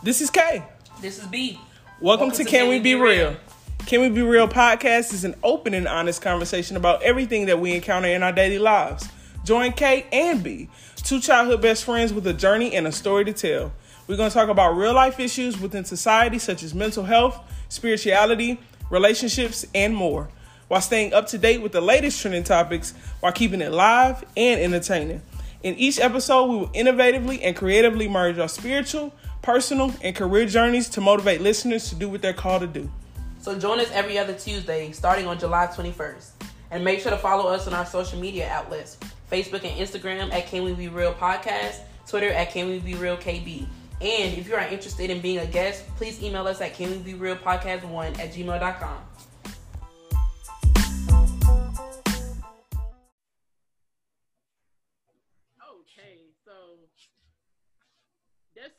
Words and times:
This 0.00 0.20
is 0.20 0.30
K. 0.30 0.62
This 1.00 1.18
is 1.18 1.26
B. 1.26 1.58
Welcome, 2.00 2.30
to, 2.30 2.44
Can, 2.44 2.68
We 2.68 2.78
Be 2.78 2.94
Real? 2.94 3.36
Can 3.86 4.00
We 4.00 4.08
Be 4.08 4.22
Real 4.22 4.46
podcast 4.46 5.12
is 5.12 5.24
an 5.24 5.34
open 5.42 5.74
and 5.74 5.88
honest 5.88 6.22
conversation 6.22 6.76
about 6.76 7.02
everything 7.02 7.46
that 7.46 7.58
we 7.58 7.74
encounter 7.74 8.06
in 8.06 8.22
our 8.22 8.30
daily 8.30 8.60
lives. 8.60 9.08
Join 9.42 9.72
K 9.72 10.06
and 10.12 10.40
B, 10.40 10.68
two 10.94 11.18
childhood 11.18 11.60
best 11.60 11.84
friends 11.84 12.12
with 12.12 12.24
a 12.28 12.32
journey 12.32 12.76
and 12.76 12.86
a 12.86 12.92
story 12.92 13.24
to 13.24 13.32
tell. 13.32 13.72
We're 14.06 14.16
going 14.16 14.30
to 14.30 14.34
talk 14.34 14.48
about 14.48 14.76
real 14.76 14.94
life 14.94 15.18
issues 15.18 15.60
within 15.60 15.84
society, 15.84 16.38
such 16.38 16.62
as 16.62 16.76
mental 16.76 17.02
health, 17.02 17.36
spirituality, 17.68 18.60
relationships, 18.90 19.66
and 19.74 19.96
more, 19.96 20.28
while 20.68 20.80
staying 20.80 21.12
up 21.12 21.26
to 21.28 21.38
date 21.38 21.60
with 21.60 21.72
the 21.72 21.80
latest 21.80 22.20
trending 22.22 22.44
topics 22.44 22.94
while 23.18 23.32
keeping 23.32 23.60
it 23.60 23.72
live 23.72 24.24
and 24.36 24.60
entertaining. 24.60 25.22
In 25.64 25.74
each 25.74 25.98
episode, 25.98 26.46
we 26.46 26.56
will 26.56 26.68
innovatively 26.68 27.40
and 27.42 27.56
creatively 27.56 28.06
merge 28.06 28.38
our 28.38 28.48
spiritual, 28.48 29.12
personal, 29.48 29.90
and 30.02 30.14
career 30.14 30.44
journeys 30.44 30.90
to 30.90 31.00
motivate 31.00 31.40
listeners 31.40 31.88
to 31.88 31.94
do 31.94 32.06
what 32.06 32.20
they're 32.20 32.34
called 32.34 32.60
to 32.60 32.66
do. 32.66 32.90
So 33.40 33.58
join 33.58 33.80
us 33.80 33.90
every 33.92 34.18
other 34.18 34.34
Tuesday 34.34 34.92
starting 34.92 35.26
on 35.26 35.38
July 35.38 35.68
21st. 35.68 36.32
And 36.70 36.84
make 36.84 37.00
sure 37.00 37.10
to 37.10 37.16
follow 37.16 37.50
us 37.50 37.66
on 37.66 37.72
our 37.72 37.86
social 37.86 38.20
media 38.20 38.46
outlets 38.50 38.98
Facebook 39.32 39.64
and 39.64 39.74
Instagram 39.80 40.30
at 40.34 40.48
Can 40.48 40.64
We 40.64 40.74
Be 40.74 40.88
Real 40.88 41.14
Podcast, 41.14 41.80
Twitter 42.06 42.28
at 42.28 42.50
Can 42.50 42.68
We 42.68 42.78
Be 42.78 42.94
Real 42.94 43.16
KB. 43.16 43.66
And 44.02 44.36
if 44.36 44.46
you 44.46 44.54
are 44.54 44.68
interested 44.68 45.08
in 45.08 45.22
being 45.22 45.38
a 45.38 45.46
guest, 45.46 45.86
please 45.96 46.22
email 46.22 46.46
us 46.46 46.60
at 46.60 46.74
Can 46.74 46.90
We 46.90 46.98
Be 46.98 47.14
Real 47.14 47.36
Podcast 47.36 47.84
1 47.88 48.20
at 48.20 48.34
gmail.com. 48.34 48.98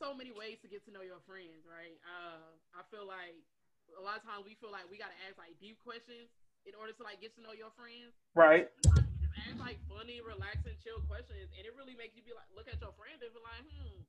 so 0.09 0.17
many 0.17 0.33
ways 0.33 0.57
to 0.65 0.67
get 0.67 0.81
to 0.89 0.89
know 0.89 1.05
your 1.05 1.21
friends, 1.29 1.69
right? 1.69 1.93
Uh, 2.01 2.41
I 2.73 2.81
feel 2.89 3.05
like 3.05 3.37
a 3.93 4.01
lot 4.01 4.17
of 4.17 4.25
times 4.25 4.41
we 4.41 4.57
feel 4.57 4.73
like 4.73 4.89
we 4.89 4.97
gotta 4.97 5.13
ask 5.29 5.37
like 5.37 5.53
deep 5.61 5.77
questions 5.85 6.33
in 6.65 6.73
order 6.73 6.97
to 6.97 7.03
like 7.05 7.21
get 7.21 7.37
to 7.37 7.45
know 7.45 7.53
your 7.53 7.69
friends. 7.77 8.17
Right. 8.33 8.65
Ask 8.89 9.61
like 9.61 9.77
funny, 9.85 10.17
relaxing, 10.25 10.73
chill 10.81 10.97
questions, 11.05 11.53
and 11.53 11.61
it 11.61 11.77
really 11.77 11.93
makes 11.93 12.17
you 12.17 12.25
be 12.25 12.33
like, 12.33 12.49
look 12.57 12.65
at 12.65 12.81
your 12.81 12.89
friend 12.97 13.21
and 13.21 13.29
be 13.29 13.37
like, 13.37 13.61
hmm, 13.69 14.01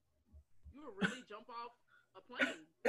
you 0.73 0.89
would 0.89 0.97
really 1.05 1.21
jump 1.29 1.53
off 1.53 1.77
a 2.17 2.25
plane. 2.25 2.65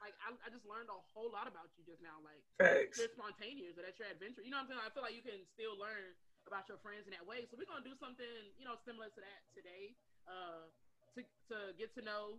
like 0.00 0.16
I, 0.24 0.32
I 0.40 0.48
just 0.48 0.64
learned 0.64 0.88
a 0.88 0.96
whole 1.12 1.28
lot 1.28 1.44
about 1.44 1.68
you 1.76 1.84
just 1.84 2.00
now. 2.00 2.16
Like 2.24 2.40
Thanks. 2.56 2.96
you're 2.96 3.12
spontaneous 3.12 3.76
or 3.76 3.84
that 3.84 4.00
your 4.00 4.08
adventure. 4.08 4.40
You 4.40 4.56
know 4.56 4.64
what 4.64 4.72
I'm 4.72 4.80
saying? 4.80 4.88
I 4.88 4.92
feel 4.96 5.04
like 5.04 5.12
you 5.12 5.20
can 5.20 5.44
still 5.52 5.76
learn 5.76 6.16
about 6.48 6.64
your 6.64 6.80
friends 6.80 7.04
in 7.04 7.12
that 7.12 7.28
way. 7.28 7.44
So 7.44 7.60
we're 7.60 7.68
gonna 7.68 7.84
do 7.84 7.92
something, 8.00 8.56
you 8.56 8.64
know, 8.64 8.80
similar 8.88 9.12
to 9.12 9.20
that 9.20 9.44
today. 9.52 9.92
Uh, 10.24 10.72
to 11.16 11.22
to 11.50 11.58
get 11.78 11.94
to 11.98 12.02
know 12.02 12.38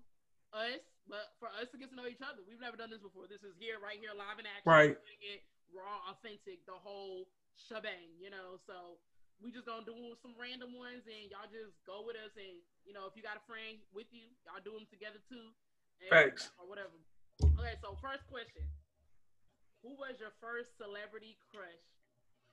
us, 0.52 0.84
but 1.08 1.36
for 1.40 1.48
us 1.56 1.72
to 1.72 1.78
get 1.80 1.92
to 1.92 1.98
know 1.98 2.08
each 2.08 2.24
other. 2.24 2.44
We've 2.44 2.60
never 2.60 2.76
done 2.76 2.92
this 2.92 3.04
before. 3.04 3.28
This 3.28 3.44
is 3.44 3.56
here, 3.60 3.80
right 3.80 4.00
here, 4.00 4.12
live 4.16 4.40
in 4.40 4.48
action. 4.48 4.68
Right. 4.68 4.96
It 5.24 5.42
raw, 5.72 6.12
authentic, 6.12 6.64
the 6.68 6.76
whole 6.76 7.28
shebang, 7.56 8.16
you 8.20 8.32
know. 8.32 8.60
So 8.68 9.00
we 9.40 9.52
just 9.52 9.66
gonna 9.66 9.88
do 9.88 9.96
some 10.20 10.36
random 10.36 10.76
ones, 10.76 11.08
and 11.08 11.32
y'all 11.32 11.48
just 11.50 11.76
go 11.88 12.04
with 12.04 12.20
us. 12.20 12.36
And 12.36 12.60
you 12.84 12.92
know, 12.92 13.08
if 13.08 13.16
you 13.16 13.24
got 13.24 13.40
a 13.40 13.46
friend 13.48 13.80
with 13.96 14.12
you, 14.12 14.28
y'all 14.44 14.62
do 14.64 14.76
them 14.76 14.88
together 14.92 15.20
too. 15.32 15.52
And, 16.04 16.12
Thanks. 16.12 16.52
Or 16.60 16.68
whatever. 16.68 16.96
Okay, 17.42 17.76
so 17.80 17.96
first 18.04 18.28
question: 18.28 18.64
Who 19.84 19.96
was 19.96 20.20
your 20.20 20.36
first 20.44 20.76
celebrity 20.76 21.40
crush, 21.50 21.88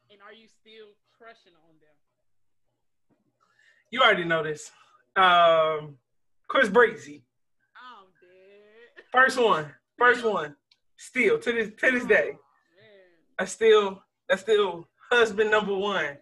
and 0.09 0.23
are 0.23 0.33
you 0.33 0.47
still 0.47 0.95
crushing 1.13 1.55
on 1.67 1.77
them? 1.83 1.97
You 3.91 4.05
already 4.05 4.25
know 4.25 4.45
this. 4.45 4.71
Um, 5.17 5.97
Chris. 6.49 6.69
I'm 6.69 6.75
dead. 6.75 7.19
First 9.13 9.39
one. 9.39 9.73
First 9.99 10.25
one. 10.25 10.57
Still 10.97 11.39
to 11.39 11.53
this 11.53 11.71
to 11.79 11.91
this 11.91 12.05
day. 12.05 12.31
Man. 12.31 12.39
I 13.39 13.45
still 13.45 14.03
that's 14.29 14.43
still 14.43 14.89
husband 15.11 15.51
number 15.51 15.75
one. 15.75 16.17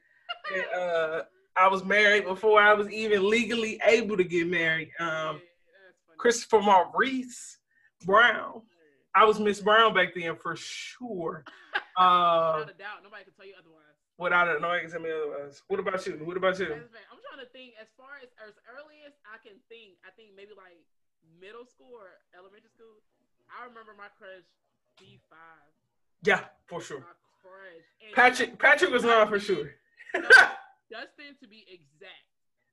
And, 0.54 0.64
uh, 0.76 1.22
I 1.56 1.68
was 1.68 1.84
married 1.84 2.26
before 2.26 2.60
I 2.60 2.74
was 2.74 2.90
even 2.90 3.28
legally 3.30 3.80
able 3.84 4.16
to 4.16 4.24
get 4.24 4.46
married. 4.46 4.90
Um. 5.00 5.40
Christopher 6.18 6.60
Maurice 6.60 7.58
Brown. 8.04 8.62
I 9.14 9.24
was 9.24 9.38
Miss 9.40 9.60
Brown 9.60 9.94
back 9.94 10.14
then 10.14 10.36
for 10.36 10.56
sure. 10.56 11.44
Uh, 11.96 12.56
Without 12.66 12.74
a 12.74 12.78
doubt, 12.78 13.02
nobody 13.02 13.24
can 13.24 13.32
tell 13.32 13.46
you 13.46 13.54
otherwise. 13.58 13.85
Without 14.18 14.48
a 14.48 14.60
no, 14.60 14.70
I 14.70 14.80
can 14.80 14.90
tell 14.90 15.00
me 15.00 15.10
otherwise. 15.10 15.62
What 15.68 15.80
about 15.80 16.04
you? 16.06 16.20
What 16.24 16.36
about 16.36 16.58
you? 16.58 16.72
I'm 16.72 17.20
trying 17.22 17.44
to 17.44 17.50
think 17.52 17.74
as 17.80 17.88
far 17.96 18.16
as 18.22 18.30
as 18.48 18.54
early 18.68 19.02
as 19.06 19.12
I 19.28 19.38
can 19.46 19.58
think. 19.68 19.96
I 20.06 20.10
think 20.16 20.32
maybe 20.36 20.52
like 20.56 20.78
middle 21.40 21.66
school 21.66 21.92
or 21.94 22.16
elementary 22.36 22.70
school. 22.74 23.00
I 23.50 23.64
remember 23.66 23.92
my 23.96 24.08
crush 24.18 24.46
B5. 24.98 25.36
Yeah, 26.24 26.44
for 26.66 26.80
sure. 26.80 27.00
My 27.00 27.14
crush. 27.42 27.86
And 28.02 28.12
Patrick 28.14 28.58
Patrick 28.58 28.90
was 28.90 29.04
mine 29.04 29.28
for 29.28 29.38
sure. 29.38 29.70
Dustin 30.14 31.34
to 31.42 31.46
be 31.48 31.64
exact. 31.68 32.24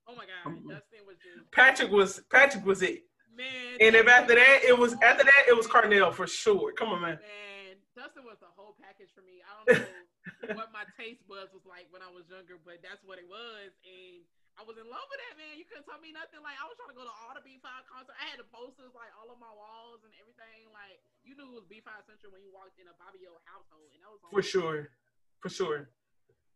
Oh 0.08 0.16
my 0.16 0.26
god, 0.26 0.52
Mhm. 0.52 0.70
Dustin 0.70 1.06
was 1.08 1.18
just 1.24 1.52
Patrick 1.52 1.92
was 1.92 2.20
Patrick 2.32 2.66
was 2.66 2.82
it. 2.82 3.04
man. 3.36 3.78
And 3.80 3.96
if 3.96 4.08
after 4.08 4.36
that 4.36 4.60
it 4.68 4.78
was 4.78 4.94
after 5.02 5.24
that 5.24 5.44
it 5.48 5.56
was 5.56 5.68
Carnell 5.68 6.14
for 6.14 6.28
sure. 6.28 6.74
Come 6.74 6.90
on, 6.90 7.02
man. 7.02 7.20
Man, 7.22 7.73
Dustin 7.94 8.26
was 8.26 8.42
the 8.42 8.50
whole 8.58 8.74
package 8.82 9.14
for 9.14 9.22
me. 9.22 9.46
I 9.46 9.52
don't 9.54 9.70
know 9.78 10.58
what 10.60 10.74
my 10.74 10.86
taste 10.98 11.22
buds 11.30 11.54
was 11.54 11.66
like 11.66 11.90
when 11.94 12.02
I 12.02 12.10
was 12.10 12.26
younger, 12.30 12.58
but 12.58 12.82
that's 12.82 13.02
what 13.06 13.22
it 13.22 13.30
was, 13.30 13.70
and 13.86 14.26
I 14.58 14.66
was 14.66 14.78
in 14.78 14.86
love 14.86 15.06
with 15.10 15.22
that 15.22 15.38
man. 15.38 15.58
You 15.58 15.66
couldn't 15.66 15.86
tell 15.86 16.02
me 16.02 16.14
nothing. 16.14 16.42
Like 16.42 16.58
I 16.58 16.66
was 16.66 16.78
trying 16.78 16.94
to 16.94 16.98
go 16.98 17.06
to 17.06 17.16
all 17.26 17.34
the 17.34 17.42
B5 17.46 17.66
concerts. 17.90 18.18
I 18.18 18.26
had 18.34 18.42
the 18.42 18.50
posters 18.50 18.94
like 18.94 19.10
all 19.18 19.30
on 19.34 19.42
my 19.42 19.50
walls 19.50 20.06
and 20.06 20.14
everything. 20.22 20.70
Like 20.74 21.02
you 21.26 21.34
knew 21.38 21.50
it 21.54 21.58
was 21.58 21.70
B5 21.70 21.90
Central 22.06 22.34
when 22.34 22.42
you 22.46 22.54
walked 22.54 22.78
in 22.82 22.90
a 22.90 22.96
Bobby 22.98 23.26
O 23.30 23.34
household, 23.46 23.90
and 23.94 24.02
that 24.02 24.10
was 24.14 24.22
For 24.30 24.46
sure. 24.46 24.94
For 25.42 25.50
sure. 25.50 25.90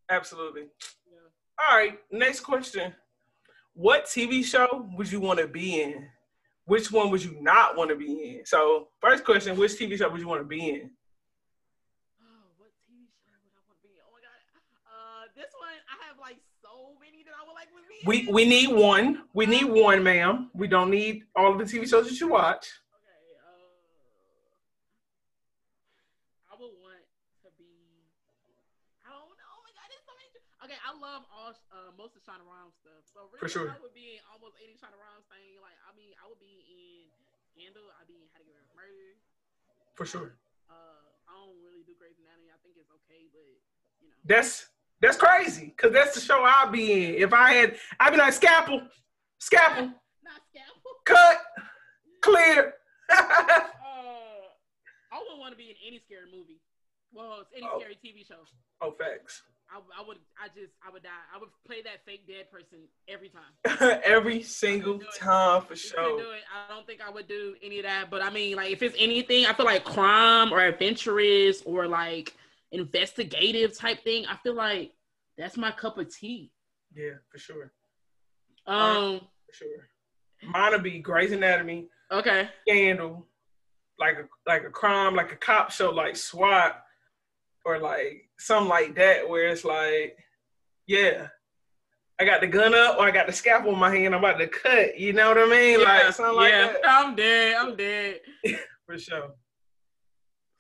Absolutely. 0.10 0.70
Yeah. 1.10 1.30
All 1.58 1.76
right, 1.76 2.00
next 2.12 2.42
question. 2.42 2.94
What 3.74 4.06
TV 4.06 4.46
show 4.46 4.90
would 4.96 5.12
you 5.12 5.20
want 5.20 5.40
to 5.40 5.48
be 5.48 5.82
in? 5.82 6.08
Which 6.66 6.92
one 6.92 7.10
would 7.12 7.24
you 7.24 7.36
not 7.42 7.78
want 7.78 7.90
to 7.90 7.96
be 7.96 8.40
in? 8.40 8.46
So, 8.46 8.90
first 9.00 9.24
question, 9.24 9.56
which 9.58 9.74
TV 9.74 9.98
show 9.98 10.10
would 10.10 10.20
you 10.20 10.28
want 10.28 10.42
to 10.42 10.48
be 10.48 10.60
in? 10.70 10.92
Oh, 12.20 12.52
what 12.60 12.72
TV 12.84 13.08
show 13.24 13.32
would 13.40 13.56
I 13.56 13.64
want 13.68 13.80
to 13.80 13.88
be? 13.88 13.96
in? 13.96 14.04
Oh 14.04 14.12
my 14.12 14.20
god. 14.20 14.36
Uh, 14.84 15.24
this 15.36 15.52
one 15.56 15.76
I 15.88 15.96
have 16.08 16.20
like 16.20 16.40
so 16.60 16.96
many 17.00 17.24
that 17.24 17.34
I 17.36 17.44
would 17.48 17.56
like 17.56 17.72
to 17.72 17.84
be. 17.87 17.87
We 18.06 18.28
we 18.30 18.46
need 18.46 18.70
one. 18.70 19.24
We 19.34 19.46
need 19.46 19.66
one, 19.66 20.04
ma'am. 20.04 20.52
We 20.54 20.68
don't 20.68 20.92
need 20.92 21.24
all 21.36 21.52
of 21.52 21.58
the 21.58 21.66
TV 21.66 21.90
shows 21.90 22.08
that 22.08 22.20
you 22.20 22.30
watch. 22.30 22.70
Okay, 22.94 23.26
uh, 23.42 23.74
I 26.52 26.56
would 26.62 26.78
want 26.78 27.02
to 27.42 27.50
be. 27.58 27.74
I 29.02 29.10
don't 29.10 29.26
know. 29.26 29.50
Oh 29.50 29.62
my 29.66 29.72
god, 29.74 29.88
there's 29.90 30.06
so 30.06 30.14
many. 30.14 30.30
Okay, 30.70 30.78
I 30.78 30.94
love 30.94 31.26
all 31.34 31.58
uh, 31.74 31.90
most 31.98 32.14
of 32.14 32.22
Shonda 32.22 32.46
Rhimes 32.46 32.78
stuff. 32.78 33.02
So 33.10 33.26
really, 33.34 33.42
For 33.42 33.50
sure. 33.50 33.74
I 33.74 33.82
would 33.82 33.98
be 33.98 34.22
in 34.22 34.24
almost 34.30 34.62
any 34.62 34.78
Shonda 34.78 35.00
Rhimes 35.02 35.26
thing. 35.34 35.58
Like, 35.58 35.78
I 35.90 35.92
mean, 35.98 36.14
I 36.22 36.30
would 36.30 36.40
be 36.40 36.62
in 36.70 37.10
Scandal. 37.50 37.90
I'd 37.98 38.06
be 38.06 38.22
in 38.22 38.30
How 38.30 38.38
to 38.38 38.46
Get 38.46 38.54
Away 38.54 38.62
with 38.62 38.78
Murder. 38.78 39.18
For 39.98 40.06
sure. 40.06 40.38
Uh, 40.70 41.02
I 41.26 41.34
don't 41.34 41.58
really 41.66 41.82
do 41.82 41.98
Grey's 41.98 42.22
Anatomy. 42.22 42.54
I 42.54 42.60
think 42.62 42.78
it's 42.78 42.94
okay, 43.02 43.26
but 43.34 43.42
you 44.06 44.14
know. 44.14 44.18
That's 44.22 44.70
that's 45.02 45.18
crazy 45.18 45.74
because 45.76 45.92
that's 45.94 46.16
the 46.16 46.22
show 46.22 46.44
I'll 46.46 46.72
be 46.72 47.16
in. 47.18 47.24
If 47.24 47.34
I 47.34 47.54
had, 47.54 47.76
I'd 48.00 48.12
be 48.12 48.18
like 48.18 48.34
scalpel, 48.34 48.82
scalpel, 49.40 49.86
Not 50.24 50.42
Scandal. 50.52 50.76
cut, 51.06 51.42
clear. 52.22 52.74
Uh, 53.48 55.16
I 55.16 55.20
wouldn't 55.20 55.40
want 55.40 55.54
to 55.54 55.58
be 55.58 55.70
in 55.70 55.76
any 55.88 56.00
scary 56.06 56.26
movie. 56.32 56.60
Well, 57.14 57.40
it's 57.42 57.52
any 57.56 57.66
Oh. 57.72 57.80
scary 57.80 57.98
TV 58.04 58.28
show. 58.28 58.36
oh, 58.82 58.92
facts. 58.92 59.42
I, 59.70 59.80
I 59.98 60.06
would, 60.08 60.18
I 60.42 60.48
just, 60.50 60.72
I 60.86 60.92
would 60.92 61.04
die. 61.04 61.10
I 61.34 61.40
would 61.40 61.50
play 61.66 61.82
that 61.84 62.06
fake 62.06 62.26
dead 62.28 62.50
person 62.52 62.80
every 63.08 63.30
time. 63.30 64.00
Every 64.04 64.42
single 64.44 65.00
time 65.18 65.62
for 65.64 65.76
sure. 65.76 66.18
do 66.18 66.32
it. 66.32 66.42
I 66.54 66.74
don't 66.74 66.86
think 66.88 67.02
I 67.06 67.10
would 67.10 67.28
do 67.28 67.56
any 67.64 67.80
of 67.80 67.84
that. 67.86 68.10
But 68.10 68.22
I 68.24 68.30
mean, 68.30 68.56
like, 68.56 68.72
if 68.72 68.82
it's 68.82 68.96
anything, 68.98 69.46
I 69.46 69.54
feel 69.54 69.66
like 69.66 69.84
crime 69.84 70.54
or 70.54 70.60
adventurous 70.62 71.62
or 71.66 71.86
like 71.88 72.34
investigative 72.72 73.78
type 73.78 74.04
thing. 74.04 74.26
I 74.26 74.38
feel 74.38 74.56
like 74.56 74.92
that's 75.38 75.58
my 75.58 75.72
cup 75.72 75.98
of 75.98 76.14
tea. 76.14 76.52
Yeah, 76.96 77.16
for 77.32 77.38
sure. 77.38 77.74
Um. 78.66 79.22
For 79.48 79.54
sure. 79.54 79.90
Mine 80.44 80.72
would 80.72 80.84
be 80.84 81.00
Grey's 81.00 81.32
Anatomy, 81.32 81.88
Okay. 82.12 82.50
Scandal, 82.68 83.28
like 84.00 84.18
a 84.18 84.50
like 84.50 84.64
a 84.64 84.70
crime, 84.70 85.16
like 85.16 85.32
a 85.32 85.36
cop 85.36 85.72
show, 85.72 85.90
like 85.90 86.16
SWAT, 86.16 86.82
or 87.66 87.80
like 87.80 88.30
something 88.40 88.70
like 88.70 88.96
that, 88.96 89.28
where 89.28 89.48
it's 89.48 89.66
like, 89.66 90.18
yeah, 90.86 91.28
I 92.20 92.26
got 92.26 92.42
the 92.42 92.48
gun 92.48 92.74
up 92.74 92.98
or 92.98 93.06
I 93.06 93.12
got 93.12 93.28
the 93.28 93.34
scalpel 93.34 93.74
in 93.74 93.80
my 93.80 93.94
hand, 93.94 94.16
I'm 94.16 94.24
about 94.24 94.40
to 94.40 94.48
cut. 94.48 94.98
You 94.98 95.14
know 95.14 95.30
what 95.30 95.38
I 95.38 95.48
mean? 95.48 95.84
like 95.84 96.14
something 96.14 96.36
like 96.36 96.52
yeah. 96.52 96.68
that. 96.68 96.82
I'm 96.88 97.16
dead. 97.16 97.56
I'm 97.60 97.76
dead. 97.76 98.20
For 98.86 98.98
sure. 98.98 99.36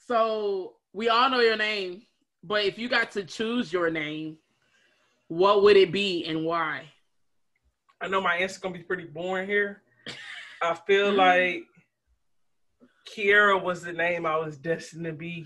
So 0.06 0.76
we 0.94 1.10
all 1.10 1.30
know 1.30 1.40
your 1.40 1.58
name, 1.58 2.02
but 2.44 2.66
if 2.66 2.78
you 2.78 2.90
got 2.90 3.12
to 3.12 3.24
choose 3.24 3.72
your 3.72 3.90
name, 3.90 4.38
what 5.28 5.64
would 5.64 5.78
it 5.78 5.92
be 5.92 6.26
and 6.26 6.46
why? 6.46 6.84
I 8.02 8.08
know 8.08 8.22
my 8.22 8.36
answer's 8.36 8.60
gonna 8.60 8.78
be 8.78 8.84
pretty 8.84 9.06
boring 9.06 9.48
here, 9.48 9.82
I 10.62 10.74
feel 10.88 11.12
like 11.14 11.64
Kiara 13.10 13.62
was 13.62 13.82
the 13.82 13.94
name 13.94 14.26
I 14.26 14.38
was 14.38 14.58
destined 14.58 15.06
to 15.06 15.14
be. 15.14 15.46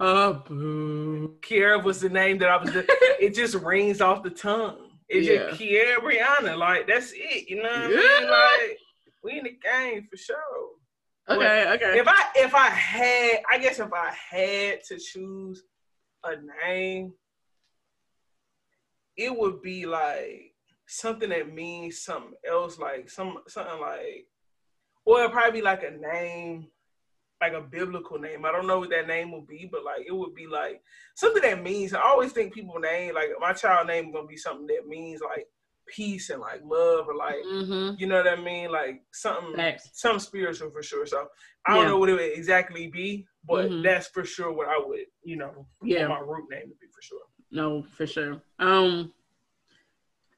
Oh, 0.00 0.42
boo. 0.46 1.36
Kiara 1.40 1.82
was 1.82 2.00
the 2.00 2.08
name 2.08 2.38
that 2.38 2.48
I 2.48 2.56
was. 2.56 2.70
De- 2.72 2.84
it 3.24 3.34
just 3.34 3.54
rings 3.54 4.00
off 4.00 4.22
the 4.22 4.30
tongue. 4.30 4.90
It's 5.08 5.28
Yeah. 5.28 5.50
just 5.50 5.60
Kiara 5.60 5.96
Brianna. 5.98 6.56
Like 6.58 6.86
that's 6.86 7.12
it. 7.14 7.48
You 7.48 7.62
know 7.62 7.68
what 7.68 7.72
I 7.72 7.88
mean? 7.88 8.30
Like 8.30 8.78
we 9.22 9.38
in 9.38 9.44
the 9.44 9.50
game 9.62 10.08
for 10.10 10.16
sure. 10.16 10.36
Okay, 11.28 11.72
okay. 11.74 11.98
If 11.98 12.06
I 12.06 12.24
if 12.36 12.54
I 12.54 12.68
had, 12.68 13.38
I 13.50 13.58
guess 13.58 13.78
if 13.78 13.92
I 13.92 14.12
had 14.30 14.82
to 14.88 14.98
choose 14.98 15.62
a 16.22 16.34
name, 16.66 17.12
it 19.16 19.34
would 19.34 19.62
be 19.62 19.86
like 19.86 20.54
something 20.86 21.30
that 21.30 21.52
means 21.52 22.02
something 22.02 22.34
else, 22.48 22.78
like 22.78 23.08
some 23.08 23.38
something 23.48 23.80
like, 23.80 24.26
or 25.06 25.20
it'd 25.20 25.32
probably 25.32 25.60
be 25.60 25.64
like 25.64 25.82
a 25.82 25.92
name, 25.92 26.66
like 27.40 27.54
a 27.54 27.62
biblical 27.62 28.18
name. 28.18 28.44
I 28.44 28.52
don't 28.52 28.66
know 28.66 28.80
what 28.80 28.90
that 28.90 29.06
name 29.06 29.32
would 29.32 29.46
be, 29.46 29.66
but 29.70 29.82
like 29.82 30.04
it 30.06 30.14
would 30.14 30.34
be 30.34 30.46
like 30.46 30.82
something 31.14 31.42
that 31.42 31.62
means. 31.62 31.94
I 31.94 32.02
always 32.02 32.32
think 32.32 32.52
people 32.52 32.78
name 32.78 33.14
like 33.14 33.30
my 33.40 33.54
child 33.54 33.86
name 33.86 34.12
gonna 34.12 34.26
be 34.26 34.36
something 34.36 34.66
that 34.66 34.86
means 34.86 35.22
like 35.22 35.46
peace 35.86 36.30
and 36.30 36.40
like 36.40 36.60
love 36.64 37.06
or 37.08 37.14
like 37.14 37.36
Mm-hmm. 37.44 37.96
you 37.98 38.06
know 38.06 38.16
what 38.22 38.28
I 38.28 38.36
mean, 38.36 38.70
like 38.70 39.02
something 39.12 39.54
Facts. 39.54 39.90
some 39.94 40.18
spiritual 40.18 40.70
for 40.70 40.82
sure. 40.82 41.06
So 41.06 41.28
I 41.66 41.74
don't 41.74 41.86
know 41.86 41.98
what 41.98 42.08
it 42.08 42.12
would 42.14 42.32
exactly 42.38 42.86
be, 42.88 43.26
but 43.46 43.70
Mhm. 43.70 43.82
that's 43.82 44.08
for 44.08 44.24
sure 44.24 44.52
what 44.52 44.68
I 44.68 44.78
would, 44.84 45.06
you 45.22 45.36
know, 45.36 45.66
Yeah. 45.82 46.06
my 46.08 46.18
root 46.20 46.48
name 46.50 46.68
would 46.68 46.80
be 46.80 46.86
for 46.94 47.02
sure. 47.02 47.20
No, 47.50 47.82
for 47.96 48.06
sure. 48.06 48.40
Um, 48.58 49.12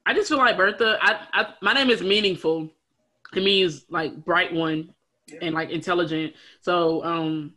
I 0.05 0.13
just 0.13 0.29
feel 0.29 0.37
like 0.37 0.55
Bertha. 0.57 0.97
I, 1.01 1.27
I 1.33 1.53
my 1.61 1.73
name 1.73 1.89
is 1.89 2.01
meaningful. 2.01 2.69
It 3.35 3.43
means 3.43 3.85
like 3.89 4.23
bright 4.23 4.53
one 4.53 4.93
Yeah. 5.27 5.39
and 5.41 5.55
like 5.55 5.69
intelligent. 5.69 6.33
So 6.61 7.03
um, 7.03 7.53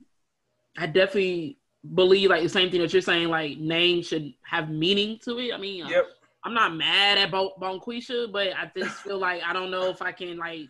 I 0.77 0.87
definitely 0.87 1.59
believe 1.95 2.31
like 2.31 2.43
the 2.43 2.49
same 2.49 2.71
thing 2.71 2.81
that 2.81 2.93
you're 2.93 3.03
saying. 3.03 3.29
Like 3.29 3.59
name 3.59 4.03
should 4.03 4.35
have 4.43 4.69
meaning 4.71 5.19
to 5.25 5.39
it. 5.39 5.53
I 5.53 5.59
mean, 5.59 5.87
Yep. 5.87 6.07
I'm 6.45 6.55
not 6.55 6.75
mad 6.75 7.19
at 7.19 7.31
Bon 7.31 7.51
Bonquisha, 7.61 8.33
but 8.33 8.49
I 8.57 8.71
just 8.77 9.03
feel 9.03 9.19
like 9.19 9.43
I 9.43 9.53
don't 9.53 9.71
know 9.71 9.91
if 9.91 10.01
I 10.03 10.13
can 10.13 10.37
like. 10.39 10.69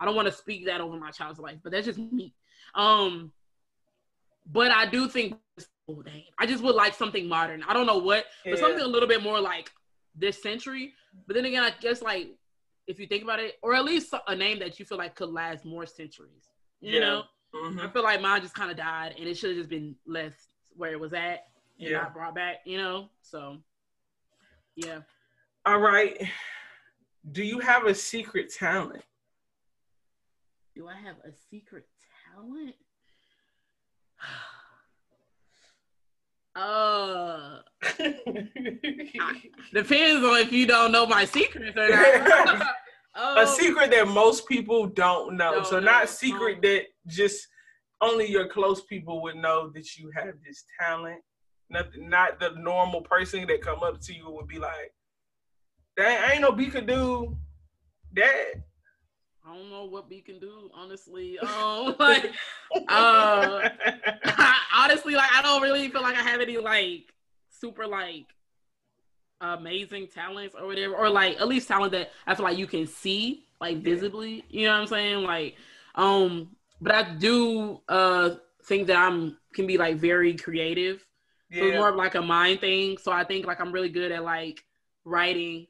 I 0.00 0.04
don't 0.04 0.16
want 0.16 0.26
to 0.26 0.32
speak 0.32 0.66
that 0.66 0.80
over 0.80 0.98
my 0.98 1.10
child's 1.10 1.38
life, 1.38 1.58
but 1.62 1.72
that's 1.72 1.86
just 1.86 1.98
me. 1.98 2.34
Um, 2.74 3.32
but 4.50 4.70
I 4.70 4.86
do 4.86 5.08
think. 5.08 5.38
Oh 5.88 6.02
dang! 6.02 6.24
I 6.38 6.46
just 6.46 6.62
would 6.62 6.74
like 6.74 6.94
something 6.94 7.28
modern. 7.28 7.62
I 7.64 7.74
don't 7.74 7.86
know 7.86 7.98
what, 7.98 8.24
but 8.44 8.54
Yeah. 8.58 8.60
something 8.60 8.82
a 8.82 8.86
little 8.86 9.08
bit 9.08 9.22
more 9.22 9.40
like 9.40 9.70
this 10.14 10.42
century. 10.42 10.94
But 11.26 11.34
then 11.36 11.44
again, 11.44 11.62
I 11.62 11.72
guess 11.78 12.00
like 12.00 12.28
if 12.86 12.98
you 12.98 13.06
think 13.06 13.22
about 13.22 13.40
it, 13.40 13.56
or 13.62 13.74
at 13.74 13.84
least 13.84 14.12
a 14.26 14.34
name 14.34 14.58
that 14.60 14.78
you 14.78 14.86
feel 14.86 14.98
like 14.98 15.14
could 15.14 15.28
last 15.30 15.64
more 15.64 15.86
centuries. 15.86 16.48
You 16.80 16.92
Yeah. 16.94 17.00
know, 17.00 17.24
Mhm. 17.54 17.80
I 17.80 17.88
feel 17.92 18.02
like 18.02 18.20
mine 18.20 18.42
just 18.42 18.54
kind 18.54 18.70
of 18.70 18.76
died, 18.76 19.14
and 19.18 19.28
it 19.28 19.36
should 19.36 19.50
have 19.50 19.58
just 19.58 19.70
been 19.70 19.96
left 20.06 20.40
where 20.70 20.92
it 20.92 21.00
was 21.00 21.12
at 21.12 21.46
and 21.78 21.90
Yeah. 21.90 22.02
not 22.02 22.14
brought 22.14 22.34
back. 22.34 22.56
You 22.66 22.78
know, 22.78 23.10
so 23.22 23.62
yeah. 24.76 25.00
All 25.66 25.78
right. 25.78 26.16
Do 27.32 27.42
you 27.42 27.58
have 27.60 27.86
a 27.86 27.94
secret 27.94 28.52
talent? 28.52 29.02
Do 30.74 30.88
I 30.88 30.96
have 30.96 31.16
a 31.24 31.32
secret 31.50 31.86
talent? 32.34 32.74
Uh, 36.56 37.58
depends 37.98 38.22
on 40.24 40.38
if 40.38 40.52
you 40.52 40.68
don't 40.68 40.92
know 40.92 41.04
my 41.04 41.24
secrets 41.24 41.76
or 41.76 41.88
not. 41.88 42.62
a 42.62 42.66
Oh, 43.16 43.56
secret 43.58 43.90
that 43.90 44.06
most 44.08 44.46
people 44.48 44.86
don't 44.86 45.36
know. 45.36 45.54
Don't 45.54 45.66
so 45.66 45.80
know. 45.80 45.86
not 45.86 46.08
secret 46.08 46.62
that 46.62 46.82
just 47.08 47.48
only 48.00 48.30
your 48.30 48.46
close 48.48 48.82
people 48.82 49.20
would 49.22 49.34
know 49.36 49.68
that 49.70 49.96
you 49.96 50.10
have 50.14 50.34
this 50.46 50.64
talent. 50.80 51.20
Nothing, 51.70 52.08
not 52.08 52.40
the 52.40 52.50
normal 52.50 53.00
person 53.00 53.46
that 53.46 53.62
come 53.62 53.82
up 53.82 54.00
to 54.02 54.14
you 54.14 54.30
would 54.30 54.46
be 54.46 54.58
like, 54.58 54.92
"That 55.96 56.32
ain't 56.32 56.42
no 56.42 56.52
B 56.52 56.66
could 56.66 56.86
do 56.86 57.36
that." 58.14 58.54
I 59.46 59.54
don't 59.54 59.70
know 59.70 59.84
what 59.84 60.08
we 60.08 60.20
can 60.20 60.38
do, 60.38 60.70
honestly. 60.74 61.38
Um, 61.44 61.94
like, 61.98 62.32
uh, 62.88 63.68
honestly, 64.74 65.14
like 65.14 65.30
I 65.32 65.42
don't 65.42 65.62
really 65.62 65.88
feel 65.88 66.02
like 66.02 66.16
I 66.16 66.22
have 66.22 66.40
any 66.40 66.56
like 66.56 67.12
super 67.50 67.86
like 67.86 68.26
amazing 69.40 70.08
talents 70.08 70.54
or 70.58 70.66
whatever, 70.66 70.94
or 70.94 71.08
like 71.08 71.40
at 71.40 71.46
least 71.48 71.68
talent 71.68 71.92
that 71.92 72.10
I 72.26 72.34
feel 72.34 72.44
like 72.44 72.58
you 72.58 72.66
can 72.66 72.86
see 72.86 73.44
like 73.60 73.78
visibly. 73.82 74.44
You 74.48 74.66
know 74.66 74.72
what 74.72 74.80
I'm 74.80 74.86
saying? 74.86 75.24
Like, 75.24 75.56
um, 75.94 76.56
but 76.80 76.94
I 76.94 77.14
do 77.14 77.80
uh 77.88 78.30
think 78.64 78.86
that 78.88 78.96
I'm 78.96 79.36
can 79.52 79.66
be 79.66 79.78
like 79.78 79.96
very 79.96 80.34
creative. 80.34 81.04
So 81.54 81.64
it's 81.66 81.76
more 81.76 81.88
of 81.88 81.96
like 81.96 82.14
a 82.14 82.22
mind 82.22 82.60
thing. 82.60 82.98
So 82.98 83.12
I 83.12 83.24
think 83.24 83.46
like 83.46 83.60
I'm 83.60 83.72
really 83.72 83.88
good 83.88 84.12
at 84.12 84.22
like 84.24 84.64
writing, 85.04 85.66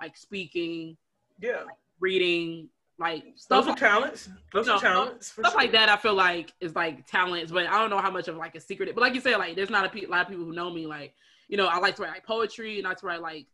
like 0.00 0.16
speaking, 0.16 0.96
yeah. 1.40 1.62
reading, 2.00 2.68
like 2.98 3.24
Those 3.24 3.42
stuff 3.42 3.64
are 3.66 3.70
like 3.70 3.78
talents. 3.78 4.28
Those 4.52 4.66
No, 4.66 4.74
are 4.76 4.80
talents. 4.80 5.28
Stuff 5.32 5.52
sure. 5.52 5.60
like 5.60 5.72
that. 5.72 5.88
I 5.88 5.96
feel 5.96 6.14
like 6.14 6.52
is 6.60 6.74
like 6.74 7.06
talents, 7.06 7.50
but 7.52 7.66
I 7.66 7.78
don't 7.78 7.90
know 7.90 7.98
how 7.98 8.10
much 8.10 8.28
of 8.28 8.36
like 8.36 8.54
a 8.54 8.60
secret. 8.60 8.94
But 8.94 9.00
like 9.00 9.14
you 9.14 9.20
said, 9.20 9.36
like 9.38 9.56
there's 9.56 9.70
not 9.70 9.86
a 9.86 9.88
pe- 9.88 10.06
lot 10.06 10.22
of 10.22 10.28
people 10.28 10.44
who 10.44 10.52
know 10.52 10.70
me. 10.70 10.86
Like 10.86 11.14
you 11.48 11.56
know, 11.56 11.66
I 11.66 11.78
like 11.78 11.96
to 11.96 12.02
write 12.02 12.12
like 12.12 12.26
poetry 12.26 12.78
and 12.78 12.86
I 12.86 12.90
like 12.90 12.98
to 12.98 13.06
write 13.06 13.22
like 13.22 13.46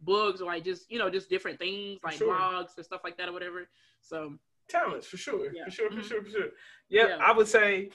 books 0.00 0.40
or 0.40 0.46
like 0.46 0.64
just 0.64 0.90
you 0.90 0.98
know 0.98 1.10
just 1.10 1.28
different 1.28 1.58
things 1.58 1.98
like 2.04 2.14
Sure. 2.16 2.34
blogs 2.36 2.78
or 2.78 2.82
stuff 2.82 3.00
like 3.04 3.16
that 3.18 3.28
or 3.28 3.32
whatever. 3.32 3.68
So 4.00 4.34
talents 4.68 5.06
for 5.06 5.16
sure, 5.16 5.52
Yeah. 5.52 5.64
for 5.64 5.70
sure, 5.70 5.90
for 5.90 5.96
Mhm. 5.96 6.04
sure, 6.08 6.22
for 6.22 6.30
sure. 6.30 6.48
Yep, 6.90 7.08
Yeah. 7.08 7.16
I 7.20 7.32
would 7.32 7.48
say 7.48 7.90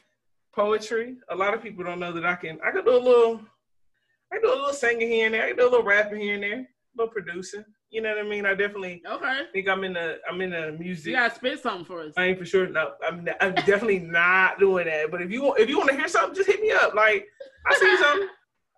poetry. 0.53 1.17
A 1.29 1.35
lot 1.35 1.53
of 1.53 1.61
people 1.61 1.83
don't 1.83 1.99
know 1.99 2.11
that 2.13 2.25
I 2.25 2.35
can. 2.35 2.59
I 2.65 2.71
can 2.71 2.83
do 2.83 2.91
a 2.91 2.97
little. 2.97 3.41
I 4.31 4.35
can 4.35 4.43
do 4.43 4.53
a 4.53 4.55
little 4.55 4.73
singing 4.73 5.09
here 5.09 5.25
and 5.25 5.33
there. 5.33 5.45
I 5.45 5.47
can 5.49 5.57
do 5.57 5.63
a 5.63 5.69
little 5.69 5.83
rapping 5.83 6.19
here 6.19 6.35
and 6.35 6.43
there. 6.43 6.59
A 6.59 6.67
little 6.95 7.13
producing. 7.13 7.65
You 7.91 8.01
know 8.01 8.15
what 8.15 8.23
I 8.23 8.29
mean? 8.29 8.45
I 8.45 8.53
definitely 8.53 9.01
okay, 9.09 9.41
think 9.51 9.67
I'm 9.67 9.83
in 9.83 9.93
the. 9.93 10.19
I'm 10.29 10.39
in 10.41 10.51
the 10.51 10.75
music. 10.79 11.07
you 11.07 11.13
gotta 11.13 11.33
spit 11.33 11.59
something 11.59 11.85
for 11.85 12.01
us. 12.01 12.13
I 12.17 12.25
ain't 12.25 12.39
for 12.39 12.45
sure. 12.45 12.67
No, 12.67 12.91
I'm. 13.05 13.27
I'm 13.41 13.55
definitely 13.55 13.99
not 13.99 14.59
doing 14.59 14.85
that. 14.85 15.09
But 15.09 15.21
if 15.21 15.31
you 15.31 15.43
want, 15.43 15.59
if 15.59 15.69
you 15.69 15.77
want 15.77 15.89
to 15.89 15.95
hear 15.95 16.07
something, 16.07 16.35
just 16.35 16.47
hit 16.47 16.61
me 16.61 16.71
up. 16.71 16.93
Like 16.93 17.25
I 17.67 17.75
see 17.75 17.97
something. 17.97 18.27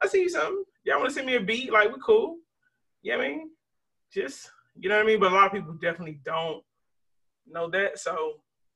I 0.01 0.07
see 0.07 0.29
something. 0.29 0.63
Y'all 0.85 0.97
want 0.97 1.09
to 1.09 1.13
send 1.13 1.27
me 1.27 1.35
a 1.35 1.41
beat? 1.41 1.73
Like 1.73 1.93
we 1.93 1.99
cool. 2.03 2.37
You 3.01 3.17
know 3.17 3.23
I 3.23 3.27
mean? 3.27 3.49
Just 4.13 4.49
you 4.79 4.87
know 4.87 4.95
what 4.95 5.03
I 5.03 5.07
mean. 5.07 5.19
But 5.19 5.33
a 5.33 5.35
lot 5.35 5.47
of 5.47 5.51
people 5.51 5.73
definitely 5.73 6.21
don't 6.23 6.63
know 7.45 7.69
that. 7.69 7.99
So 7.99 8.35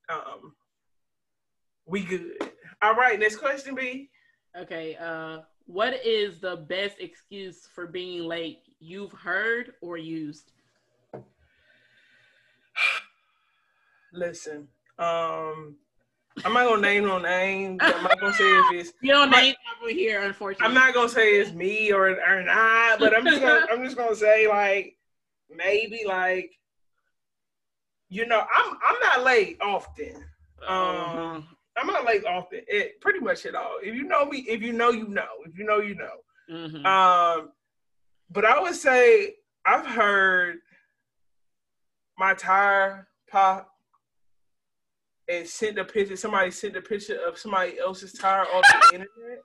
um, 0.09 0.53
we 1.85 2.03
good. 2.03 2.33
All 2.85 2.93
right. 2.93 3.19
Next 3.19 3.37
question, 3.37 3.73
B. 3.73 4.11
Okay, 4.55 4.95
uh, 4.97 5.39
what 5.65 6.05
is 6.05 6.39
the 6.39 6.57
best 6.69 6.97
excuse 6.99 7.67
for 7.73 7.87
being 7.87 8.25
late 8.25 8.59
you've 8.79 9.11
heard 9.11 9.73
or 9.81 9.97
used? 9.97 10.51
Listen. 14.13 14.67
Um, 14.99 15.77
I'm 16.45 16.53
not 16.53 16.67
gonna 16.67 16.79
name 16.79 17.05
no 17.05 17.17
names. 17.17 17.79
I'm 17.81 18.03
not 18.03 18.19
gonna 18.19 18.33
say 18.33 18.43
if 18.43 18.73
it's 18.73 18.93
You 19.01 19.13
don't 19.13 19.31
My- 19.31 19.41
name 19.41 19.55
over 19.81 19.89
here, 19.89 20.21
unfortunately. 20.21 20.67
I'm 20.67 20.75
not 20.75 20.93
gonna 20.93 21.09
say 21.09 21.39
it's 21.39 21.53
me 21.53 21.91
or 21.91 22.09
or 22.09 22.43
not, 22.43 22.99
but 22.99 23.17
I'm 23.17 23.25
just 23.25 23.41
gonna 23.41 23.65
I'm 23.71 23.83
just 23.83 23.97
gonna 23.97 24.15
say 24.15 24.47
like 24.47 24.95
maybe 25.49 26.03
like 26.05 26.51
you 28.09 28.27
know 28.27 28.41
I'm 28.41 28.77
I'm 28.85 28.99
not 29.01 29.23
late 29.23 29.57
often. 29.59 30.23
Uh, 30.65 31.41
I'm 31.77 31.87
not 31.87 32.05
late 32.05 32.25
often. 32.25 32.61
It 32.67 33.01
pretty 33.01 33.19
much 33.19 33.45
at 33.45 33.55
all. 33.55 33.77
If 33.81 33.95
you 33.95 34.03
know 34.03 34.25
me, 34.25 34.39
if 34.47 34.61
you 34.61 34.73
know 34.73 34.91
you 34.91 35.07
know. 35.07 35.27
If 35.45 35.57
you 35.57 35.65
know 35.65 35.79
you 35.79 35.95
know. 35.95 36.15
mhm. 36.49 36.85
Um, 36.85 37.49
but 38.29 38.45
I 38.45 38.59
would 38.61 38.75
say 38.75 39.35
I've 39.65 39.85
heard 39.85 40.57
my 42.17 42.33
tire 42.33 43.07
pop 43.29 43.69
and 45.27 45.47
sent 45.47 45.79
a 45.79 45.83
picture. 45.85 46.15
Somebody 46.15 46.51
sent 46.51 46.77
a 46.77 46.81
picture 46.81 47.19
of 47.27 47.37
somebody 47.37 47.79
else's 47.79 48.13
tire 48.13 48.45
off 48.45 48.63
the 48.63 48.93
internet. 48.93 49.41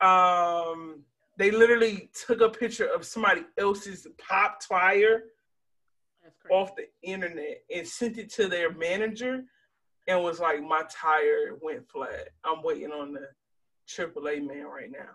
Um, 0.00 1.04
they 1.38 1.50
literally 1.50 2.10
took 2.26 2.40
a 2.40 2.48
picture 2.48 2.86
of 2.86 3.04
somebody 3.04 3.42
else's 3.58 4.06
pop 4.18 4.60
tire 4.66 5.24
off 6.50 6.74
the 6.76 6.86
internet 7.02 7.62
and 7.74 7.86
sent 7.86 8.18
it 8.18 8.32
to 8.34 8.48
their 8.48 8.72
manager 8.72 9.44
and 10.06 10.22
was 10.22 10.40
like, 10.40 10.62
"My 10.62 10.82
tire 10.90 11.54
went 11.62 11.88
flat. 11.90 12.28
I'm 12.44 12.62
waiting 12.62 12.90
on 12.92 13.12
the 13.14 13.28
AAA 13.88 14.46
man 14.46 14.66
right 14.66 14.90
now." 14.90 15.10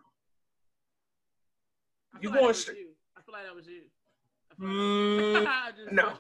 You 2.21 2.29
like 2.29 2.39
going 2.39 2.53
straight- 2.53 2.77
you. 2.79 2.89
I 3.17 3.21
feel 3.21 3.33
like 3.33 3.45
that 3.45 3.55
was 3.55 3.67
you. 3.67 3.83
Like- 4.49 4.59
Mm, 4.59 5.91
no. 5.91 6.17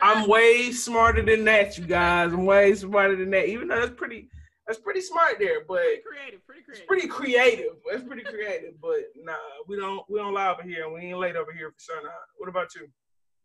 I'm 0.00 0.28
way 0.28 0.70
smarter 0.72 1.22
than 1.22 1.44
that, 1.44 1.78
you 1.78 1.86
guys. 1.86 2.32
I'm 2.32 2.44
way 2.46 2.74
smarter 2.74 3.16
than 3.16 3.30
that. 3.30 3.48
Even 3.48 3.68
though 3.68 3.80
that's 3.80 3.94
pretty, 3.94 4.28
that's 4.66 4.78
pretty 4.78 5.00
smart 5.00 5.38
there, 5.38 5.64
but 5.66 5.78
Pretty 5.78 6.02
creative. 6.02 6.46
Pretty 6.46 6.62
it's 6.68 6.80
pretty 6.82 7.08
creative. 7.08 7.76
It's 7.86 8.04
pretty 8.04 8.22
creative, 8.22 8.80
but 8.80 8.98
nah, 9.16 9.34
we 9.66 9.76
don't 9.76 10.04
we 10.10 10.18
don't 10.18 10.34
lie 10.34 10.50
over 10.50 10.62
here, 10.62 10.84
and 10.84 10.92
we 10.94 11.00
ain't 11.00 11.18
late 11.18 11.36
over 11.36 11.52
here 11.52 11.70
for 11.70 11.80
sure. 11.80 12.02
Not. 12.02 12.12
What 12.36 12.48
about 12.48 12.74
you? 12.74 12.88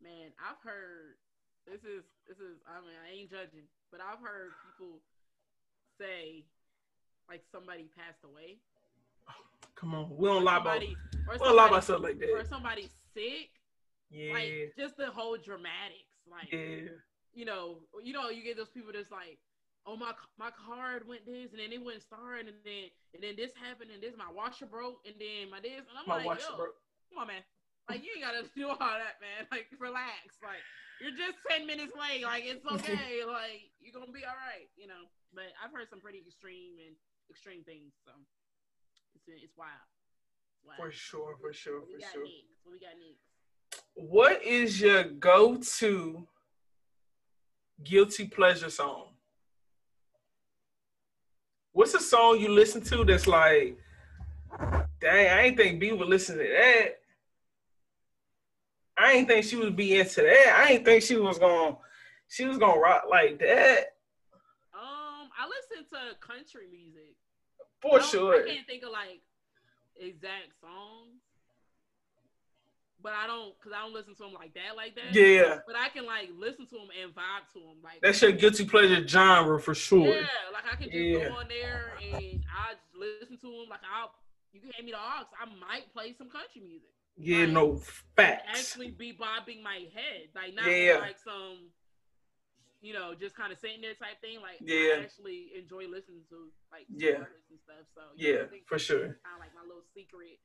Man, 0.01 0.31
I've 0.39 0.57
heard 0.63 1.15
this 1.71 1.81
is 1.85 2.03
this 2.27 2.37
is. 2.37 2.57
I 2.67 2.81
mean, 2.81 2.97
I 2.97 3.13
ain't 3.13 3.29
judging, 3.29 3.65
but 3.91 4.01
I've 4.01 4.19
heard 4.19 4.51
people 4.65 4.99
say 5.99 6.45
like 7.29 7.43
somebody 7.51 7.85
passed 7.95 8.23
away. 8.25 8.57
Come 9.75 9.95
on, 9.95 10.09
we 10.17 10.27
don't 10.27 10.43
lie 10.43 10.57
about 10.57 10.83
or 10.83 10.87
we 11.31 11.37
don't 11.37 11.55
lie 11.55 11.67
about 11.67 11.83
stuff 11.83 12.01
like 12.01 12.17
or 12.17 12.43
that. 12.43 12.49
somebody 12.49 12.89
sick. 13.13 13.49
Yeah, 14.11 14.33
Like 14.33 14.73
just 14.77 14.97
the 14.97 15.07
whole 15.07 15.37
dramatics. 15.37 16.09
Like 16.29 16.51
yeah, 16.51 16.91
you 17.33 17.45
know, 17.45 17.85
you 18.03 18.11
know, 18.11 18.29
you 18.29 18.43
get 18.43 18.57
those 18.57 18.69
people 18.69 18.91
that's 18.93 19.11
like, 19.11 19.37
oh 19.85 19.95
my 19.95 20.11
my 20.37 20.49
card 20.51 21.07
went 21.07 21.25
this, 21.25 21.51
and 21.51 21.59
then 21.61 21.71
it 21.71 21.83
went 21.83 22.01
star, 22.01 22.35
and 22.41 22.49
then 22.65 22.89
and 23.13 23.23
then 23.23 23.35
this 23.37 23.51
happened, 23.55 23.91
and 23.93 24.01
this 24.01 24.17
my 24.17 24.27
washer 24.33 24.65
broke, 24.65 24.99
and 25.05 25.15
then 25.19 25.49
my 25.49 25.61
this, 25.61 25.85
and 25.87 25.95
I'm 25.95 26.07
my 26.09 26.25
like, 26.25 26.41
yo, 26.41 26.57
bro. 26.57 26.65
come 27.13 27.21
on, 27.21 27.27
man, 27.27 27.41
like 27.89 28.05
you 28.05 28.11
ain't 28.15 28.23
gotta 28.23 28.45
do 28.55 28.69
all 28.69 28.77
that, 28.77 29.17
man. 29.19 29.49
Like 29.51 29.67
relax, 29.79 30.37
like 30.45 30.61
you're 31.01 31.11
just 31.17 31.37
ten 31.49 31.65
minutes 31.65 31.93
late, 31.97 32.23
like 32.23 32.43
it's 32.45 32.63
okay, 32.73 33.25
like 33.25 33.73
you're 33.81 33.93
gonna 33.93 34.13
be 34.13 34.23
all 34.23 34.37
right, 34.37 34.69
you 34.77 34.87
know. 34.87 35.09
But 35.33 35.51
I've 35.57 35.73
heard 35.73 35.89
some 35.89 35.99
pretty 35.99 36.21
extreme 36.25 36.77
and 36.85 36.95
extreme 37.29 37.63
things, 37.63 37.93
so 38.05 38.11
it's 39.15 39.25
it's 39.43 39.57
wild. 39.57 39.73
It's 40.53 40.63
wild. 40.65 40.77
For 40.77 40.91
sure, 40.91 41.35
for 41.41 41.51
sure, 41.51 41.81
What 41.81 41.89
for 41.89 41.99
sure. 42.13 42.23
next? 42.23 42.45
What 42.63 42.71
we 42.73 42.79
got 42.79 42.95
next? 43.01 43.25
What 43.93 44.43
is 44.43 44.79
your 44.81 45.03
go-to 45.03 46.27
guilty 47.83 48.27
pleasure 48.27 48.69
song? 48.69 49.07
What's 51.71 51.93
a 51.93 51.99
song 51.99 52.39
you 52.39 52.49
listen 52.49 52.81
to 52.85 53.05
that's 53.05 53.27
like, 53.27 53.77
dang, 54.99 55.27
I 55.29 55.41
ain't 55.43 55.57
think 55.57 55.79
B 55.79 55.91
would 55.91 56.07
listen 56.07 56.37
to 56.37 56.43
that. 56.43 56.99
I 58.99 59.13
ain't 59.13 59.27
think 59.27 59.45
she 59.45 59.55
would 59.55 59.75
be 59.75 59.97
into 59.99 60.21
that. 60.21 60.65
I 60.67 60.73
ain't 60.73 60.85
think 60.85 61.03
she 61.03 61.15
was 61.15 61.39
gonna, 61.39 61.77
she 62.27 62.45
was 62.45 62.57
gonna 62.57 62.79
rock 62.79 63.03
like 63.09 63.39
that. 63.39 63.95
Um, 64.73 65.29
I 65.37 65.47
listen 65.47 65.85
to 65.89 66.19
country 66.19 66.67
music. 66.71 67.15
For 67.81 67.99
I 67.99 68.03
sure. 68.03 68.43
I 68.43 68.47
can't 68.47 68.67
think 68.67 68.83
of 68.83 68.91
like 68.91 69.21
exact 69.95 70.51
songs, 70.59 71.23
but 73.01 73.13
I 73.13 73.25
don't 73.25 73.57
because 73.57 73.71
I 73.71 73.81
don't 73.83 73.93
listen 73.93 74.15
to 74.15 74.23
them 74.23 74.33
like 74.33 74.53
that, 74.55 74.75
like 74.75 74.95
that. 74.95 75.15
Yeah, 75.15 75.59
But 75.65 75.75
I 75.77 75.87
can 75.89 76.05
like 76.05 76.29
listen 76.37 76.67
to 76.67 76.75
them 76.75 76.91
and 76.91 77.15
vibe 77.15 77.47
to 77.53 77.59
them, 77.59 77.79
like 77.83 78.01
that's 78.01 78.21
your 78.21 78.33
guilty 78.33 78.65
pleasure 78.65 79.07
genre 79.07 79.59
for 79.61 79.73
sure. 79.73 80.13
Yeah, 80.13 80.51
like 80.51 80.67
I 80.67 80.75
can 80.75 80.91
just 80.91 80.99
Yeah. 80.99 81.29
go 81.29 81.39
on 81.39 81.47
there 81.47 81.95
and 82.03 82.43
I 82.51 82.75
just 82.75 82.91
listen 82.99 83.37
to 83.39 83.47
them. 83.47 83.69
Like 83.69 83.79
I'll, 83.87 84.11
you 84.51 84.59
can 84.59 84.71
hand 84.71 84.85
me 84.85 84.91
the 84.91 84.99
aux, 84.99 85.27
I 85.39 85.45
might 85.55 85.91
play 85.93 86.13
some 86.17 86.27
country 86.29 86.61
music. 86.61 86.91
Yeah, 87.17 87.39
Like, 87.45 87.49
no 87.49 87.77
facts. 88.15 88.43
Actually, 88.47 88.91
be 88.91 89.11
bobbing 89.11 89.61
my 89.63 89.85
head, 89.93 90.29
like 90.35 90.53
not 90.53 90.65
Yeah. 90.67 90.97
like 90.99 91.17
some, 91.19 91.69
you 92.81 92.93
know, 92.93 93.13
just 93.13 93.35
kind 93.35 93.51
of 93.51 93.59
sitting 93.59 93.81
there 93.81 93.93
type 93.95 94.21
thing. 94.21 94.39
Like 94.41 94.57
Yeah. 94.61 94.97
I 94.99 95.03
actually 95.03 95.51
enjoy 95.55 95.87
listening 95.87 96.23
to 96.29 96.51
like 96.71 96.85
Yeah. 96.89 97.25
and 97.49 97.59
stuff. 97.63 97.85
So 97.93 98.01
Yeah, 98.15 98.45
for 98.67 98.79
sure. 98.79 98.99
Kind 98.99 99.35
of 99.35 99.39
like 99.39 99.53
my 99.53 99.61
little 99.63 99.83
secret. 99.93 100.39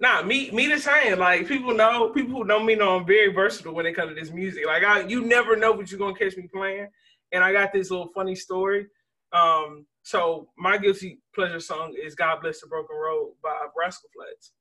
Nah, 0.00 0.22
me 0.22 0.50
me 0.52 0.68
the 0.68 0.78
same. 0.78 1.18
Like 1.18 1.46
people 1.48 1.74
know, 1.74 2.10
people 2.10 2.36
who 2.36 2.44
know 2.44 2.62
me 2.62 2.74
know 2.76 2.96
I'm 2.96 3.06
very 3.06 3.32
versatile 3.32 3.74
when 3.74 3.84
it 3.84 3.94
comes 3.94 4.10
to 4.10 4.14
this 4.14 4.30
music. 4.32 4.64
Like 4.64 4.84
I, 4.84 5.00
you 5.00 5.22
never 5.22 5.56
know 5.56 5.72
what 5.72 5.90
you're 5.90 5.98
gonna 5.98 6.16
catch 6.16 6.36
me 6.36 6.46
playing. 6.46 6.88
And 7.32 7.44
I 7.44 7.52
got 7.52 7.72
this 7.72 7.90
little 7.90 8.08
funny 8.14 8.34
story. 8.36 8.86
Um, 9.32 9.86
so 10.02 10.50
my 10.56 10.78
guilty 10.78 11.20
pleasure 11.34 11.60
song 11.60 11.94
is 12.00 12.14
"God 12.14 12.40
Bless 12.40 12.60
the 12.60 12.68
Broken 12.68 12.96
Road" 12.96 13.34
by 13.42 13.66
Rascal 13.76 14.08
Flatts. 14.14 14.52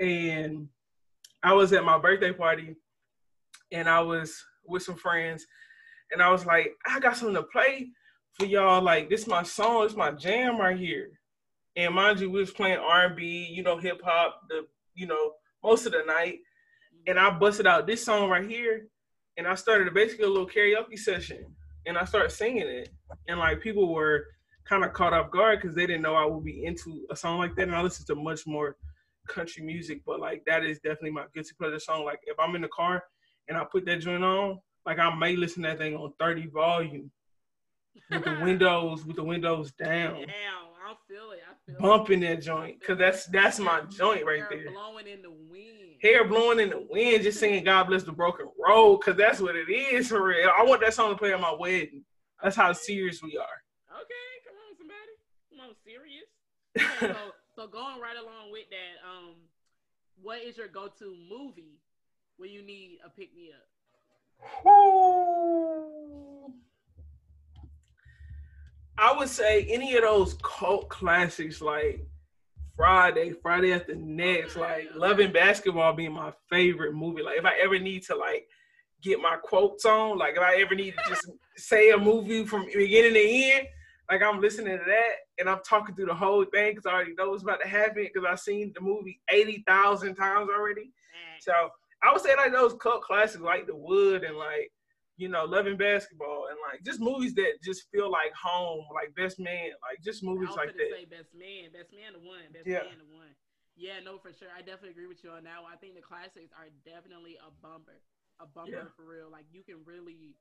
And 0.00 0.68
I 1.42 1.52
was 1.52 1.72
at 1.72 1.84
my 1.84 1.98
birthday 1.98 2.32
party, 2.32 2.76
and 3.72 3.88
I 3.88 4.00
was 4.00 4.42
with 4.66 4.82
some 4.82 4.96
friends, 4.96 5.46
and 6.10 6.22
I 6.22 6.30
was 6.30 6.46
like, 6.46 6.72
I 6.86 7.00
got 7.00 7.16
something 7.16 7.36
to 7.36 7.42
play 7.44 7.88
for 8.34 8.46
y'all. 8.46 8.82
Like 8.82 9.08
this, 9.08 9.22
is 9.22 9.26
my 9.26 9.42
song, 9.42 9.84
it's 9.84 9.96
my 9.96 10.10
jam 10.12 10.58
right 10.58 10.78
here. 10.78 11.10
And 11.76 11.94
mind 11.94 12.20
you, 12.20 12.30
we 12.30 12.40
was 12.40 12.50
playing 12.50 12.78
R&B, 12.78 13.48
you 13.50 13.62
know, 13.62 13.76
hip 13.76 14.00
hop, 14.04 14.40
the 14.48 14.66
you 14.94 15.06
know 15.06 15.32
most 15.62 15.86
of 15.86 15.92
the 15.92 16.02
night. 16.06 16.38
And 17.06 17.18
I 17.18 17.30
busted 17.30 17.66
out 17.66 17.86
this 17.86 18.04
song 18.04 18.28
right 18.28 18.48
here, 18.48 18.88
and 19.36 19.46
I 19.46 19.54
started 19.54 19.92
basically 19.94 20.24
a 20.24 20.28
little 20.28 20.48
karaoke 20.48 20.98
session, 20.98 21.44
and 21.86 21.96
I 21.96 22.04
started 22.04 22.30
singing 22.30 22.66
it, 22.66 22.90
and 23.28 23.38
like 23.38 23.60
people 23.60 23.92
were 23.92 24.24
kind 24.64 24.84
of 24.84 24.92
caught 24.92 25.12
off 25.12 25.30
guard 25.30 25.60
because 25.60 25.76
they 25.76 25.86
didn't 25.86 26.02
know 26.02 26.16
I 26.16 26.26
would 26.26 26.44
be 26.44 26.64
into 26.64 27.06
a 27.10 27.16
song 27.16 27.38
like 27.38 27.54
that, 27.56 27.68
and 27.68 27.76
I 27.76 27.82
listened 27.82 28.06
to 28.08 28.16
much 28.16 28.46
more 28.46 28.76
country 29.26 29.62
music, 29.62 30.02
but 30.06 30.20
like 30.20 30.42
that 30.46 30.64
is 30.64 30.78
definitely 30.78 31.10
my 31.10 31.24
guilty 31.34 31.50
pleasure 31.58 31.78
song. 31.78 32.04
Like 32.04 32.20
if 32.24 32.38
I'm 32.38 32.54
in 32.56 32.62
the 32.62 32.68
car 32.68 33.02
and 33.48 33.56
I 33.56 33.64
put 33.64 33.84
that 33.86 34.00
joint 34.00 34.24
on, 34.24 34.58
like 34.84 34.98
I 34.98 35.14
may 35.14 35.36
listen 35.36 35.62
to 35.62 35.70
that 35.70 35.78
thing 35.78 35.96
on 35.96 36.12
30 36.18 36.46
volume 36.48 37.10
with 38.10 38.24
the 38.24 38.38
windows 38.42 39.04
with 39.04 39.16
the 39.16 39.24
windows 39.24 39.72
down, 39.72 40.14
Damn, 40.14 40.28
I 40.86 40.94
feel 41.08 41.30
it. 41.32 41.40
I 41.48 41.54
feel 41.66 41.76
it. 41.76 41.80
bumping 41.82 42.20
that 42.20 42.42
joint, 42.42 42.82
cause 42.84 42.98
that's 42.98 43.26
that's 43.26 43.58
my 43.58 43.80
joint 43.82 44.24
right 44.24 44.38
Hair 44.40 44.48
there. 44.50 44.70
Blowing 44.72 45.06
in 45.06 45.22
the 45.22 45.30
wind. 45.30 45.96
Hair 46.02 46.28
blowing 46.28 46.60
in 46.60 46.70
the 46.70 46.86
wind, 46.90 47.22
just 47.22 47.40
singing 47.40 47.64
"God 47.64 47.84
Bless 47.84 48.02
the 48.02 48.12
Broken 48.12 48.46
Road," 48.64 48.98
cause 48.98 49.16
that's 49.16 49.40
what 49.40 49.56
it 49.56 49.68
is 49.70 50.08
for 50.08 50.22
real. 50.22 50.50
I 50.56 50.62
want 50.62 50.82
that 50.82 50.94
song 50.94 51.10
to 51.10 51.16
play 51.16 51.32
at 51.32 51.40
my 51.40 51.52
wedding. 51.58 52.04
That's 52.42 52.54
how 52.54 52.72
serious 52.72 53.22
we 53.22 53.36
are. 53.38 53.62
Okay, 53.90 54.14
come 54.46 54.56
on, 54.68 54.76
somebody. 54.76 55.12
Come 55.50 55.60
on, 55.60 55.74
serious. 55.84 56.28
Okay, 57.02 57.12
so, 57.14 57.32
so 57.56 57.66
going 57.66 58.00
right 58.00 58.16
along 58.20 58.52
with 58.52 58.68
that, 58.68 59.08
um, 59.08 59.34
what 60.22 60.42
is 60.42 60.58
your 60.58 60.68
go-to 60.68 61.16
movie 61.28 61.80
when 62.36 62.50
you 62.50 62.62
need 62.62 62.98
a 63.04 63.08
pick 63.08 63.34
me 63.34 63.50
up? 63.50 64.66
Ooh. 64.66 66.52
I 68.98 69.16
would 69.16 69.30
say 69.30 69.64
any 69.70 69.96
of 69.96 70.02
those 70.02 70.36
cult 70.42 70.90
classics 70.90 71.62
like 71.62 72.06
Friday, 72.76 73.32
Friday 73.42 73.72
After 73.72 73.94
Next, 73.94 74.56
like 74.56 74.90
Love 74.94 75.18
and 75.18 75.32
Basketball 75.32 75.94
being 75.94 76.12
my 76.12 76.32
favorite 76.50 76.94
movie. 76.94 77.22
Like 77.22 77.38
if 77.38 77.46
I 77.46 77.58
ever 77.62 77.78
need 77.78 78.02
to 78.04 78.16
like 78.16 78.48
get 79.02 79.18
my 79.18 79.36
quotes 79.42 79.86
on, 79.86 80.18
like 80.18 80.34
if 80.36 80.42
I 80.42 80.56
ever 80.60 80.74
need 80.74 80.94
to 80.94 81.08
just 81.08 81.26
say 81.56 81.90
a 81.90 81.96
movie 81.96 82.44
from 82.44 82.66
beginning 82.66 83.14
to 83.14 83.28
end, 83.28 83.68
like 84.10 84.22
I'm 84.22 84.42
listening 84.42 84.78
to 84.78 84.84
that 84.84 85.25
and 85.38 85.48
I'm 85.48 85.60
talking 85.62 85.94
through 85.94 86.06
the 86.06 86.14
whole 86.14 86.44
thing 86.44 86.72
because 86.74 86.86
I 86.86 86.92
already 86.92 87.14
know 87.14 87.30
what's 87.30 87.42
about 87.42 87.60
to 87.60 87.68
happen 87.68 88.08
because 88.12 88.26
I've 88.28 88.40
seen 88.40 88.72
the 88.74 88.80
movie 88.80 89.20
80,000 89.30 90.14
times 90.14 90.48
already. 90.50 90.90
So 91.40 91.52
I 92.02 92.12
would 92.12 92.22
say 92.22 92.34
like 92.36 92.52
those 92.52 92.74
cult 92.74 93.02
classics 93.02 93.42
like 93.42 93.66
The 93.66 93.76
Wood 93.76 94.24
and 94.24 94.36
like 94.36 94.72
you 95.16 95.28
know 95.28 95.44
Love 95.44 95.66
and 95.66 95.78
Basketball 95.78 96.48
and 96.50 96.58
like 96.70 96.82
just 96.84 97.00
movies 97.00 97.34
that 97.34 97.60
just 97.62 97.90
feel 97.92 98.10
like 98.10 98.32
home, 98.34 98.84
like 98.94 99.14
Best 99.14 99.38
Man, 99.38 99.70
like 99.84 100.02
just 100.02 100.22
movies 100.22 100.48
like 100.56 100.72
that. 100.76 100.90
say 100.90 101.04
best 101.04 101.34
man, 101.34 101.72
best 101.72 101.92
man 101.92 102.12
the 102.12 102.20
one, 102.20 102.44
best 102.52 102.66
Yeah. 102.66 102.84
man 102.88 102.98
the 102.98 103.14
one. 103.14 103.34
Yeah, 103.76 104.00
no, 104.00 104.16
for 104.16 104.32
sure. 104.32 104.48
I 104.56 104.60
definitely 104.60 104.90
agree 104.96 105.06
with 105.06 105.22
you 105.22 105.30
on 105.30 105.44
that 105.44 105.62
one. 105.62 105.70
I 105.72 105.76
think 105.76 105.94
the 105.94 106.00
classics 106.00 106.48
are 106.56 106.72
definitely 106.88 107.36
a 107.36 107.50
bumper, 107.60 108.00
a 108.40 108.46
bumper 108.46 108.72
Yeah. 108.72 108.96
for 108.96 109.04
real. 109.04 109.28
Like 109.30 109.44
you 109.52 109.62
can 109.62 109.84
really 109.84 110.36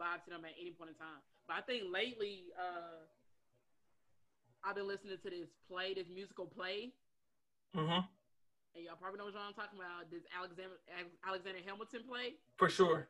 vibe 0.00 0.24
to 0.24 0.30
them 0.30 0.44
at 0.44 0.56
any 0.58 0.72
point 0.72 0.90
in 0.90 0.96
time. 0.96 1.20
But 1.46 1.56
I 1.58 1.60
think 1.60 1.92
lately, 1.92 2.48
uh, 2.56 3.04
I've 4.64 4.74
been 4.74 4.88
listening 4.88 5.18
to 5.22 5.30
this 5.30 5.48
play, 5.68 5.94
this 5.94 6.08
musical 6.08 6.46
play, 6.46 6.92
hmm 7.74 8.00
and 8.74 8.82
y'all 8.82 8.98
probably 8.98 9.22
know 9.22 9.30
what 9.30 9.38
I'm 9.38 9.54
talking 9.54 9.78
about. 9.78 10.10
This 10.10 10.26
Alexander 10.34 10.82
Alexander 11.22 11.62
Hamilton 11.62 12.02
play. 12.10 12.34
For 12.58 12.66
sure. 12.68 13.06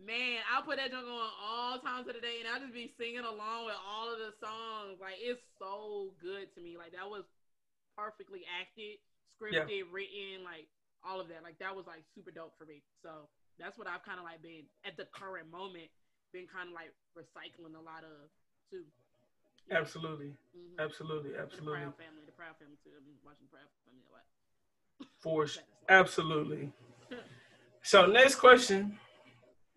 Man, 0.00 0.40
I'll 0.48 0.64
put 0.64 0.80
that 0.80 0.88
junk 0.88 1.04
on 1.04 1.30
all 1.36 1.76
times 1.84 2.08
of 2.08 2.16
the 2.16 2.24
day, 2.24 2.40
and 2.40 2.48
I'll 2.48 2.64
just 2.64 2.72
be 2.72 2.88
singing 2.96 3.28
along 3.28 3.68
with 3.68 3.76
all 3.84 4.08
of 4.08 4.16
the 4.16 4.32
songs. 4.40 4.96
Like 4.96 5.20
it's 5.20 5.44
so 5.60 6.16
good 6.16 6.48
to 6.56 6.64
me. 6.64 6.80
Like 6.80 6.96
that 6.96 7.04
was 7.04 7.28
perfectly 7.92 8.48
acted, 8.48 9.04
scripted, 9.36 9.92
written, 9.92 10.48
like 10.48 10.64
all 11.04 11.20
of 11.20 11.28
that. 11.28 11.44
Like 11.44 11.60
that 11.60 11.76
was 11.76 11.84
like 11.84 12.08
super 12.16 12.32
dope 12.32 12.56
for 12.56 12.64
me. 12.64 12.80
So 13.04 13.28
that's 13.60 13.76
what 13.76 13.84
I've 13.84 14.00
kind 14.00 14.16
of 14.16 14.24
like 14.24 14.40
been 14.40 14.64
at 14.88 14.96
the 14.96 15.04
current 15.12 15.52
moment, 15.52 15.92
been 16.32 16.48
kind 16.48 16.72
of 16.72 16.74
like 16.74 16.96
recycling 17.12 17.76
a 17.76 17.84
lot 17.84 18.00
of 18.00 18.32
too. 18.72 18.88
Absolutely. 19.70 20.34
Mhm. 20.56 20.78
Absolutely. 20.78 21.30
The 21.32 21.40
Absolutely. 21.40 21.80
Proud 21.80 21.96
Family, 21.96 22.22
the 22.26 22.32
Proud 22.32 22.56
Family 22.58 22.76
too. 22.84 22.90
I've 22.96 23.04
been 23.04 23.14
watching 23.24 23.46
Proud 23.48 23.62
Family 23.84 24.02
a 24.08 24.12
lot. 24.12 24.24
For 25.18 25.44
That 25.44 25.50
sure. 25.50 25.62
is 25.62 25.66
like- 25.80 25.90
Absolutely. 25.90 26.72
So 27.82 28.06
next 28.06 28.36
question. 28.36 28.98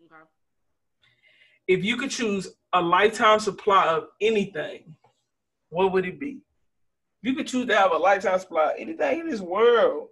Okay. 0.05 0.23
If 1.67 1.83
you 1.83 1.97
could 1.97 2.11
choose 2.11 2.55
a 2.73 2.81
lifetime 2.81 3.39
supply 3.39 3.87
of 3.87 4.09
anything, 4.21 4.95
what 5.69 5.91
would 5.91 6.05
it 6.05 6.19
be? 6.19 6.41
If 7.23 7.29
you 7.29 7.35
could 7.35 7.47
choose 7.47 7.65
to 7.67 7.75
have 7.75 7.91
a 7.91 7.97
lifetime 7.97 8.37
supply 8.39 8.71
of 8.73 8.77
anything 8.77 9.21
in 9.21 9.27
this 9.29 9.41
world, 9.41 10.09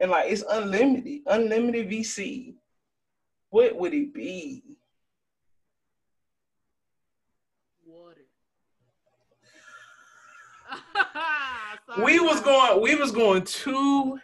and 0.00 0.10
like 0.10 0.30
it's 0.30 0.42
unlimited, 0.42 1.22
unlimited 1.26 1.88
VC, 1.88 2.56
what 3.50 3.74
would 3.76 3.94
it 3.94 4.12
be? 4.12 4.62
Water. 7.86 8.26
we 12.04 12.20
was 12.20 12.40
going 12.40 12.80
we 12.80 12.94
was 12.94 13.12
going 13.12 13.44
two 13.44 14.18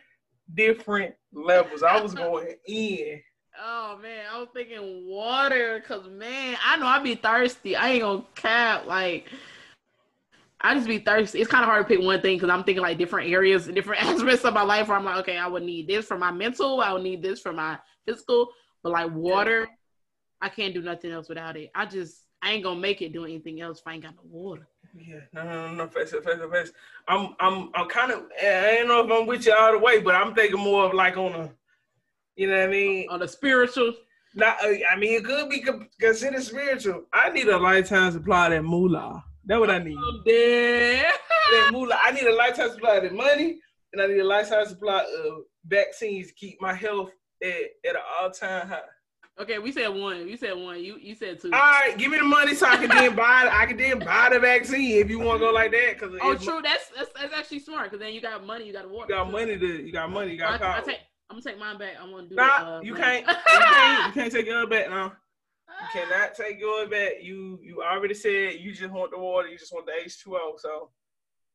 different 0.54 1.14
levels. 1.32 1.82
I 1.82 2.00
was 2.00 2.14
going 2.14 2.54
in. 2.66 3.20
Oh 3.58 3.98
man, 4.02 4.26
I 4.30 4.38
was 4.38 4.48
thinking 4.52 5.06
water 5.06 5.78
because 5.80 6.06
man, 6.10 6.58
I 6.62 6.76
know 6.76 6.84
I'd 6.84 7.02
be 7.02 7.14
thirsty. 7.14 7.74
I 7.74 7.88
ain't 7.88 8.02
gonna 8.02 8.24
cap 8.34 8.84
like. 8.84 9.28
I 10.60 10.74
just 10.74 10.86
be 10.86 10.98
thirsty. 10.98 11.40
It's 11.40 11.50
kind 11.50 11.64
of 11.64 11.70
hard 11.70 11.88
to 11.88 11.88
pick 11.88 12.04
one 12.04 12.20
thing 12.20 12.36
because 12.36 12.50
I'm 12.50 12.64
thinking 12.64 12.82
like 12.82 12.98
different 12.98 13.30
areas, 13.30 13.66
and 13.66 13.74
different 13.74 14.02
aspects 14.04 14.44
of 14.44 14.52
my 14.52 14.60
life 14.60 14.88
where 14.88 14.98
I'm 14.98 15.06
like, 15.06 15.16
okay, 15.20 15.38
I 15.38 15.46
would 15.46 15.62
need 15.62 15.88
this 15.88 16.04
for 16.04 16.18
my 16.18 16.30
mental, 16.30 16.82
I 16.82 16.92
would 16.92 17.02
need 17.02 17.22
this 17.22 17.40
for 17.40 17.54
my 17.54 17.78
physical, 18.04 18.50
but 18.82 18.92
like 18.92 19.10
water, 19.14 19.66
I 20.42 20.50
can't 20.50 20.74
do 20.74 20.82
nothing 20.82 21.10
else 21.10 21.30
without 21.30 21.56
it. 21.56 21.70
I 21.74 21.86
just 21.86 22.26
I 22.42 22.52
ain't 22.52 22.62
gonna 22.62 22.78
make 22.78 23.00
it 23.00 23.14
doing 23.14 23.32
anything 23.32 23.62
else 23.62 23.80
if 23.80 23.86
I 23.86 23.94
ain't 23.94 24.02
got 24.02 24.16
no 24.16 24.22
water. 24.24 24.68
Yeah, 24.98 25.20
no, 25.32 25.44
no, 25.44 25.74
no, 25.74 25.88
face 25.88 26.12
it, 26.12 26.24
face 26.24 26.38
it, 26.40 26.50
face. 26.50 26.72
I'm, 27.06 27.34
I'm, 27.38 27.70
I'm 27.74 27.88
kind 27.88 28.12
of. 28.12 28.24
I 28.40 28.76
don't 28.78 28.88
know 28.88 29.04
if 29.04 29.20
I'm 29.20 29.26
with 29.26 29.44
you 29.44 29.54
all 29.54 29.72
the 29.72 29.78
way, 29.78 30.00
but 30.00 30.14
I'm 30.14 30.34
thinking 30.34 30.60
more 30.60 30.84
of 30.84 30.94
like 30.94 31.16
on 31.16 31.32
a, 31.32 31.50
you 32.36 32.46
know 32.46 32.58
what 32.58 32.68
I 32.68 32.70
mean? 32.70 33.08
On 33.10 33.22
a 33.22 33.28
spiritual. 33.28 33.92
Not, 34.34 34.56
uh, 34.62 34.72
I 34.90 34.96
mean, 34.96 35.18
it 35.18 35.24
could 35.24 35.48
be 35.50 35.64
considered 36.00 36.42
spiritual. 36.42 37.04
I 37.12 37.30
need 37.30 37.48
a 37.48 37.58
lifetime 37.58 38.12
supply 38.12 38.46
of 38.46 38.52
that 38.52 38.62
moolah. 38.62 39.24
That's 39.44 39.60
what 39.60 39.70
I 39.70 39.78
need. 39.78 39.96
Oh, 39.98 40.22
that 40.26 41.70
moolah. 41.72 41.98
I 42.02 42.10
need 42.12 42.26
a 42.26 42.34
lifetime 42.34 42.70
supply 42.70 42.96
of 42.96 43.02
that 43.04 43.14
money, 43.14 43.58
and 43.92 44.02
I 44.02 44.06
need 44.06 44.20
a 44.20 44.24
lifetime 44.24 44.66
supply 44.66 45.04
of 45.24 45.42
vaccines 45.66 46.28
to 46.28 46.34
keep 46.34 46.60
my 46.60 46.74
health 46.74 47.10
at, 47.42 47.50
at 47.88 47.96
an 47.96 48.02
all 48.20 48.30
time 48.30 48.68
high. 48.68 48.80
Okay, 49.38 49.58
we 49.58 49.70
said 49.70 49.88
one. 49.88 50.26
You 50.26 50.36
said 50.36 50.56
one. 50.56 50.82
You 50.82 50.96
you 50.98 51.14
said 51.14 51.40
two. 51.40 51.52
All 51.52 51.60
right, 51.60 51.94
give 51.98 52.10
me 52.10 52.16
the 52.16 52.24
money 52.24 52.54
so 52.54 52.66
I 52.66 52.76
can 52.78 52.88
then 52.88 53.14
buy. 53.16 53.48
I 53.52 53.66
can 53.66 53.76
then 53.76 53.98
buy 53.98 54.30
the 54.32 54.38
vaccine 54.38 54.98
if 54.98 55.10
you 55.10 55.18
want 55.18 55.40
to 55.40 55.46
go 55.46 55.52
like 55.52 55.72
that. 55.72 55.98
Cause 55.98 56.10
oh, 56.22 56.34
true. 56.36 56.62
That's, 56.62 56.88
that's 56.96 57.10
that's 57.14 57.34
actually 57.34 57.58
smart. 57.58 57.90
Cause 57.90 58.00
then 58.00 58.14
you 58.14 58.22
got 58.22 58.46
money. 58.46 58.66
You 58.66 58.72
got 58.72 58.88
water. 58.88 59.06
You 59.12 59.14
got 59.14 59.30
money 59.30 59.58
to. 59.58 59.66
You 59.86 59.92
got 59.92 60.10
money. 60.10 60.32
You 60.32 60.38
got 60.38 60.62
I. 60.62 60.78
I 60.78 60.80
take, 60.80 61.00
I'm 61.28 61.36
gonna 61.36 61.42
take 61.42 61.58
mine 61.58 61.76
back. 61.76 61.94
I'm 62.00 62.10
gonna 62.12 62.28
do. 62.28 62.34
Nah, 62.34 62.44
it, 62.44 62.78
uh, 62.78 62.80
you, 62.82 62.94
can't, 62.94 63.26
you 63.26 63.34
can't. 63.34 64.06
You 64.06 64.12
can't 64.22 64.32
take 64.32 64.46
yours 64.46 64.68
back 64.70 64.88
now. 64.88 65.12
You 65.68 65.88
cannot 65.92 66.34
take 66.34 66.58
yours 66.58 66.88
back. 66.88 67.12
You 67.20 67.58
you 67.62 67.82
already 67.82 68.14
said 68.14 68.54
you 68.60 68.72
just 68.72 68.90
want 68.90 69.10
the 69.10 69.18
water. 69.18 69.48
You 69.48 69.58
just 69.58 69.72
want 69.72 69.84
the 69.84 69.92
H 70.02 70.22
two 70.22 70.34
O. 70.34 70.54
So 70.56 70.88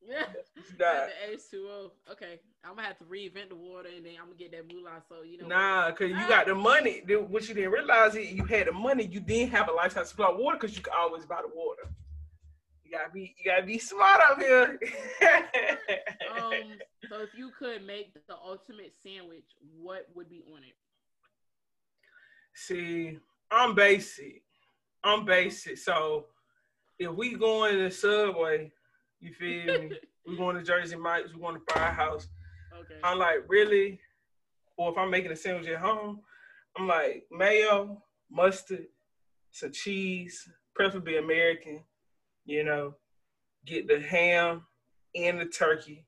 yeah, 0.07 0.25
the 0.77 1.09
H 1.31 1.41
two 1.49 1.67
O. 1.69 1.91
Okay, 2.11 2.39
I'm 2.63 2.75
gonna 2.75 2.87
have 2.87 2.97
to 2.99 3.03
reinvent 3.05 3.49
the 3.49 3.55
water, 3.55 3.89
and 3.95 4.05
then 4.05 4.13
I'm 4.19 4.27
gonna 4.27 4.37
get 4.37 4.51
that 4.51 4.71
moolah. 4.71 5.01
So 5.07 5.23
you 5.23 5.37
know. 5.37 5.47
Nah, 5.47 5.91
cause 5.91 6.09
you 6.09 6.27
got 6.27 6.47
the 6.47 6.55
money. 6.55 7.03
What 7.07 7.47
you 7.47 7.53
didn't 7.53 7.71
realize 7.71 8.15
is 8.15 8.31
you 8.31 8.45
had 8.45 8.67
the 8.67 8.71
money. 8.71 9.05
You 9.05 9.19
didn't 9.19 9.51
have 9.51 9.69
a 9.69 9.73
lifetime 9.73 10.05
supply 10.05 10.27
of 10.27 10.37
water 10.37 10.57
because 10.59 10.75
you 10.75 10.83
could 10.83 10.93
always 10.93 11.25
buy 11.25 11.41
the 11.41 11.55
water. 11.55 11.83
You 12.83 12.91
gotta 12.91 13.11
be 13.11 13.35
you 13.37 13.51
gotta 13.51 13.65
be 13.65 13.77
smart 13.77 14.21
up 14.29 14.39
here. 14.39 14.79
um. 16.37 16.77
So 17.09 17.19
if 17.21 17.29
you 17.35 17.51
could 17.59 17.85
make 17.85 18.13
the 18.13 18.35
ultimate 18.35 18.93
sandwich, 19.03 19.43
what 19.77 20.07
would 20.15 20.29
be 20.29 20.43
on 20.53 20.59
it? 20.63 20.75
See, 22.53 23.17
I'm 23.51 23.75
basic. 23.75 24.43
I'm 25.03 25.25
basic. 25.25 25.77
So 25.77 26.25
if 26.99 27.11
we 27.11 27.35
going 27.35 27.77
to 27.77 27.91
Subway, 27.91 28.71
you 29.21 29.33
feel 29.33 29.81
me? 29.81 29.91
we 30.27 30.37
going 30.37 30.55
to 30.55 30.63
Jersey 30.63 30.95
Mike's, 30.95 31.33
we 31.33 31.39
going 31.39 31.55
to 31.55 31.73
Firehouse. 31.73 32.27
Okay. 32.77 32.99
I'm 33.03 33.17
like, 33.17 33.43
really? 33.47 33.99
Or 34.77 34.91
if 34.91 34.97
I'm 34.97 35.11
making 35.11 35.31
a 35.31 35.35
sandwich 35.35 35.69
at 35.69 35.79
home, 35.79 36.21
I'm 36.77 36.87
like 36.87 37.25
mayo, 37.31 38.03
mustard, 38.29 38.85
some 39.51 39.71
cheese, 39.71 40.49
preferably 40.75 41.17
American. 41.17 41.81
You 42.45 42.63
know, 42.63 42.95
get 43.65 43.87
the 43.87 43.99
ham 43.99 44.63
and 45.15 45.39
the 45.39 45.45
turkey. 45.45 46.05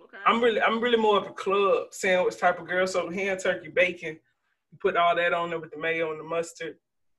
Okay. 0.00 0.18
I'm 0.26 0.42
really, 0.42 0.60
I'm 0.62 0.80
really 0.80 0.98
more 0.98 1.18
of 1.18 1.26
a 1.26 1.32
club 1.32 1.88
sandwich 1.90 2.38
type 2.38 2.60
of 2.60 2.68
girl. 2.68 2.86
So 2.86 3.10
ham, 3.10 3.38
turkey, 3.38 3.68
bacon, 3.68 4.18
you 4.70 4.78
put 4.80 4.96
all 4.96 5.16
that 5.16 5.32
on 5.32 5.50
there 5.50 5.58
with 5.58 5.72
the 5.72 5.78
mayo 5.78 6.12
and 6.12 6.20
the 6.20 6.24
mustard, 6.24 6.76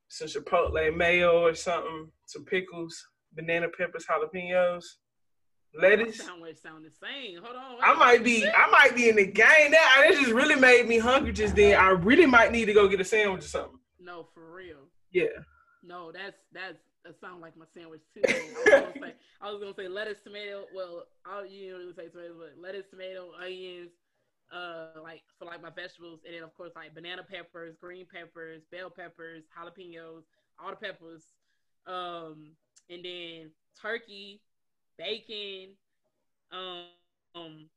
some 0.08 0.28
chipotle 0.28 0.96
mayo 0.96 1.46
or 1.46 1.56
something, 1.56 2.10
some 2.28 2.46
pickles, 2.46 3.06
banana 3.36 3.68
peppers, 3.68 4.06
jalapenos 4.06 4.84
lettuce. 5.79 6.18
Sound 6.18 6.44
sound 6.62 6.86
the 6.86 6.92
same. 6.92 7.42
Hold 7.44 7.55
on. 7.55 7.77
I 7.81 7.94
might 7.94 8.24
be 8.24 8.46
I 8.48 8.70
might 8.70 8.96
be 8.96 9.09
in 9.09 9.16
the 9.16 9.25
game 9.25 9.72
now. 9.72 9.88
It 10.00 10.20
just 10.20 10.31
really 10.31 10.55
made 10.55 10.88
me 10.88 10.98
hungry 10.98 11.31
just 11.31 11.55
then. 11.55 11.79
I 11.79 11.90
really 11.90 12.25
might 12.25 12.51
need 12.51 12.66
to 12.66 12.74
go 12.74 12.88
get 12.88 13.01
a 13.01 13.05
sandwich 13.05 13.46
or 13.46 13.48
something. 13.48 13.79
No, 14.00 14.27
for 14.33 14.53
real. 14.53 14.90
Yeah. 15.12 15.44
No, 15.83 16.12
that's 16.12 16.38
that's 16.53 16.79
that 17.03 17.20
sound 17.20 17.42
like 17.42 17.57
my 17.57 17.66
sandwich 17.74 18.01
too. 18.14 18.22
I 18.25 18.81
was, 18.81 18.94
say, 18.96 19.14
I 19.42 19.51
was 19.51 19.59
gonna 19.62 19.74
say 19.75 19.88
lettuce, 19.88 20.20
tomato. 20.24 20.66
Well, 20.74 21.03
I'll 21.25 21.46
you 21.46 21.72
know 21.72 21.92
say 21.96 22.07
tomatoes, 22.07 22.38
but 22.40 22.62
lettuce, 22.62 22.86
tomato, 22.90 23.31
onions, 23.42 23.92
uh, 24.53 25.01
like 25.01 25.24
for 25.38 25.46
like 25.46 25.62
my 25.62 25.70
vegetables, 25.70 26.22
and 26.25 26.36
then 26.36 26.44
of 26.44 26.55
course 26.55 26.72
like 26.75 26.96
banana 26.96 27.24
peppers, 27.24 27.75
green 27.79 28.05
peppers, 28.12 28.62
bell 28.72 28.90
peppers, 28.90 29.44
jalapenos, 29.57 30.24
all 30.59 30.70
the 30.70 30.75
peppers, 30.75 31.24
um, 31.88 32.55
and 32.90 33.03
then 33.03 33.51
turkey, 33.81 34.42
bacon, 34.98 35.70
um, 36.51 36.86
um 37.36 37.70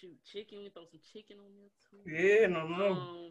shoot, 0.00 0.16
chicken. 0.30 0.58
We 0.62 0.70
throw 0.70 0.84
some 0.90 1.00
chicken 1.12 1.36
on 1.38 1.52
there 1.56 1.70
too. 1.90 2.40
Yeah, 2.40 2.46
no, 2.46 2.66
no. 2.66 2.92
Um, 2.92 3.30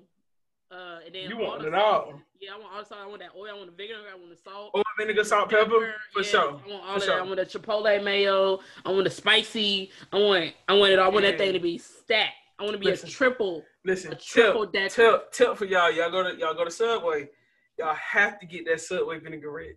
uh, 0.72 1.00
and 1.06 1.14
then 1.14 1.30
you 1.30 1.38
want 1.38 1.64
it 1.64 1.74
all. 1.74 2.20
Yeah, 2.40 2.52
I 2.56 2.60
want 2.60 2.74
also 2.76 2.96
I 2.96 3.06
want 3.06 3.20
that 3.20 3.32
oil. 3.38 3.50
I 3.52 3.58
want 3.58 3.68
the 3.68 3.76
vinegar. 3.76 4.02
I 4.12 4.16
want 4.16 4.30
the 4.30 4.38
salt. 4.38 4.72
Oil, 4.76 4.84
vinegar, 4.98 5.24
salt, 5.24 5.50
pepper, 5.50 5.66
pepper 5.66 5.94
for 6.12 6.22
yeah, 6.22 6.28
sure. 6.28 6.42
I 6.42 6.54
want 6.54 6.66
all 6.68 6.80
for 6.82 6.96
of 6.96 7.06
that. 7.06 7.20
I 7.20 7.22
want 7.22 7.38
the 7.38 7.60
chipotle 7.60 8.04
mayo. 8.04 8.60
I 8.84 8.92
want 8.92 9.04
the 9.04 9.12
spicy. 9.12 9.92
I 10.12 10.18
want 10.18 10.54
I 10.68 10.74
want 10.74 10.94
it. 10.94 11.00
I 11.00 11.08
want 11.08 11.24
yeah. 11.24 11.32
that 11.32 11.38
thing 11.38 11.54
to 11.54 11.60
be 11.60 11.78
stacked. 11.78 12.34
I 12.58 12.64
want 12.64 12.74
to 12.74 12.80
be 12.80 12.86
listen, 12.86 13.10
a 13.10 13.12
triple. 13.12 13.64
Listen, 13.84 14.14
a 14.14 14.16
triple 14.16 14.66
tip, 14.68 14.92
tip, 14.92 15.32
tip 15.32 15.58
for 15.58 15.66
y'all. 15.66 15.92
Y'all 15.92 16.10
go 16.10 16.24
to 16.24 16.38
y'all 16.40 16.56
go 16.56 16.66
to 16.66 16.72
Subway. 16.72 17.30
Y'all 17.78 17.94
have 17.94 18.40
to 18.40 18.46
get 18.46 18.66
that 18.66 18.82
Subway 18.82 19.20
vinaigrette 19.20 19.76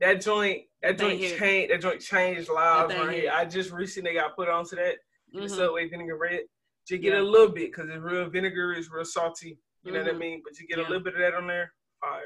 that 0.00 0.20
joint 0.20 0.62
that 0.84 0.98
joint 0.98 1.20
changed 1.20 1.72
that 1.72 1.80
joint 1.80 2.00
changed 2.00 2.48
lives 2.48 2.94
right 2.94 3.20
here. 3.20 3.32
I 3.34 3.44
just 3.44 3.72
recently 3.72 4.14
got 4.14 4.36
put 4.36 4.48
onto 4.48 4.76
that 4.76 4.96
mm-hmm. 5.34 5.42
the 5.42 5.48
Subway 5.48 5.88
vinaigrette. 5.88 6.44
You 6.90 6.98
get 6.98 7.14
yeah. 7.14 7.20
a 7.20 7.22
little 7.22 7.48
bit 7.48 7.72
because 7.72 7.88
it's 7.88 7.98
real 8.02 8.28
vinegar 8.28 8.74
is 8.74 8.90
real 8.90 9.04
salty. 9.04 9.58
You 9.82 9.92
know 9.92 10.00
mm-hmm. 10.00 10.06
what 10.06 10.08
I 10.08 10.10
mm-hmm. 10.12 10.20
mean? 10.20 10.42
But 10.44 10.58
you 10.60 10.66
get 10.66 10.78
yeah. 10.78 10.84
a 10.84 10.88
little 10.88 11.02
bit 11.02 11.14
of 11.14 11.20
that 11.20 11.34
on 11.34 11.46
there, 11.46 11.72
fire. 12.00 12.20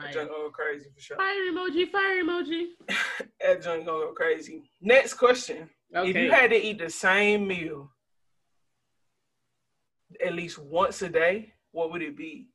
fire. 0.00 0.06
That 0.06 0.14
joint 0.14 0.28
go 0.30 0.50
crazy 0.50 0.86
for 0.94 1.00
sure. 1.00 1.16
Fire 1.18 1.52
emoji, 1.52 1.90
fire 1.90 2.24
emoji. 2.24 2.64
that 3.40 3.62
joint 3.62 3.86
gonna 3.86 4.06
go 4.06 4.12
crazy. 4.12 4.62
Next 4.80 5.14
question. 5.14 5.68
Okay. 5.94 6.10
If 6.10 6.16
you 6.16 6.30
had 6.30 6.50
to 6.50 6.56
eat 6.56 6.78
the 6.78 6.88
same 6.88 7.46
meal 7.46 7.90
at 10.24 10.34
least 10.34 10.58
once 10.58 11.02
a 11.02 11.08
day, 11.08 11.52
what 11.72 11.92
would 11.92 12.02
it 12.02 12.16
be? 12.16 12.48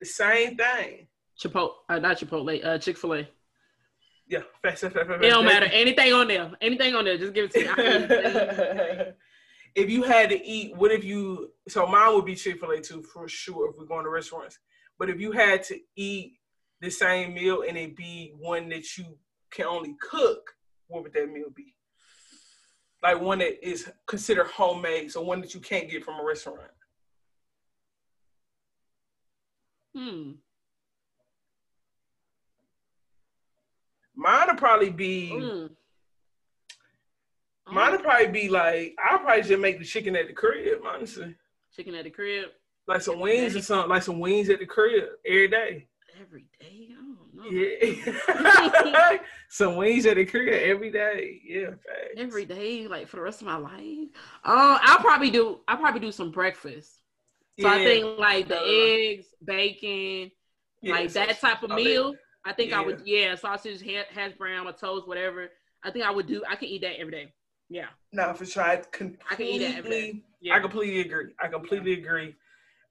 The 0.00 0.06
same 0.06 0.56
thing. 0.56 1.06
Chipotle, 1.40 1.72
uh, 1.88 1.98
not 1.98 2.18
Chipotle, 2.18 2.64
uh, 2.64 2.78
Chick 2.78 2.96
Fil 2.96 3.14
A. 3.14 3.28
Yeah, 4.28 4.40
fast, 4.62 4.80
fast, 4.82 4.94
fast, 4.94 5.22
It 5.22 5.30
don't 5.30 5.44
matter. 5.44 5.66
Anything 5.66 6.12
on 6.12 6.28
there. 6.28 6.50
Anything 6.60 6.94
on 6.96 7.04
there. 7.04 7.16
Just 7.16 7.32
give 7.32 7.48
it 7.48 7.52
to 7.52 9.04
me. 9.06 9.12
if 9.82 9.88
you 9.88 10.02
had 10.02 10.30
to 10.30 10.44
eat, 10.44 10.74
what 10.76 10.90
if 10.90 11.04
you? 11.04 11.52
So 11.68 11.86
mine 11.86 12.12
would 12.14 12.24
be 12.24 12.34
Chick 12.34 12.58
Fil 12.58 12.72
A 12.72 12.80
too, 12.80 13.02
for 13.02 13.28
sure. 13.28 13.70
If 13.70 13.76
we're 13.78 13.86
going 13.86 14.04
to 14.04 14.10
restaurants, 14.10 14.58
but 14.98 15.08
if 15.08 15.20
you 15.20 15.30
had 15.30 15.62
to 15.64 15.78
eat 15.94 16.32
the 16.80 16.90
same 16.90 17.34
meal 17.34 17.62
and 17.66 17.78
it 17.78 17.96
be 17.96 18.32
one 18.36 18.68
that 18.70 18.96
you 18.98 19.16
can 19.52 19.66
only 19.66 19.94
cook, 20.00 20.50
what 20.88 21.04
would 21.04 21.12
that 21.12 21.30
meal 21.30 21.50
be? 21.54 21.74
Like 23.02 23.20
one 23.20 23.38
that 23.38 23.64
is 23.66 23.90
considered 24.06 24.48
homemade, 24.48 25.12
so 25.12 25.22
one 25.22 25.40
that 25.40 25.54
you 25.54 25.60
can't 25.60 25.88
get 25.88 26.04
from 26.04 26.18
a 26.18 26.24
restaurant. 26.24 26.70
Hmm. 29.94 30.32
Mine 34.16 34.46
would 34.48 34.58
probably 34.58 34.90
be. 34.90 35.30
Mm. 35.34 35.70
Mine 37.68 37.92
would 37.92 38.02
probably 38.02 38.28
be 38.28 38.48
like 38.48 38.94
I'll 39.02 39.18
probably 39.18 39.42
just 39.42 39.60
make 39.60 39.78
the 39.78 39.84
chicken 39.84 40.16
at 40.16 40.28
the 40.28 40.32
crib, 40.32 40.80
honestly. 40.86 41.34
Chicken 41.74 41.94
at 41.94 42.04
the 42.04 42.10
crib. 42.10 42.50
Like 42.88 43.02
some 43.02 43.16
every 43.16 43.40
wings 43.40 43.52
day. 43.52 43.58
or 43.58 43.62
something, 43.62 43.90
like 43.90 44.02
some 44.02 44.20
wings 44.20 44.48
at 44.48 44.60
the 44.60 44.66
crib 44.66 45.04
every 45.26 45.48
day. 45.48 45.88
Every 46.18 46.46
day, 46.58 46.88
I 46.90 46.94
don't 46.94 47.34
know. 47.34 47.50
Yeah, 47.50 49.18
some 49.50 49.76
wings 49.76 50.06
at 50.06 50.16
the 50.16 50.24
crib 50.24 50.48
every 50.54 50.90
day. 50.90 51.40
Yeah, 51.44 51.70
facts. 51.70 52.14
every 52.16 52.46
day, 52.46 52.86
like 52.86 53.08
for 53.08 53.16
the 53.16 53.22
rest 53.22 53.42
of 53.42 53.48
my 53.48 53.56
life. 53.56 54.08
Uh, 54.44 54.78
I'll 54.80 55.00
probably 55.00 55.30
do. 55.30 55.60
I'll 55.68 55.76
probably 55.76 56.00
do 56.00 56.12
some 56.12 56.30
breakfast. 56.30 57.02
So 57.58 57.66
yeah. 57.66 57.74
I 57.74 57.84
think 57.84 58.18
like 58.18 58.48
the 58.48 58.60
uh, 58.60 58.64
eggs, 58.64 59.26
bacon, 59.44 60.30
yeah, 60.80 60.92
like 60.92 61.12
that 61.12 61.40
type 61.40 61.62
of 61.62 61.70
meal. 61.70 62.14
I 62.46 62.52
think 62.52 62.70
yeah. 62.70 62.80
I 62.80 62.84
would, 62.84 63.02
yeah, 63.04 63.34
sausage, 63.34 63.82
hash 64.14 64.32
brown, 64.38 64.68
or 64.68 64.72
toast, 64.72 65.08
whatever. 65.08 65.48
I 65.82 65.90
think 65.90 66.04
I 66.04 66.12
would 66.12 66.28
do. 66.28 66.44
I 66.48 66.54
can 66.54 66.68
eat 66.68 66.82
that 66.82 67.00
every 67.00 67.10
day. 67.10 67.32
Yeah. 67.68 67.88
No, 68.12 68.32
for 68.34 68.46
sure. 68.46 68.62
I 68.62 68.76
completely, 68.76 69.18
I 69.28 69.34
can 69.34 69.46
eat 69.46 69.58
that 69.58 69.78
every 69.78 69.90
day. 69.90 70.22
Yeah. 70.40 70.54
I 70.54 70.60
completely 70.60 71.00
agree. 71.00 71.32
I 71.40 71.48
completely 71.48 71.94
yeah. 71.94 71.98
agree. 71.98 72.36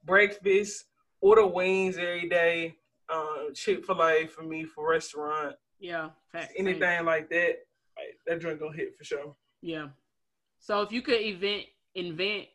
Breakfast, 0.03 0.85
order 1.21 1.47
wings 1.47 1.97
every 1.97 2.27
day. 2.27 2.75
Um, 3.09 3.51
Chick 3.53 3.85
Fil 3.85 4.03
A 4.03 4.27
for 4.27 4.43
me 4.43 4.65
for 4.65 4.89
restaurant. 4.89 5.55
Yeah. 5.79 6.09
Fact, 6.31 6.53
Anything 6.57 6.81
same. 6.81 7.05
like 7.05 7.29
that, 7.29 7.55
like, 7.97 8.19
that 8.27 8.39
drink 8.41 8.59
gonna 8.59 8.75
hit 8.75 8.97
for 8.97 9.05
sure. 9.05 9.35
Yeah. 9.61 9.87
So 10.59 10.81
if 10.81 10.91
you 10.91 11.01
could 11.01 11.21
event 11.21 11.63
invent 11.93 12.47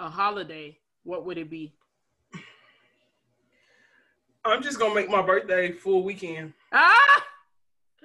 a 0.00 0.08
holiday, 0.08 0.78
what 1.02 1.26
would 1.26 1.36
it 1.36 1.50
be? 1.50 1.74
I'm 4.44 4.62
just 4.62 4.78
gonna 4.78 4.94
make 4.94 5.08
my 5.08 5.22
birthday 5.22 5.72
full 5.72 6.02
weekend. 6.02 6.52
Ah. 6.72 7.24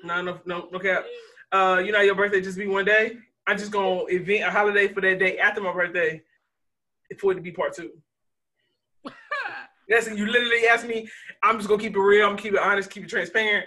No, 0.04 0.22
no, 0.22 0.40
no, 0.46 0.68
no 0.72 0.80
cap. 0.80 1.06
Uh, 1.52 1.82
you 1.84 1.92
know, 1.92 2.02
your 2.02 2.16
birthday 2.16 2.42
just 2.42 2.58
be 2.58 2.68
one 2.68 2.86
day. 2.86 3.18
I'm 3.48 3.58
just 3.58 3.72
gonna 3.72 4.04
event 4.10 4.44
a 4.44 4.52
holiday 4.52 4.88
for 4.88 5.02
that 5.02 5.20
day 5.20 5.40
after 5.40 5.62
my 5.62 5.74
birthday 5.74 6.22
for 7.20 7.32
it 7.32 7.36
to 7.36 7.42
be 7.42 7.52
part 7.52 7.74
two. 7.76 7.92
That's 9.90 10.08
you 10.10 10.26
literally 10.26 10.68
asked 10.68 10.86
me. 10.86 11.08
I'm 11.42 11.58
just 11.58 11.70
gonna 11.70 11.82
keep 11.82 11.96
it 11.96 12.00
real. 12.00 12.26
I'm 12.26 12.32
gonna 12.34 12.42
keep 12.42 12.54
it 12.54 12.60
honest, 12.60 12.90
keep 12.92 13.04
it 13.06 13.10
transparent. 13.10 13.66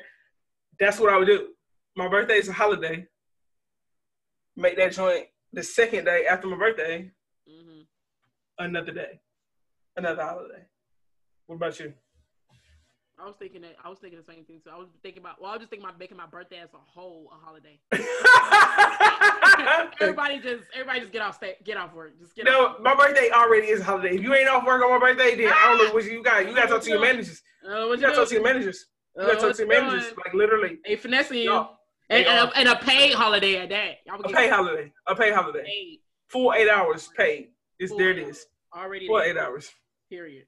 That's 0.79 1.01
what 1.01 1.13
I 1.13 1.17
would 1.19 1.27
do. 1.27 1.49
My 1.97 2.09
birthday 2.09 2.35
is 2.35 2.49
a 2.49 2.53
holiday. 2.53 3.07
Make 4.55 4.77
that 4.77 4.93
joint 4.93 5.27
the 5.53 5.63
second 5.63 6.05
day 6.05 6.27
after 6.27 6.47
my 6.47 6.57
birthday, 6.59 7.11
Mhm. 7.49 7.87
another 8.59 8.93
day, 8.93 9.21
another 9.97 10.23
holiday. 10.23 10.67
What 11.47 11.57
about 11.57 11.81
you? 11.81 11.95
I 13.23 13.27
was 13.27 13.35
thinking 13.39 13.61
that. 13.63 13.77
I 13.85 13.89
was 13.89 13.99
thinking 13.99 14.19
the 14.19 14.25
same 14.33 14.45
thing. 14.45 14.61
So 14.65 14.71
I 14.71 14.79
was 14.79 14.89
thinking 15.03 15.23
about. 15.23 15.41
Well, 15.41 15.51
I 15.51 15.55
was 15.55 15.61
just 15.61 15.71
thinking 15.71 15.87
about 15.87 15.99
making 15.99 16.17
my 16.17 16.27
birthday 16.27 16.59
as 16.59 16.71
a 16.73 16.79
whole 16.79 17.31
a 17.33 17.45
holiday. 17.45 17.79
everybody 20.01 20.39
just, 20.39 20.65
everybody 20.73 21.01
just 21.01 21.13
get 21.13 21.23
off, 21.23 21.37
sta- 21.37 21.57
get 21.65 21.77
off 21.77 21.93
work. 21.95 22.19
Just 22.19 22.35
get 22.35 22.45
no, 22.47 22.67
off. 22.69 22.81
my 22.81 22.95
birthday 22.95 23.31
already 23.31 23.69
is 23.69 23.81
a 23.81 23.85
holiday. 23.85 24.15
If 24.17 24.23
you 24.23 24.35
ain't 24.35 24.49
off 24.49 24.65
work 24.67 24.83
on 24.83 24.91
my 24.91 24.99
birthday, 24.99 25.37
then 25.37 25.53
I 25.53 25.67
don't 25.77 25.89
know 25.89 25.95
what 25.95 26.05
you 26.05 26.23
got. 26.23 26.49
You 26.49 26.55
gotta 26.55 26.69
talk 26.69 26.83
to 26.83 26.91
your 26.91 27.01
managers. 27.01 27.43
Uh, 27.65 27.69
You 27.83 27.89
what 27.89 27.99
you 27.99 28.03
gotta 28.07 28.17
talk 28.17 28.29
to 28.29 28.35
your 28.35 28.43
managers. 28.45 28.87
You 29.17 29.23
Uh, 29.23 29.27
gotta 29.27 29.41
talk 29.41 29.57
to 29.57 29.67
your 29.67 29.69
managers. 29.69 30.05
doing? 30.05 30.17
Like 30.25 30.35
literally, 30.35 30.79
They 30.87 30.97
finessing 30.97 31.39
you, 31.39 31.51
No, 31.51 31.71
and, 32.09 32.27
and, 32.27 32.49
a, 32.49 32.59
and 32.59 32.69
a 32.69 32.77
paid 32.77 33.13
holiday 33.13 33.57
at 33.57 33.69
that. 33.69 33.97
Y'all 34.07 34.21
a 34.21 34.29
pay 34.33 34.49
holiday. 34.49 34.93
A 35.07 35.15
paid 35.15 35.35
holiday. 35.35 35.65
paid 35.65 36.01
Full 36.29 36.53
eight 36.55 36.71
hours 36.71 37.11
paid. 37.17 37.49
It's 37.79 37.91
Full 37.91 37.99
there. 37.99 38.11
It 38.11 38.19
is 38.19 38.47
already. 38.75 39.07
Full 39.07 39.21
eight 39.21 39.37
hours. 39.37 39.71
Period. 40.09 40.47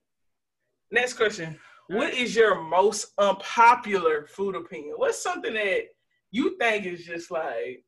Next 0.91 1.15
question. 1.15 1.59
What 1.93 2.15
is 2.15 2.35
your 2.35 2.61
most 2.63 3.13
unpopular 3.19 4.27
food 4.27 4.55
opinion? 4.57 4.95
What's 4.97 5.23
something 5.23 5.53
that 5.53 5.89
you 6.31 6.57
think 6.59 6.87
is 6.87 7.05
just 7.05 7.31
like 7.31 7.85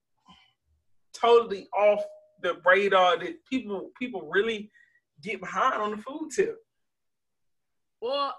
totally 1.15 1.69
off 1.77 2.03
the 2.43 2.59
radar 2.67 3.17
that 3.19 3.45
people 3.47 3.91
people 3.99 4.29
really 4.31 4.71
get 5.23 5.41
behind 5.41 5.75
on 5.81 5.93
the 5.93 5.97
food 5.97 6.31
tip? 6.37 6.59
Well, 8.03 8.35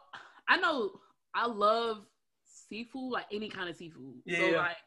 I 0.48 0.58
know 0.58 0.92
I 1.34 1.48
love 1.48 2.06
seafood, 2.46 3.12
like 3.14 3.26
any 3.32 3.50
kind 3.50 3.68
of 3.68 3.76
seafood. 3.76 4.22
So 4.30 4.36
Yeah. 4.36 4.58
like 4.60 4.78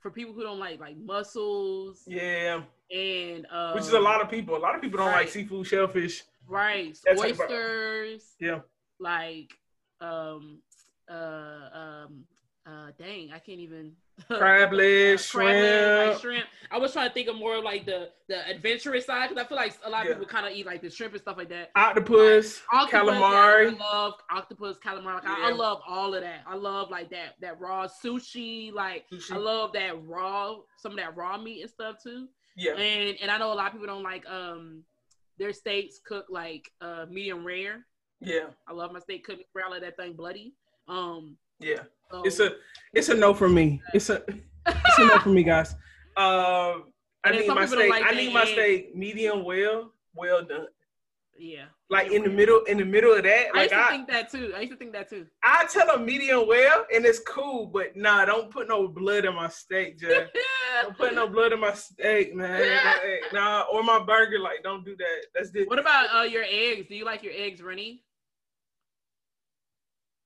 for 0.00 0.10
people 0.10 0.34
who 0.34 0.42
don't 0.42 0.58
like 0.58 0.80
like 0.80 0.96
mussels 0.96 2.02
Yeah, 2.08 2.62
and 2.90 3.46
um, 3.52 3.74
which 3.74 3.84
is 3.84 3.92
a 3.92 4.00
lot 4.00 4.20
of 4.20 4.28
people. 4.28 4.56
A 4.56 4.58
lot 4.58 4.74
of 4.74 4.80
people 4.80 4.98
don't 4.98 5.12
like 5.12 5.28
seafood, 5.28 5.64
shellfish. 5.66 6.24
right 6.48 6.98
That 7.04 7.18
type 7.18 7.34
of- 7.34 7.40
oysters. 7.40 8.34
Yeah. 8.40 8.60
Like 8.98 9.52
um 10.04 10.60
uh 11.10 11.68
um 11.72 12.24
uh 12.66 12.90
dang, 12.98 13.30
I 13.32 13.38
can't 13.38 13.60
even 13.60 13.92
Crab 14.28 14.72
legs, 14.72 15.30
Crab 15.32 15.46
legs, 15.48 15.98
like 16.12 16.20
shrimp. 16.20 16.20
shrimp. 16.20 16.46
I 16.70 16.78
was 16.78 16.92
trying 16.92 17.08
to 17.08 17.14
think 17.14 17.28
of 17.28 17.36
more 17.36 17.56
of 17.56 17.64
like 17.64 17.84
the 17.84 18.08
the 18.28 18.48
adventurous 18.48 19.04
side 19.06 19.28
because 19.28 19.44
I 19.44 19.48
feel 19.48 19.56
like 19.56 19.74
a 19.84 19.90
lot 19.90 20.02
of 20.02 20.06
Yeah. 20.08 20.12
people 20.14 20.26
kind 20.28 20.46
of 20.46 20.52
eat 20.52 20.64
like 20.64 20.80
the 20.80 20.88
shrimp 20.90 21.12
and 21.14 21.20
stuff 21.22 21.36
like 21.36 21.48
that. 21.50 21.70
Octopus, 21.76 22.62
Octopus, 22.72 22.92
yeah, 22.92 23.20
calamari. 23.20 23.74
I 23.74 23.78
love 23.92 24.14
octopus, 24.30 24.76
calamari. 24.78 25.14
Like, 25.16 25.26
I, 25.26 25.48
I 25.48 25.52
love 25.52 25.80
all 25.86 26.14
of 26.14 26.22
that. 26.22 26.40
I 26.46 26.54
love 26.54 26.90
like 26.90 27.10
that 27.10 27.34
that 27.40 27.60
raw 27.60 27.86
sushi. 27.86 28.72
Like 28.72 29.04
I 29.30 29.36
love 29.36 29.72
that 29.74 30.02
raw 30.06 30.56
some 30.78 30.92
of 30.92 30.98
that 30.98 31.16
raw 31.16 31.36
meat 31.36 31.62
and 31.62 31.70
stuff 31.70 31.96
too. 32.02 32.28
Yeah, 32.56 32.74
And 32.76 33.16
and 33.20 33.30
I 33.32 33.38
know 33.38 33.52
a 33.52 33.54
lot 33.54 33.66
of 33.66 33.72
people 33.72 33.88
don't 33.88 34.04
like 34.04 34.24
um 34.30 34.84
their 35.38 35.52
steaks 35.52 35.98
cooked 36.06 36.30
like 36.30 36.70
uh 36.80 37.06
medium 37.10 37.44
rare. 37.44 37.84
Yeah, 38.20 38.46
I 38.66 38.72
love 38.72 38.92
my 38.92 39.00
steak 39.00 39.24
cooked 39.24 39.44
rare. 39.54 39.66
I 39.70 39.80
that 39.80 39.96
thing 39.96 40.14
bloody. 40.14 40.54
Um, 40.88 41.36
yeah. 41.60 41.82
so, 42.10 42.22
It's 42.24 42.40
a 42.40 42.52
it's 42.92 43.08
a 43.08 43.14
no 43.14 43.34
for 43.34 43.48
me. 43.48 43.82
It's 43.92 44.10
a 44.10 44.22
it's 44.66 44.98
a 44.98 45.06
no 45.06 45.18
for 45.18 45.30
me, 45.30 45.42
guys. 45.42 45.74
Um, 46.16 46.92
I 47.24 47.32
need 47.32 47.48
my 47.48 47.66
steak. 47.66 47.90
like 47.90 48.04
I 48.06 48.12
need 48.12 48.32
my 48.32 48.44
steak 48.44 48.94
medium 48.94 49.44
well, 49.44 49.90
well 50.14 50.44
done. 50.44 50.68
yeah. 51.36 51.64
Like 51.90 52.12
in 52.12 52.22
the 52.22 52.30
middle, 52.30 52.60
in 52.68 52.78
the 52.78 52.84
middle 52.84 53.12
of 53.14 53.24
that, 53.24 53.46
I 53.52 53.58
like 53.58 53.70
used 53.72 53.72
to 53.72 53.80
I, 53.80 53.90
think 53.90 54.08
that 54.08 54.30
too. 54.30 54.52
I 54.56 54.60
used 54.60 54.70
to 54.70 54.78
think 54.78 54.92
that 54.92 55.10
too. 55.10 55.26
I 55.42 55.66
tell 55.66 55.88
them 55.88 56.06
medium 56.06 56.46
well, 56.46 56.86
and 56.94 57.04
it's 57.04 57.18
cool, 57.18 57.66
but 57.66 57.96
nah, 57.96 58.24
don't 58.26 58.48
put 58.48 58.68
no 58.68 58.86
blood 58.86 59.24
in 59.24 59.34
my 59.34 59.48
steak, 59.48 59.98
Jay. 59.98 60.26
Don't 60.82 60.96
put 60.96 61.14
no 61.14 61.28
blood 61.28 61.52
in 61.52 61.60
my 61.60 61.72
steak, 61.74 62.34
man. 62.34 63.20
Nah, 63.32 63.64
or 63.72 63.82
my 63.82 64.02
burger. 64.04 64.38
Like, 64.38 64.62
don't 64.62 64.84
do 64.84 64.96
that. 64.96 65.26
That's 65.34 65.50
the 65.50 65.64
what 65.66 65.78
about 65.78 66.14
uh 66.14 66.22
your 66.22 66.44
eggs? 66.48 66.86
Do 66.88 66.94
you 66.96 67.04
like 67.04 67.22
your 67.22 67.32
eggs 67.36 67.62
runny? 67.62 68.02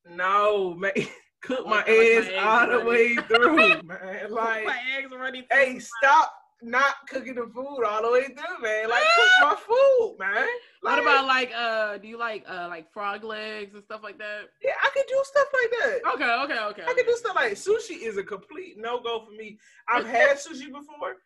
no, 0.08 0.74
man. 0.74 0.92
Cook 1.40 1.66
my 1.66 1.76
like- 1.76 1.88
I 1.88 1.92
my 1.92 1.98
eggs 2.04 2.26
eggs 2.28 2.36
all 2.42 2.66
the 2.66 2.84
way 2.84 3.14
through, 3.14 3.56
man. 3.84 4.30
Like, 4.30 4.66
my 4.66 4.80
eggs 4.98 5.12
are 5.12 5.18
runny. 5.18 5.46
hey, 5.52 5.78
stop 5.78 6.32
not 6.62 6.94
cooking 7.08 7.34
the 7.36 7.46
food 7.54 7.84
all 7.86 8.02
the 8.02 8.10
way 8.10 8.24
through, 8.24 8.62
man. 8.62 8.88
Like, 8.88 9.02
cook 9.02 9.48
my 9.50 9.56
food, 9.66 10.16
man. 10.18 10.46
What 10.80 10.98
about 10.98 11.26
like 11.26 11.52
uh 11.54 11.98
do 11.98 12.08
you 12.08 12.18
like 12.18 12.44
uh 12.48 12.66
like 12.68 12.92
frog 12.92 13.24
legs 13.24 13.74
and 13.74 13.82
stuff 13.84 14.02
like 14.02 14.18
that? 14.18 14.42
Yeah, 14.62 14.72
I 14.82 14.90
can 14.94 15.04
do 15.08 15.22
stuff 15.24 15.46
like 15.52 15.70
that. 15.70 16.12
Okay, 16.14 16.24
okay, 16.54 16.64
okay. 16.70 16.82
I 16.88 16.94
can 16.94 17.04
do 17.06 17.16
stuff 17.16 17.36
like 17.36 17.52
sushi 17.54 18.00
is 18.02 18.16
a 18.16 18.22
complete 18.22 18.74
no 18.78 19.00
go 19.00 19.24
for 19.24 19.32
me. 19.32 19.58
I've 19.88 20.06
had 20.18 20.36
sushi 20.36 20.66
before, 20.72 21.16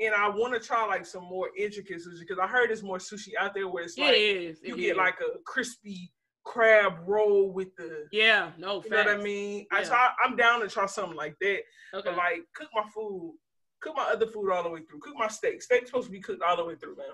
and 0.00 0.14
I 0.14 0.28
want 0.28 0.54
to 0.54 0.60
try 0.60 0.84
like 0.86 1.06
some 1.06 1.24
more 1.24 1.48
intricate 1.58 1.98
sushi 1.98 2.20
because 2.20 2.38
I 2.38 2.46
heard 2.46 2.68
there's 2.70 2.82
more 2.82 2.98
sushi 2.98 3.30
out 3.38 3.54
there 3.54 3.68
where 3.68 3.84
it's 3.84 3.96
It 3.98 4.02
like 4.02 4.14
is. 4.16 4.58
you 4.62 4.74
it 4.74 4.80
get 4.80 4.90
is. 4.92 4.96
like 4.96 5.14
a 5.20 5.38
crispy 5.44 6.12
crab 6.44 6.94
roll 7.06 7.52
with 7.52 7.74
the. 7.76 8.06
yeah, 8.12 8.50
no, 8.58 8.82
You 8.82 8.90
know 8.90 8.96
what 8.98 9.08
I 9.08 9.12
facts. 9.14 9.24
mean? 9.24 9.66
I 9.72 9.80
Yeah. 9.80 9.88
try, 9.88 10.10
I'm 10.24 10.36
down 10.36 10.60
to 10.60 10.68
try 10.68 10.86
something 10.86 11.16
like 11.16 11.34
that. 11.40 11.58
Okay. 11.94 12.08
But 12.10 12.16
like, 12.16 12.40
cook 12.54 12.68
my 12.74 12.84
food, 12.94 13.34
cook 13.80 13.96
my 13.96 14.04
other 14.04 14.26
food 14.26 14.50
all 14.50 14.62
the 14.62 14.68
way 14.70 14.80
through. 14.80 15.00
Cook 15.00 15.14
my 15.16 15.28
steak. 15.28 15.62
Steak's 15.62 15.86
supposed 15.90 16.06
to 16.06 16.12
be 16.12 16.20
cooked 16.20 16.42
all 16.42 16.56
the 16.56 16.64
way 16.64 16.74
through, 16.76 16.96
man. 16.96 17.06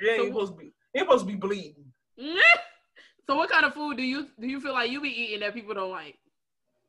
You 0.00 0.10
ain't 0.10 0.20
So- 0.20 0.26
supposed 0.28 0.52
to 0.52 0.58
be. 0.58 0.72
Ain't 0.94 1.06
supposed 1.06 1.26
to 1.26 1.32
be 1.32 1.36
bleeding. 1.36 1.92
so 3.26 3.36
what 3.36 3.50
kind 3.50 3.64
of 3.66 3.74
food 3.74 3.96
do 3.96 4.02
you 4.02 4.28
do 4.40 4.46
you 4.48 4.60
feel 4.60 4.72
like 4.72 4.90
you 4.90 5.00
be 5.00 5.08
eating 5.10 5.40
that 5.40 5.54
people 5.54 5.74
don't 5.74 5.90
like? 5.90 6.16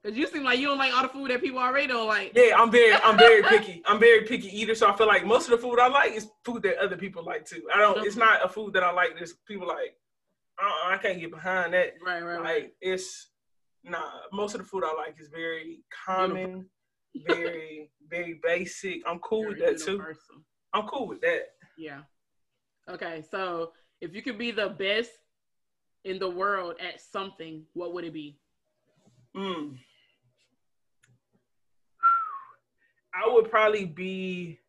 Cause 0.06 0.14
you 0.16 0.28
seem 0.28 0.44
like 0.46 0.60
you 0.60 0.68
don't 0.68 0.78
like 0.78 0.94
all 0.96 1.02
the 1.04 1.10
food 1.10 1.30
that 1.30 1.42
people 1.42 1.60
already 1.60 1.88
don't 1.88 2.08
like. 2.08 2.32
Yeah, 2.34 2.56
I'm 2.58 2.72
very, 2.72 2.94
I'm 2.94 3.18
very 3.18 3.44
picky. 3.50 3.82
I'm 3.86 4.00
very 4.00 4.22
picky 4.24 4.48
eater, 4.48 4.74
so 4.74 4.90
I 4.90 4.96
feel 4.96 5.08
like 5.08 5.26
most 5.26 5.50
of 5.50 5.52
the 5.52 5.58
food 5.58 5.78
I 5.78 5.88
like 5.90 6.14
is 6.14 6.30
food 6.46 6.64
that 6.64 6.78
other 6.78 6.96
people 6.96 7.22
like 7.22 7.44
too. 7.46 7.68
I 7.74 7.80
don't. 7.80 8.06
It's 8.06 8.16
not 8.16 8.44
a 8.44 8.48
food 8.48 8.74
that 8.76 8.84
I 8.84 8.92
like. 8.94 9.20
This 9.20 9.34
people 9.46 9.68
like. 9.68 9.98
Uh, 10.58 10.88
I 10.94 10.98
can't 11.02 11.20
get 11.20 11.32
behind 11.32 11.74
that. 11.74 11.96
Right, 12.06 12.22
right, 12.22 12.38
right. 12.40 12.62
Like 12.64 12.76
it's 12.80 13.28
nah. 13.84 14.00
Most 14.32 14.56
of 14.56 14.62
the 14.62 14.68
food 14.68 14.86
I 14.86 14.94
like 14.96 15.16
is 15.20 15.28
very 15.28 15.82
common, 16.06 16.66
very, 17.16 17.90
very 18.10 18.40
basic. 18.44 19.02
I'm 19.08 19.20
cool 19.20 19.48
with 19.48 19.60
Very 19.60 19.76
that 19.76 19.84
too. 19.84 20.04
I'm 20.74 20.88
cool 20.88 21.08
with 21.08 21.22
that. 21.22 21.50
Yeah. 21.78 22.02
Okay, 22.90 23.24
so 23.30 23.72
if 24.02 24.14
you 24.14 24.22
could 24.22 24.38
be 24.38 24.52
the 24.52 24.70
best 24.70 25.12
in 26.06 26.20
the 26.20 26.30
world 26.30 26.76
at 26.80 27.02
something, 27.02 27.64
what 27.74 27.94
would 27.94 28.04
it 28.04 28.14
be? 28.14 28.38
Mm. 29.36 29.78
I 33.14 33.32
would 33.32 33.50
probably 33.50 33.86
be. 33.86 34.60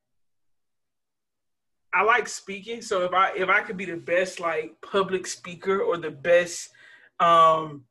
I 1.92 2.03
like 2.03 2.29
speaking, 2.29 2.83
so 2.83 3.05
if 3.05 3.12
I 3.12 3.33
if 3.35 3.48
I 3.48 3.62
could 3.62 3.76
be 3.76 3.85
the 3.85 3.96
best 3.96 4.38
like 4.38 4.76
public 4.81 5.26
speaker 5.26 5.81
or 5.81 5.96
the 5.96 6.11
best 6.11 6.70
um 7.18 7.85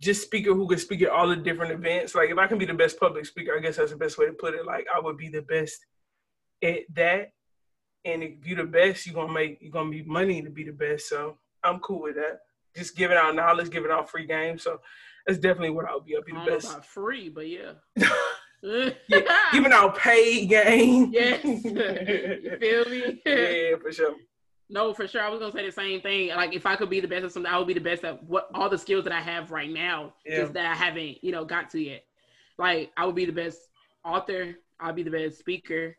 just 0.00 0.22
speaker 0.22 0.54
who 0.54 0.68
could 0.68 0.80
speak 0.80 1.02
at 1.02 1.10
all 1.10 1.28
the 1.28 1.36
different 1.36 1.72
events, 1.72 2.14
like 2.14 2.30
if 2.30 2.38
I 2.38 2.46
can 2.46 2.58
be 2.58 2.66
the 2.66 2.74
best 2.74 3.00
public 3.00 3.26
speaker, 3.26 3.56
I 3.56 3.60
guess 3.60 3.76
that's 3.76 3.90
the 3.90 3.96
best 3.96 4.18
way 4.18 4.26
to 4.26 4.32
put 4.32 4.54
it. 4.54 4.64
Like 4.64 4.86
I 4.94 5.00
would 5.00 5.16
be 5.16 5.28
the 5.28 5.42
best 5.42 5.84
at 6.62 6.80
that. 6.94 7.32
And 8.04 8.22
if 8.22 8.46
you're 8.46 8.58
the 8.58 8.64
best, 8.64 9.06
you're 9.06 9.14
gonna 9.14 9.32
make 9.32 9.58
you're 9.60 9.72
gonna 9.72 9.90
be 9.90 10.02
money 10.04 10.40
to 10.42 10.50
be 10.50 10.64
the 10.64 10.72
best. 10.72 11.08
So 11.08 11.36
I'm 11.64 11.80
cool 11.80 12.02
with 12.02 12.14
that. 12.14 12.40
Just 12.76 12.96
giving 12.96 13.16
out 13.16 13.34
knowledge, 13.34 13.70
giving 13.70 13.90
out 13.90 14.08
free 14.10 14.26
games. 14.26 14.62
So 14.62 14.80
that's 15.26 15.40
definitely 15.40 15.70
what 15.70 15.86
I 15.86 15.94
would 15.94 16.04
be. 16.04 16.16
I'll 16.16 16.22
be 16.22 16.32
the 16.32 16.50
best. 16.50 16.84
free, 16.84 17.28
but 17.28 17.48
yeah. 18.62 19.30
Giving 19.52 19.72
out 19.72 19.98
paid 19.98 20.48
game. 20.48 21.10
yes. 21.12 21.44
you 21.44 22.56
feel 22.60 22.84
me? 22.88 23.20
yeah, 23.26 23.76
for 23.80 23.92
sure. 23.92 24.14
No, 24.70 24.92
for 24.92 25.08
sure. 25.08 25.22
I 25.22 25.28
was 25.30 25.40
gonna 25.40 25.52
say 25.52 25.64
the 25.64 25.72
same 25.72 26.00
thing. 26.00 26.28
Like 26.28 26.54
if 26.54 26.66
I 26.66 26.76
could 26.76 26.90
be 26.90 27.00
the 27.00 27.08
best 27.08 27.24
at 27.24 27.32
something, 27.32 27.50
I 27.50 27.58
would 27.58 27.66
be 27.66 27.74
the 27.74 27.80
best 27.80 28.04
at 28.04 28.22
what 28.24 28.50
all 28.54 28.68
the 28.68 28.76
skills 28.78 29.04
that 29.04 29.12
I 29.12 29.20
have 29.20 29.50
right 29.50 29.70
now, 29.70 30.12
Yeah. 30.26 30.40
just 30.40 30.52
that 30.54 30.66
I 30.66 30.74
haven't, 30.74 31.22
you 31.24 31.32
know, 31.32 31.44
got 31.44 31.70
to 31.70 31.80
yet. 31.80 32.04
Like 32.58 32.92
I 32.96 33.06
would 33.06 33.14
be 33.14 33.24
the 33.24 33.32
best 33.32 33.60
author. 34.04 34.54
I'd 34.80 34.94
be 34.96 35.02
the 35.02 35.10
best 35.10 35.38
speaker. 35.38 35.96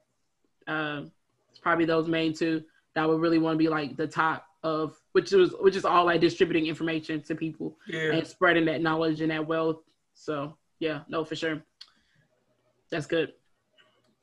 Um, 0.68 1.12
it's 1.50 1.60
probably 1.60 1.86
those 1.86 2.08
main 2.08 2.34
two 2.34 2.64
that 2.94 3.04
I 3.04 3.06
would 3.08 3.20
really 3.22 3.40
want 3.40 3.56
to 3.56 3.58
be 3.58 3.70
like 3.70 3.98
the 3.98 4.08
top 4.08 4.46
of, 4.64 4.96
which 5.14 5.34
is 5.34 5.54
which 5.60 5.76
is 5.76 5.86
all 5.86 6.06
like 6.06 6.22
distributing 6.22 6.68
information 6.68 7.22
to 7.24 7.34
people 7.36 7.76
Yeah. 7.88 8.12
and 8.14 8.28
spreading 8.28 8.66
that 8.66 8.82
knowledge 8.82 9.22
and 9.22 9.32
that 9.32 9.48
wealth. 9.48 9.82
So 10.14 10.56
yeah, 10.80 11.02
no, 11.08 11.26
for 11.26 11.36
sure. 11.36 11.64
That's 12.92 13.08
good. 13.08 13.34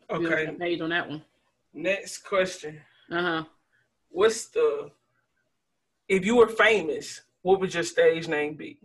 Be 0.08 0.14
on 0.14 0.22
the 0.22 0.32
Okay. 0.32 0.56
Page 0.56 0.80
on 0.80 0.90
that 0.90 1.08
one. 1.08 1.24
Next 1.74 2.18
question. 2.18 2.80
Uh 3.10 3.22
huh. 3.22 3.44
What's 4.16 4.46
the 4.46 4.90
if 6.08 6.24
you 6.24 6.36
were 6.36 6.48
famous, 6.48 7.20
what 7.42 7.60
would 7.60 7.74
your 7.74 7.82
stage 7.82 8.28
name 8.28 8.54
be? 8.54 8.78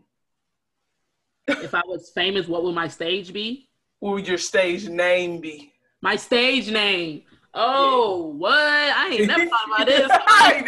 if 1.48 1.74
I 1.74 1.82
was 1.88 2.12
famous, 2.14 2.50
what 2.50 2.66
would 2.66 2.76
my 2.76 2.90
stage 2.90 3.32
be? 3.32 3.70
What 4.00 4.16
would 4.16 4.28
your 4.28 4.38
stage 4.38 4.90
name 4.90 5.40
be? 5.40 5.72
My 6.02 6.18
stage 6.18 6.70
name. 6.70 7.22
Oh, 7.54 8.28
yeah. 8.28 8.40
what? 8.40 8.54
I 8.54 9.10
ain't 9.14 9.28
never 9.28 9.46
thought 9.46 9.68
about 9.74 9.88
this. 9.94 10.12
I, 10.12 10.54
ain't, 10.54 10.68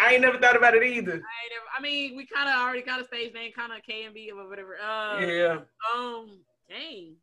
I, 0.00 0.12
ain't, 0.12 0.22
never 0.22 0.38
thought 0.38 0.56
about 0.56 0.74
it 0.74 0.84
either. 0.84 1.12
I 1.12 1.44
never. 1.52 1.66
I 1.76 1.82
mean, 1.82 2.16
we 2.16 2.24
kind 2.24 2.48
of 2.48 2.54
already 2.54 2.82
got 2.82 3.02
a 3.02 3.04
stage 3.04 3.34
name, 3.34 3.52
kind 3.52 3.72
of 3.74 3.82
K 3.82 4.04
and 4.04 4.14
B 4.14 4.30
or 4.34 4.48
whatever. 4.48 4.76
Uh, 4.76 5.20
yeah. 5.20 5.58
Um. 5.94 6.38
Dang. 6.66 7.14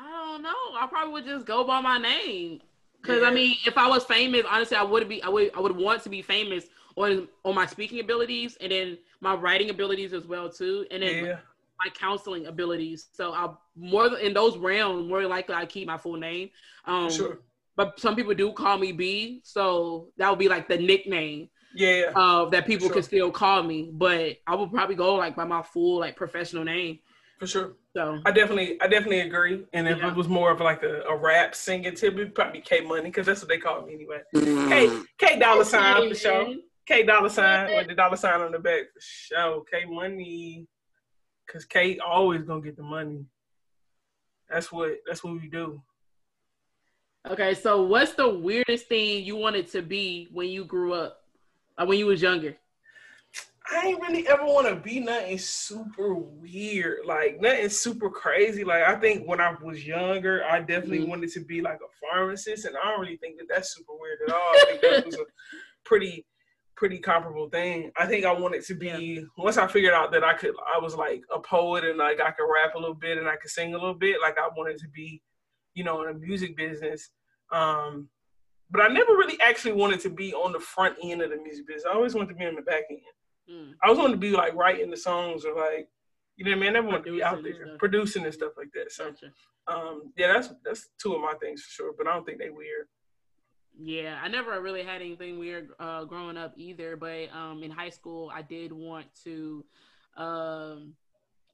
I 0.00 0.10
don't 0.10 0.42
know. 0.42 0.78
I 0.78 0.86
probably 0.88 1.12
would 1.12 1.24
just 1.24 1.44
go 1.44 1.64
by 1.64 1.80
my 1.80 1.98
name. 1.98 2.60
Cause 3.02 3.20
yeah. 3.20 3.28
I 3.28 3.32
mean, 3.32 3.56
if 3.66 3.76
I 3.76 3.88
was 3.88 4.04
famous, 4.04 4.42
honestly, 4.48 4.76
I 4.76 4.84
would 4.84 5.08
be. 5.08 5.22
I 5.22 5.28
would. 5.28 5.50
I 5.56 5.60
would 5.60 5.76
want 5.76 6.02
to 6.04 6.08
be 6.08 6.22
famous 6.22 6.66
on 6.96 7.28
on 7.44 7.54
my 7.54 7.66
speaking 7.66 8.00
abilities 8.00 8.56
and 8.60 8.70
then 8.70 8.98
my 9.20 9.34
writing 9.34 9.70
abilities 9.70 10.12
as 10.12 10.26
well 10.26 10.48
too, 10.48 10.86
and 10.90 11.02
then 11.02 11.24
yeah. 11.24 11.36
my 11.78 11.90
counseling 11.92 12.46
abilities. 12.46 13.08
So 13.12 13.32
I 13.32 13.50
more 13.76 14.16
in 14.18 14.34
those 14.34 14.56
realms, 14.56 15.08
more 15.08 15.26
likely 15.26 15.54
I 15.54 15.66
keep 15.66 15.86
my 15.86 15.98
full 15.98 16.16
name. 16.16 16.50
Um, 16.84 17.10
sure. 17.10 17.40
But 17.74 17.98
some 17.98 18.14
people 18.14 18.34
do 18.34 18.52
call 18.52 18.78
me 18.78 18.92
B, 18.92 19.40
so 19.44 20.08
that 20.18 20.28
would 20.28 20.38
be 20.38 20.48
like 20.48 20.68
the 20.68 20.76
nickname. 20.76 21.48
Yeah. 21.74 22.12
Uh, 22.14 22.50
that 22.50 22.66
people 22.66 22.88
sure. 22.88 22.94
can 22.94 23.02
still 23.02 23.30
call 23.30 23.62
me, 23.62 23.90
but 23.92 24.38
I 24.46 24.54
would 24.54 24.70
probably 24.70 24.94
go 24.94 25.14
like 25.14 25.34
by 25.34 25.44
my 25.44 25.62
full 25.62 26.00
like 26.00 26.16
professional 26.16 26.64
name. 26.64 26.98
For 27.42 27.48
sure. 27.48 27.72
So 27.96 28.20
I 28.24 28.30
definitely, 28.30 28.80
I 28.80 28.86
definitely 28.86 29.22
agree. 29.22 29.66
And 29.72 29.88
if 29.88 29.98
yeah. 29.98 30.10
it 30.10 30.14
was 30.14 30.28
more 30.28 30.52
of 30.52 30.60
like 30.60 30.84
a, 30.84 31.00
a 31.00 31.16
rap 31.16 31.56
singing 31.56 31.92
tip, 31.96 32.14
it'd 32.14 32.36
probably 32.36 32.60
K 32.60 32.82
Money 32.82 33.06
because 33.06 33.26
that's 33.26 33.40
what 33.40 33.48
they 33.48 33.58
call 33.58 33.84
me 33.84 33.94
anyway. 33.94 34.20
Mm. 34.32 34.68
K 34.68 35.02
K 35.18 35.38
Dollar 35.40 35.64
Sign 35.64 36.08
for 36.08 36.14
sure. 36.14 36.54
K 36.86 37.02
Dollar 37.02 37.28
Sign 37.28 37.74
with 37.74 37.88
the 37.88 37.96
dollar 37.96 38.16
sign 38.16 38.42
on 38.42 38.52
the 38.52 38.60
back 38.60 38.82
for 38.94 39.00
sure. 39.00 39.64
K 39.64 39.84
Money, 39.86 40.68
cause 41.50 41.64
K 41.64 41.98
always 41.98 42.44
gonna 42.44 42.60
get 42.60 42.76
the 42.76 42.84
money. 42.84 43.24
That's 44.48 44.70
what 44.70 44.98
that's 45.04 45.24
what 45.24 45.32
we 45.32 45.48
do. 45.48 45.82
Okay, 47.28 47.54
so 47.54 47.82
what's 47.82 48.12
the 48.12 48.28
weirdest 48.28 48.86
thing 48.86 49.24
you 49.24 49.34
wanted 49.34 49.66
to 49.72 49.82
be 49.82 50.28
when 50.30 50.48
you 50.48 50.64
grew 50.64 50.92
up, 50.92 51.24
like 51.76 51.88
when 51.88 51.98
you 51.98 52.06
was 52.06 52.22
younger? 52.22 52.56
I 53.70 53.86
ain't 53.86 54.00
really 54.00 54.26
ever 54.26 54.44
want 54.44 54.66
to 54.66 54.76
be 54.76 55.00
nothing 55.00 55.38
super 55.38 56.14
weird, 56.14 57.06
like 57.06 57.40
nothing 57.40 57.68
super 57.68 58.10
crazy. 58.10 58.64
Like 58.64 58.82
I 58.82 58.96
think 58.96 59.26
when 59.26 59.40
I 59.40 59.54
was 59.62 59.86
younger, 59.86 60.44
I 60.44 60.60
definitely 60.60 61.00
mm-hmm. 61.00 61.10
wanted 61.10 61.32
to 61.32 61.40
be 61.40 61.60
like 61.60 61.78
a 61.78 61.92
pharmacist, 62.00 62.64
and 62.64 62.76
I 62.76 62.90
don't 62.90 63.00
really 63.00 63.18
think 63.18 63.38
that 63.38 63.46
that's 63.48 63.74
super 63.74 63.92
weird 63.98 64.18
at 64.26 64.34
all. 64.34 64.40
I 64.40 64.64
think 64.68 64.80
that 64.82 65.06
was 65.06 65.14
a 65.14 65.24
pretty, 65.84 66.26
pretty 66.76 66.98
comparable 66.98 67.48
thing. 67.50 67.92
I 67.96 68.06
think 68.06 68.24
I 68.24 68.32
wanted 68.32 68.64
to 68.64 68.74
be 68.74 68.86
yeah. 68.86 69.20
once 69.38 69.56
I 69.56 69.66
figured 69.68 69.94
out 69.94 70.10
that 70.12 70.24
I 70.24 70.34
could, 70.34 70.54
I 70.74 70.80
was 70.80 70.96
like 70.96 71.22
a 71.32 71.38
poet 71.38 71.84
and 71.84 71.98
like 71.98 72.20
I 72.20 72.32
could 72.32 72.52
rap 72.52 72.74
a 72.74 72.78
little 72.78 72.94
bit 72.94 73.18
and 73.18 73.28
I 73.28 73.36
could 73.36 73.50
sing 73.50 73.74
a 73.74 73.78
little 73.78 73.94
bit. 73.94 74.20
Like 74.20 74.38
I 74.38 74.48
wanted 74.56 74.78
to 74.78 74.88
be, 74.88 75.22
you 75.74 75.84
know, 75.84 76.02
in 76.02 76.12
the 76.12 76.26
music 76.26 76.56
business. 76.56 77.10
Um, 77.52 78.08
but 78.70 78.82
I 78.82 78.88
never 78.88 79.12
really 79.12 79.38
actually 79.40 79.72
wanted 79.72 80.00
to 80.00 80.10
be 80.10 80.32
on 80.32 80.52
the 80.52 80.58
front 80.60 80.96
end 81.02 81.20
of 81.22 81.30
the 81.30 81.36
music 81.36 81.66
business. 81.66 81.84
I 81.88 81.94
always 81.94 82.14
wanted 82.14 82.30
to 82.30 82.34
be 82.34 82.46
on 82.46 82.56
the 82.56 82.62
back 82.62 82.84
end. 82.90 83.00
Mm. 83.50 83.72
I 83.82 83.90
was 83.90 83.98
wanting 83.98 84.14
to 84.14 84.18
be 84.18 84.30
like 84.30 84.54
writing 84.54 84.90
the 84.90 84.96
songs 84.96 85.44
or 85.44 85.54
like, 85.54 85.88
you 86.36 86.44
know 86.44 86.52
what 86.52 86.58
I 86.58 86.60
mean? 86.60 86.70
I 86.70 86.72
never 86.72 86.88
want 86.88 87.04
to 87.04 87.12
be 87.12 87.22
out 87.22 87.42
there 87.42 87.54
stuff. 87.54 87.78
producing 87.78 88.24
and 88.24 88.34
stuff 88.34 88.52
like 88.56 88.68
that. 88.74 88.90
So, 88.92 89.10
gotcha. 89.10 89.32
um, 89.68 90.12
yeah, 90.16 90.32
that's 90.32 90.50
that's 90.64 90.88
two 91.00 91.14
of 91.14 91.20
my 91.20 91.34
things 91.40 91.62
for 91.62 91.70
sure. 91.70 91.92
But 91.96 92.06
I 92.06 92.14
don't 92.14 92.24
think 92.24 92.38
they 92.38 92.50
weird. 92.50 92.86
Yeah, 93.78 94.18
I 94.22 94.28
never 94.28 94.60
really 94.60 94.82
had 94.82 95.00
anything 95.00 95.38
weird 95.38 95.70
uh, 95.78 96.04
growing 96.04 96.36
up 96.36 96.54
either. 96.56 96.96
But 96.96 97.28
um, 97.34 97.62
in 97.62 97.70
high 97.70 97.90
school, 97.90 98.30
I 98.34 98.42
did 98.42 98.72
want 98.72 99.06
to 99.24 99.64
um, 100.16 100.94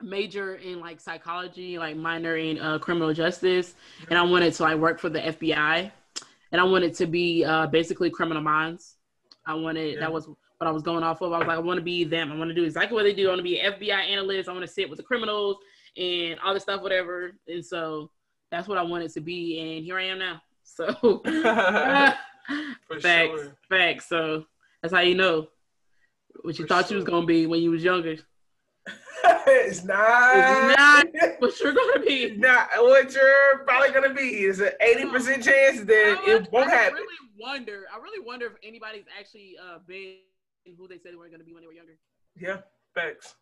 major 0.03 0.57
in 0.57 0.81
like 0.81 1.01
psychology, 1.01 1.79
like 1.79 1.97
minor 1.97 2.37
in 2.37 2.59
uh, 2.61 2.79
criminal 2.79 3.13
justice, 3.13 3.75
and 4.09 4.19
I 4.19 4.23
wanted 4.23 4.53
to 4.55 4.63
like 4.63 4.79
work 4.79 5.01
for 5.01 5.09
the 5.09 5.21
FBI, 5.21 5.91
and 6.53 6.61
I 6.61 6.65
wanted 6.65 6.95
to 6.95 7.07
be 7.07 7.45
uh, 7.45 7.67
basically 7.67 8.11
criminal 8.11 8.43
minds. 8.43 8.97
I 9.47 9.55
wanted 9.55 9.95
yeah. 9.95 10.01
that 10.01 10.13
was 10.13 10.29
what 10.59 10.69
I 10.69 10.73
was 10.73 10.83
going 10.83 11.05
off 11.05 11.21
of. 11.23 11.33
I 11.33 11.39
was 11.39 11.47
like, 11.47 11.57
I 11.57 11.61
want 11.61 11.79
to 11.79 11.85
be 11.85 12.05
them. 12.05 12.33
I 12.33 12.37
want 12.37 12.49
to 12.51 12.55
do 12.55 12.65
exactly 12.65 12.95
what 12.95 13.05
they 13.05 13.15
do. 13.15 13.27
I 13.27 13.29
want 13.29 13.39
to 13.39 13.45
be 13.45 13.61
an 13.61 13.73
FBI 13.75 13.91
analyst. 13.91 14.49
I 14.49 14.53
want 14.53 14.65
to 14.67 14.71
sit 14.73 14.91
with 14.91 14.97
the 14.99 15.05
criminals 15.05 15.57
and 15.97 16.39
all 16.45 16.53
this 16.53 16.65
stuff, 16.65 16.83
whatever. 16.83 17.33
And 17.47 17.65
so 17.65 18.11
that's 18.51 18.67
what 18.69 18.79
I 18.79 18.83
wanted 18.83 19.13
to 19.13 19.21
be. 19.21 19.61
And 19.61 19.85
here 19.85 19.99
I 19.99 20.05
am 20.05 20.19
now. 20.19 20.43
So 20.71 21.23
facts, 23.01 23.03
sure. 23.03 23.57
facts. 23.69 24.09
So 24.09 24.45
that's 24.83 24.95
how 24.95 25.01
you 25.01 25.15
know 25.17 25.49
what 26.43 26.57
you 26.59 26.67
For 26.67 26.69
thought 26.69 26.89
sure. 26.89 26.99
you 26.99 27.03
was 27.03 27.05
gonna 27.05 27.27
be 27.27 27.47
when 27.47 27.63
you 27.63 27.71
was 27.71 27.83
younger. 27.83 28.17
it's 29.25 29.83
not. 29.83 30.37
It's 30.37 30.79
not 30.79 31.07
what 31.41 31.59
you're 31.59 31.73
gonna 31.73 32.01
be. 32.05 32.37
Not 32.37 32.69
what 32.77 33.13
you're 33.13 33.65
probably 33.65 33.91
gonna 33.93 34.15
be. 34.15 34.29
It's 34.45 34.61
an 34.61 34.71
eighty 34.81 35.07
percent 35.07 35.43
chance 35.43 35.81
that 35.81 36.23
I, 36.27 36.31
it 36.31 36.53
won't 36.53 36.71
I 36.71 36.75
happen. 36.75 36.99
I 36.99 37.01
really 37.01 37.31
wonder. 37.41 37.87
I 37.93 37.99
really 37.99 38.25
wonder 38.25 38.47
if 38.47 38.53
anybody's 38.63 39.07
actually 39.19 39.57
uh, 39.59 39.79
been 39.87 40.17
who 40.77 40.89
they 40.89 40.99
said 40.99 41.13
they 41.13 41.17
were 41.17 41.29
going 41.29 41.41
to 41.41 41.45
be 41.45 41.53
when 41.53 41.63
they 41.63 41.67
were 41.67 41.73
younger. 41.73 41.97
Yeah, 42.37 42.59
facts. 42.95 43.35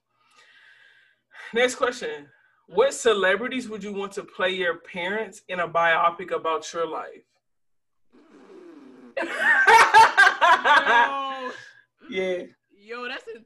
Next 1.54 1.76
question. 1.76 2.28
What 2.68 2.94
celebrities 2.94 3.68
would 3.68 3.84
you 3.84 3.92
want 3.92 4.12
to 4.12 4.24
play 4.24 4.50
your 4.50 4.78
parents 4.78 5.42
in 5.48 5.60
a 5.60 5.68
biopic 5.68 6.34
about 6.34 6.72
your 6.72 6.88
life? 6.88 7.22
Yo. 9.16 9.24
Yeah. 12.08 12.42
Yo, 12.70 13.08
that's 13.08 13.26
intense 13.26 13.44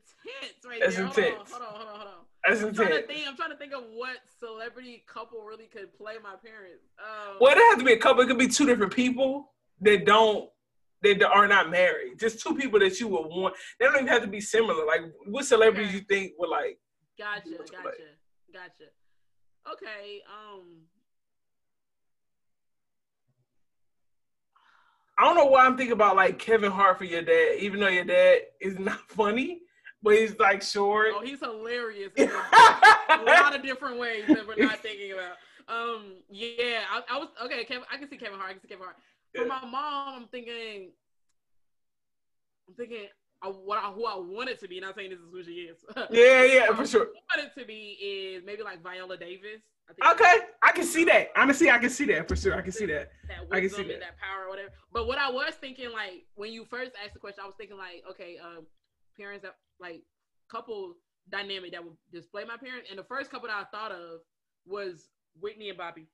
right 0.66 0.80
that's 0.82 0.96
there. 0.96 1.06
Intense. 1.06 1.50
Hold 1.50 1.62
on, 1.62 1.68
hold 1.68 1.72
on, 1.72 1.72
hold 1.72 1.88
on, 1.88 1.96
hold 1.96 2.08
on. 2.08 2.14
That's 2.46 2.60
I'm 2.60 2.68
intense. 2.68 2.88
Trying 2.88 3.00
to 3.00 3.06
think, 3.06 3.28
I'm 3.28 3.36
trying 3.36 3.50
to 3.50 3.56
think 3.56 3.72
of 3.72 3.84
what 3.94 4.16
celebrity 4.38 5.02
couple 5.06 5.42
really 5.42 5.64
could 5.64 5.96
play 5.96 6.14
my 6.22 6.34
parents. 6.44 6.84
Um, 6.98 7.36
well, 7.40 7.52
it 7.52 7.58
has 7.58 7.78
to 7.78 7.84
be 7.84 7.94
a 7.94 7.98
couple. 7.98 8.22
It 8.22 8.26
could 8.26 8.38
be 8.38 8.48
two 8.48 8.66
different 8.66 8.92
people 8.92 9.50
that 9.80 10.04
don't 10.04 10.50
they 11.02 11.18
are 11.20 11.48
not 11.48 11.70
married. 11.70 12.18
Just 12.18 12.40
two 12.40 12.54
people 12.54 12.78
that 12.80 12.98
you 13.00 13.08
would 13.08 13.26
want. 13.26 13.54
They 13.78 13.86
don't 13.86 13.96
even 13.96 14.08
have 14.08 14.22
to 14.22 14.28
be 14.28 14.40
similar. 14.40 14.86
Like, 14.86 15.02
what 15.26 15.44
celebrities 15.44 15.88
okay. 15.88 15.96
you 15.96 16.04
think 16.04 16.32
would 16.38 16.50
like? 16.50 16.78
Gotcha, 17.18 17.50
gotcha, 17.50 18.10
gotcha. 18.52 18.90
Okay. 19.72 20.22
Um. 20.26 20.82
I 25.18 25.24
don't 25.24 25.36
know 25.36 25.46
why 25.46 25.66
I'm 25.66 25.76
thinking 25.76 25.92
about 25.92 26.16
like 26.16 26.38
Kevin 26.38 26.70
Hart 26.70 26.96
for 26.96 27.04
your 27.04 27.20
dad, 27.20 27.56
even 27.58 27.78
though 27.80 27.88
your 27.88 28.04
dad 28.04 28.38
is 28.60 28.78
not 28.78 29.00
funny, 29.10 29.60
but 30.02 30.16
he's 30.16 30.38
like 30.38 30.62
short. 30.62 31.08
Oh, 31.14 31.22
he's 31.22 31.40
hilarious 31.40 32.12
in 32.16 32.30
a 32.30 33.22
lot 33.26 33.54
of 33.54 33.62
different 33.62 33.98
ways 33.98 34.24
that 34.28 34.46
we're 34.46 34.64
not 34.64 34.78
thinking 34.78 35.12
about. 35.12 35.36
Um, 35.68 36.14
yeah, 36.30 36.80
I, 36.90 37.02
I 37.08 37.18
was 37.18 37.28
okay. 37.44 37.64
Kevin, 37.64 37.84
I 37.92 37.96
can 37.96 38.08
see 38.08 38.16
Kevin 38.16 38.38
Hart. 38.38 38.50
I 38.50 38.52
can 38.54 38.62
see 38.62 38.68
Kevin 38.68 38.84
Hart. 38.84 38.96
For 39.34 39.46
my 39.46 39.64
mom, 39.64 40.22
I'm 40.22 40.28
thinking, 40.28 40.90
I'm 42.68 42.74
thinking 42.74 43.06
I, 43.42 43.48
what 43.48 43.78
I, 43.78 43.90
who 43.92 44.04
I 44.06 44.16
want 44.16 44.50
it 44.50 44.60
to 44.60 44.68
be. 44.68 44.80
Not 44.80 44.96
saying 44.96 45.10
this 45.10 45.18
is 45.18 45.26
who 45.30 45.42
she 45.42 45.52
is. 45.52 45.78
yeah, 46.10 46.44
yeah, 46.44 46.74
for 46.74 46.86
sure. 46.86 47.06
I 47.06 47.38
want 47.38 47.52
it 47.56 47.60
to 47.60 47.66
be 47.66 47.96
is 48.00 48.44
maybe 48.44 48.62
like 48.62 48.82
Viola 48.82 49.16
Davis. 49.16 49.62
I 50.02 50.12
okay, 50.12 50.36
I 50.62 50.72
can 50.72 50.84
see 50.84 51.04
that. 51.04 51.30
Honestly, 51.36 51.70
I 51.70 51.78
can 51.78 51.90
see 51.90 52.04
that 52.06 52.28
for 52.28 52.36
sure. 52.36 52.54
I 52.54 52.62
can 52.62 52.72
see 52.72 52.86
that. 52.86 53.10
that 53.28 53.38
I 53.50 53.60
can 53.60 53.70
see 53.70 53.82
that. 53.82 54.00
that 54.00 54.18
power 54.18 54.44
or 54.46 54.50
whatever. 54.50 54.70
But 54.92 55.06
what 55.06 55.18
I 55.18 55.30
was 55.30 55.54
thinking, 55.60 55.90
like 55.90 56.26
when 56.34 56.52
you 56.52 56.64
first 56.64 56.92
asked 57.02 57.14
the 57.14 57.20
question, 57.20 57.42
I 57.42 57.46
was 57.46 57.56
thinking 57.56 57.76
like, 57.76 58.04
okay, 58.10 58.36
um, 58.38 58.66
parents 59.18 59.42
that 59.42 59.56
like 59.80 60.02
couple 60.50 60.94
dynamic 61.30 61.72
that 61.72 61.82
would 61.82 61.94
display 62.12 62.44
my 62.44 62.56
parents, 62.56 62.88
and 62.90 62.98
the 62.98 63.04
first 63.04 63.30
couple 63.30 63.48
that 63.48 63.56
I 63.56 63.76
thought 63.76 63.92
of 63.92 64.20
was 64.66 65.08
Whitney 65.40 65.70
and 65.70 65.78
Bobby. 65.78 66.06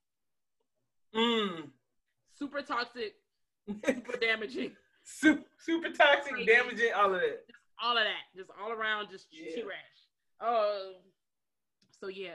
Mm 1.15 1.71
super 2.39 2.63
toxic, 2.63 3.15
super 3.85 4.17
damaging. 4.21 4.73
Super, 5.05 5.45
super 5.59 5.91
toxic, 5.91 6.33
crazy. 6.33 6.47
damaging, 6.47 6.91
all 6.97 7.15
of 7.15 7.21
that. 7.21 7.47
Just 7.47 7.61
all 7.83 7.97
of 7.97 8.05
that. 8.05 8.37
Just 8.37 8.51
all 8.61 8.73
around, 8.73 9.09
just 9.11 9.27
yeah. 9.31 9.63
rash. 9.63 9.77
Oh, 10.41 10.95
so 12.01 12.09
yeah. 12.09 12.31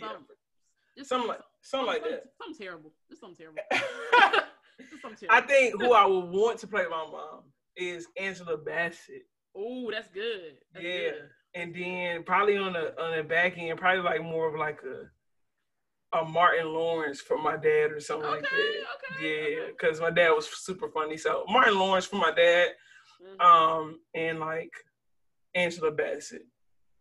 Some, 0.00 0.26
yeah. 0.96 1.04
Something 1.04 1.28
like, 1.28 1.40
something 1.62 1.86
like 1.86 2.02
some, 2.02 2.10
that. 2.10 2.24
Something 2.42 2.66
terrible. 2.66 2.92
Just 3.08 3.20
something 3.20 3.36
terrible. 3.36 3.62
something 5.02 5.28
terrible. 5.28 5.28
I 5.30 5.40
think 5.42 5.80
who 5.80 5.92
I 5.92 6.06
would 6.06 6.30
want 6.30 6.58
to 6.60 6.66
play 6.66 6.84
my 6.84 7.06
mom 7.10 7.42
is 7.76 8.06
Angela 8.16 8.56
Bassett. 8.56 9.26
Oh, 9.56 9.90
that's 9.90 10.08
good. 10.08 10.56
That's 10.72 10.84
yeah. 10.84 10.98
Good. 10.98 11.14
And 11.54 11.74
then 11.74 12.22
probably 12.24 12.56
on 12.56 12.74
the 12.74 13.00
on 13.00 13.16
the 13.16 13.22
back 13.22 13.56
end, 13.58 13.78
probably 13.78 14.02
like 14.02 14.22
more 14.22 14.48
of 14.48 14.54
like 14.54 14.80
a 14.82 15.08
a 16.12 16.24
Martin 16.24 16.72
Lawrence 16.72 17.20
for 17.20 17.38
my 17.38 17.56
dad 17.56 17.92
or 17.92 18.00
something 18.00 18.28
okay, 18.28 18.36
like 18.36 18.50
that. 18.50 19.16
Okay, 19.16 19.56
yeah, 19.56 19.66
because 19.68 20.00
my 20.00 20.10
dad 20.10 20.30
was 20.30 20.48
super 20.48 20.88
funny. 20.88 21.16
So 21.16 21.44
Martin 21.48 21.78
Lawrence 21.78 22.06
for 22.06 22.16
my 22.16 22.32
dad, 22.32 22.68
mm-hmm. 23.22 23.40
um, 23.40 24.00
and 24.14 24.40
like 24.40 24.70
Angela 25.54 25.90
Bassett. 25.90 26.46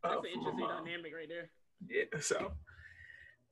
Uh, 0.03 0.09
that's 0.09 0.25
an 0.25 0.31
interesting 0.33 0.67
dynamic 0.67 1.13
right 1.13 1.29
there. 1.29 1.49
Yeah, 1.89 2.19
so 2.19 2.51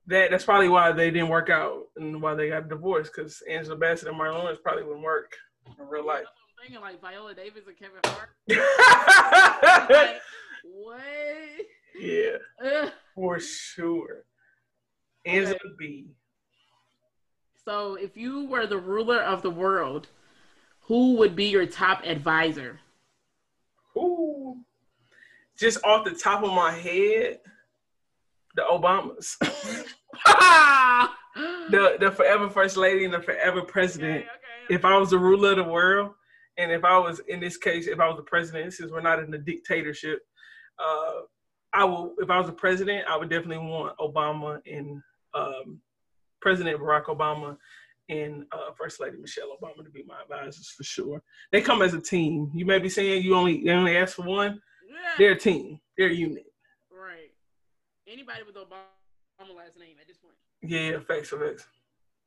that 0.06 0.30
that's 0.30 0.44
probably 0.44 0.68
why 0.68 0.92
they 0.92 1.10
didn't 1.10 1.28
work 1.28 1.50
out 1.50 1.84
and 1.96 2.20
why 2.20 2.34
they 2.34 2.48
got 2.48 2.68
divorced 2.68 3.12
because 3.14 3.42
Angela 3.48 3.76
Bassett 3.76 4.08
and 4.08 4.18
Martin 4.18 4.38
Lawrence 4.38 4.60
probably 4.62 4.84
wouldn't 4.84 5.04
work 5.04 5.32
in 5.78 5.86
real 5.86 6.06
life. 6.06 6.24
I'm 6.58 6.64
thinking 6.64 6.80
like 6.80 7.00
Viola 7.00 7.34
Davis 7.34 7.64
and 7.66 7.78
Kevin 7.78 8.00
Hart. 8.04 8.30
like, 9.90 10.20
What? 10.72 11.00
Yeah, 11.98 12.90
for 13.14 13.38
sure. 13.40 14.24
Angela 15.26 15.56
Okay. 15.56 15.74
B. 15.78 16.06
So, 17.64 17.96
if 17.96 18.16
you 18.16 18.46
were 18.46 18.66
the 18.66 18.78
ruler 18.78 19.20
of 19.20 19.42
the 19.42 19.50
world, 19.50 20.06
who 20.82 21.16
would 21.16 21.34
be 21.34 21.46
your 21.46 21.66
top 21.66 22.04
advisor? 22.04 22.78
Who? 23.94 24.58
Just 25.58 25.84
off 25.84 26.04
the 26.04 26.12
top 26.12 26.44
of 26.44 26.52
my 26.52 26.70
head, 26.70 27.40
the 28.54 28.62
Obamas. 28.62 29.36
the 31.70 31.96
the 31.98 32.10
forever 32.12 32.48
first 32.48 32.76
lady 32.76 33.04
and 33.04 33.12
the 33.12 33.20
forever 33.20 33.62
president. 33.62 34.18
Okay, 34.18 34.28
okay. 34.28 34.74
If 34.74 34.84
I 34.84 34.96
was 34.96 35.10
the 35.10 35.18
ruler 35.18 35.50
of 35.50 35.56
the 35.56 35.64
world, 35.64 36.12
and 36.56 36.70
if 36.70 36.84
I 36.84 36.98
was 36.98 37.20
in 37.28 37.40
this 37.40 37.56
case, 37.56 37.88
if 37.88 37.98
I 37.98 38.06
was 38.06 38.16
the 38.16 38.22
president, 38.22 38.74
since 38.74 38.92
we're 38.92 39.00
not 39.00 39.18
in 39.18 39.34
a 39.34 39.38
dictatorship, 39.38 40.20
uh, 40.78 41.22
I 41.72 41.84
will. 41.84 42.14
If 42.18 42.30
I 42.30 42.38
was 42.38 42.46
the 42.46 42.52
president, 42.52 43.06
I 43.08 43.16
would 43.16 43.28
definitely 43.28 43.66
want 43.66 43.98
Obama 43.98 44.60
and 44.66 45.02
um, 45.36 45.80
President 46.40 46.80
Barack 46.80 47.06
Obama 47.06 47.56
and 48.08 48.44
uh, 48.52 48.72
First 48.78 49.00
Lady 49.00 49.16
Michelle 49.16 49.56
Obama 49.60 49.84
to 49.84 49.90
be 49.90 50.04
my 50.06 50.22
advisors 50.22 50.68
for 50.68 50.84
sure. 50.84 51.22
They 51.52 51.60
come 51.60 51.82
as 51.82 51.94
a 51.94 52.00
team. 52.00 52.50
You 52.54 52.64
may 52.64 52.78
be 52.78 52.88
saying 52.88 53.22
you 53.22 53.34
only 53.34 53.64
they 53.64 53.72
only 53.72 53.96
ask 53.96 54.16
for 54.16 54.22
one. 54.22 54.60
Yeah. 54.88 54.94
They're 55.18 55.32
a 55.32 55.38
team. 55.38 55.80
They're 55.98 56.10
a 56.10 56.14
unit. 56.14 56.46
Right. 56.90 57.32
Anybody 58.06 58.42
with 58.46 58.56
Obama 58.56 58.86
last 59.56 59.78
name 59.78 59.96
at 60.00 60.08
this 60.08 60.16
point. 60.16 60.36
Yeah, 60.62 60.98
facts 61.04 61.32
of 61.32 61.40
facts. 61.40 61.66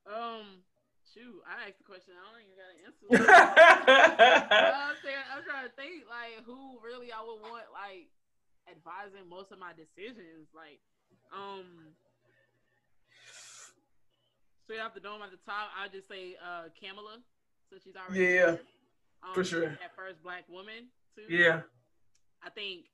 Um, 0.05 0.61
shoot, 1.05 1.41
I 1.45 1.67
asked 1.67 1.79
the 1.79 1.87
question. 1.87 2.13
I 2.13 2.21
don't 2.29 2.43
even 2.45 2.57
got 2.57 2.69
an 2.69 2.79
answer. 2.85 3.05
I'm, 4.89 4.97
saying, 5.01 5.25
I'm 5.33 5.43
trying 5.43 5.65
to 5.65 5.73
think 5.73 6.05
like 6.05 6.45
who 6.45 6.77
really 6.85 7.11
I 7.11 7.21
would 7.21 7.41
want 7.41 7.65
like 7.73 8.09
advising 8.69 9.25
most 9.29 9.51
of 9.51 9.57
my 9.57 9.73
decisions. 9.73 10.49
Like, 10.53 10.81
um, 11.33 11.93
straight 14.69 14.85
off 14.85 14.93
the 14.93 15.01
dome 15.01 15.25
at 15.25 15.33
the 15.33 15.41
top, 15.49 15.73
I'll 15.73 15.89
just 15.89 16.05
say 16.05 16.37
uh 16.37 16.69
Kamala, 16.77 17.17
So 17.73 17.81
she's 17.81 17.97
already 17.97 18.21
Yeah, 18.37 18.61
um, 19.25 19.33
for 19.33 19.41
sure. 19.41 19.73
That 19.81 19.97
first 19.97 20.21
black 20.21 20.45
woman 20.45 20.93
too. 21.17 21.25
yeah, 21.25 21.65
I 22.45 22.53
think, 22.53 22.85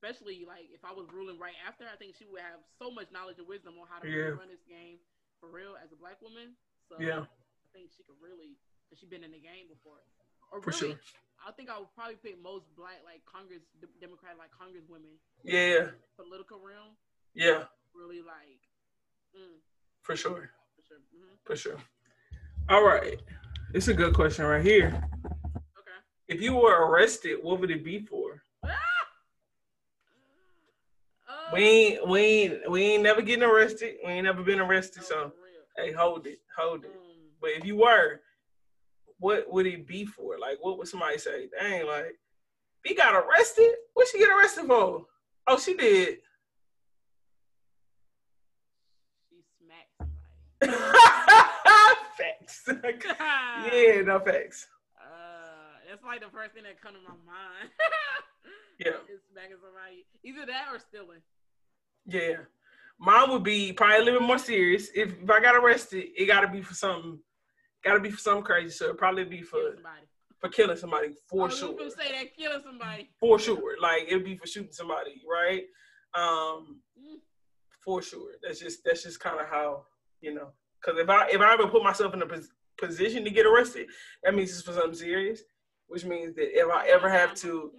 especially 0.00 0.48
like 0.48 0.72
if 0.72 0.80
I 0.88 0.96
was 0.96 1.04
ruling 1.12 1.36
right 1.36 1.54
after, 1.68 1.84
I 1.84 2.00
think 2.00 2.16
she 2.16 2.24
would 2.24 2.40
have 2.40 2.64
so 2.80 2.88
much 2.88 3.12
knowledge 3.12 3.36
and 3.36 3.44
wisdom 3.44 3.76
on 3.76 3.84
how 3.92 4.00
to 4.00 4.08
Yeah. 4.08 4.40
run 4.40 4.48
this 4.48 4.64
game 4.64 4.96
for 5.36 5.52
real 5.52 5.76
as 5.76 5.92
a 5.92 6.00
black 6.00 6.16
woman. 6.24 6.56
So 6.88 6.96
yeah, 6.96 7.28
I 7.28 7.68
think 7.76 7.92
she 7.92 8.00
could 8.08 8.16
really, 8.24 8.56
cause 8.88 8.96
she's 8.96 9.12
been 9.12 9.20
in 9.20 9.36
the 9.36 9.44
game 9.44 9.68
before. 9.68 10.00
Or 10.48 10.64
for 10.64 10.72
really, 10.72 10.96
sure. 10.96 11.12
I 11.44 11.52
think 11.52 11.68
I 11.68 11.76
would 11.76 11.92
probably 11.92 12.16
pick 12.16 12.40
most 12.40 12.64
black, 12.72 13.04
like 13.04 13.20
Congress, 13.28 13.60
d- 13.84 13.92
Democrat, 14.00 14.40
like 14.40 14.48
Congress 14.48 14.88
women, 14.88 15.20
Yeah, 15.44 15.92
political 16.16 16.56
realm. 16.56 16.96
yeah, 17.36 17.68
Really 17.92 18.24
like, 18.24 18.64
mm, 19.36 19.60
for 20.00 20.16
sure. 20.16 20.48
For 20.88 20.94
sure. 20.94 21.00
hmm 21.12 21.34
For 21.44 21.56
sure. 21.56 21.76
All 22.68 22.84
right. 22.84 23.20
It's 23.74 23.88
a 23.88 23.94
good 23.94 24.14
question 24.14 24.44
right 24.44 24.64
here. 24.64 24.88
Okay. 25.78 25.98
If 26.28 26.40
you 26.40 26.54
were 26.54 26.86
arrested, 26.86 27.38
what 27.42 27.60
would 27.60 27.70
it 27.70 27.84
be 27.84 28.00
for? 28.00 28.42
Uh, 28.64 28.68
We 31.52 31.60
ain't 31.62 32.08
we 32.08 32.20
ain't 32.20 32.70
we 32.70 32.82
ain't 32.82 33.02
never 33.02 33.22
getting 33.22 33.44
arrested. 33.44 33.96
We 34.04 34.12
ain't 34.12 34.24
never 34.24 34.42
been 34.42 34.60
arrested, 34.60 35.02
so 35.04 35.30
for 35.76 35.82
hey, 35.82 35.92
hold 35.92 36.26
it, 36.26 36.38
hold 36.56 36.84
it. 36.84 36.90
Um, 36.90 37.30
But 37.40 37.50
if 37.50 37.64
you 37.64 37.76
were, 37.76 38.20
what 39.18 39.50
would 39.50 39.66
it 39.66 39.86
be 39.86 40.04
for? 40.04 40.38
Like 40.38 40.58
what 40.60 40.78
would 40.78 40.88
somebody 40.88 41.18
say? 41.18 41.48
Dang, 41.58 41.86
like 41.86 42.18
he 42.84 42.94
got 42.94 43.14
arrested? 43.14 43.70
What 43.94 44.08
she 44.08 44.18
get 44.18 44.30
arrested 44.30 44.66
for? 44.66 45.04
Oh, 45.46 45.58
she 45.58 45.74
did. 45.74 46.18
she 49.28 49.36
facts. 52.16 52.64
yeah, 52.68 54.00
no 54.04 54.20
facts. 54.24 54.66
Uh, 55.00 55.78
that's 55.88 56.02
like 56.04 56.20
the 56.20 56.28
first 56.32 56.52
thing 56.54 56.64
that 56.64 56.80
come 56.80 56.92
to 56.94 57.00
my 57.00 57.14
mind. 57.26 57.70
Yeah. 58.80 58.92
Smacking 59.32 59.56
somebody. 59.60 60.06
Either 60.22 60.46
that 60.46 60.66
or 60.72 60.78
stealing. 60.78 61.18
Yeah. 62.06 62.44
Mine 63.00 63.28
would 63.32 63.42
be 63.42 63.72
probably 63.72 63.96
a 63.96 64.02
little 64.04 64.20
bit 64.20 64.26
more 64.28 64.38
serious. 64.38 64.88
If, 64.94 65.20
if 65.20 65.28
I 65.28 65.40
got 65.40 65.56
arrested, 65.56 66.04
it 66.16 66.26
gotta 66.26 66.46
be 66.46 66.62
for 66.62 66.74
something 66.74 67.18
gotta 67.84 67.98
be 67.98 68.10
for 68.12 68.18
something 68.20 68.44
crazy. 68.44 68.70
So 68.70 68.84
it'd 68.84 68.98
probably 68.98 69.24
be 69.24 69.42
for 69.42 69.58
Killing 69.58 69.74
somebody. 69.82 70.06
for 70.40 70.48
killing 70.48 70.76
somebody 70.76 71.08
for 71.28 71.42
was 71.48 71.58
sure. 71.58 71.74
say 71.90 72.12
that 72.12 72.36
killing 72.36 72.62
somebody. 72.64 73.10
For 73.18 73.36
sure. 73.40 73.80
Like 73.82 74.04
it'd 74.06 74.24
be 74.24 74.36
for 74.36 74.46
shooting 74.46 74.70
somebody, 74.70 75.22
right? 75.28 75.64
Um 76.14 76.80
Mm. 76.96 77.18
for 77.84 78.00
sure. 78.00 78.30
That's 78.44 78.60
just 78.60 78.84
that's 78.84 79.02
just 79.02 79.18
kind 79.18 79.40
of 79.40 79.48
how, 79.48 79.86
you 80.20 80.34
know. 80.34 80.48
Cause 80.84 80.96
if 80.98 81.08
I 81.08 81.28
if 81.28 81.40
I 81.40 81.54
ever 81.54 81.66
put 81.66 81.82
myself 81.82 82.14
in 82.14 82.22
a 82.22 82.26
pos- 82.26 82.50
position 82.78 83.24
to 83.24 83.30
get 83.30 83.46
arrested, 83.46 83.88
that 84.22 84.34
means 84.34 84.50
it's 84.50 84.62
for 84.62 84.72
something 84.72 84.94
serious. 84.94 85.42
Which 85.88 86.04
means 86.04 86.34
that 86.36 86.56
if 86.56 86.70
I 86.70 86.86
ever 86.88 87.08
have 87.08 87.34
to 87.36 87.72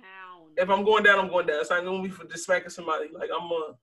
if 0.60 0.70
I'm 0.70 0.84
going 0.84 1.04
down, 1.04 1.20
I'm 1.20 1.30
going 1.30 1.48
down. 1.48 1.62
It's 1.62 1.70
not 1.70 1.84
gonna 1.84 2.04
be 2.04 2.10
for 2.10 2.26
just 2.26 2.46
smacking 2.46 2.70
somebody. 2.70 3.10
Like 3.14 3.30
I'm 3.34 3.48
gonna, 3.48 3.74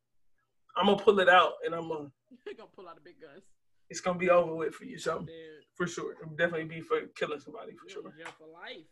I'm 0.76 0.86
gonna 0.86 0.98
pull 1.02 1.18
it 1.20 1.28
out, 1.28 1.54
and 1.64 1.74
I'm 1.74 1.88
gonna. 1.88 2.10
Gonna 2.56 2.68
pull 2.74 2.88
out 2.88 2.94
the 2.94 3.00
big 3.02 3.20
guns. 3.20 3.42
It's 3.90 4.00
gonna 4.00 4.18
be 4.18 4.30
over 4.30 4.54
with 4.54 4.74
for 4.74 4.84
you, 4.84 4.98
so 4.98 5.26
for 5.74 5.86
sure. 5.86 6.12
It'll 6.12 6.34
definitely 6.36 6.64
be 6.64 6.80
for 6.80 7.00
killing 7.16 7.40
somebody 7.40 7.72
for 7.72 7.88
sure. 7.88 8.02
jail 8.16 8.32
for 8.38 8.46
life. 8.46 8.86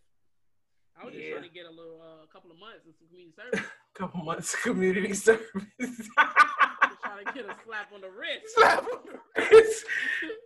I 1.01 1.05
was 1.05 1.15
just 1.15 1.31
trying 1.31 1.43
to 1.43 1.49
get 1.49 1.67
a 1.67 1.71
little, 1.71 2.01
uh, 2.01 2.27
couple 2.33 2.51
of 2.51 2.59
months 2.59 2.85
some 2.85 2.95
community 2.99 3.33
service. 3.35 3.67
Couple 3.95 4.25
months 4.25 4.55
of 4.55 4.61
community 4.61 5.15
service. 5.15 5.47
trying 5.79 7.25
to 7.27 7.33
get 7.33 7.45
a 7.45 7.55
slap 7.65 7.93
on 7.95 8.01
the 8.01 8.11
wrist. 8.11 8.55
Slap 8.57 8.83
on 8.83 8.99
the 9.07 9.41
wrist. 9.41 9.85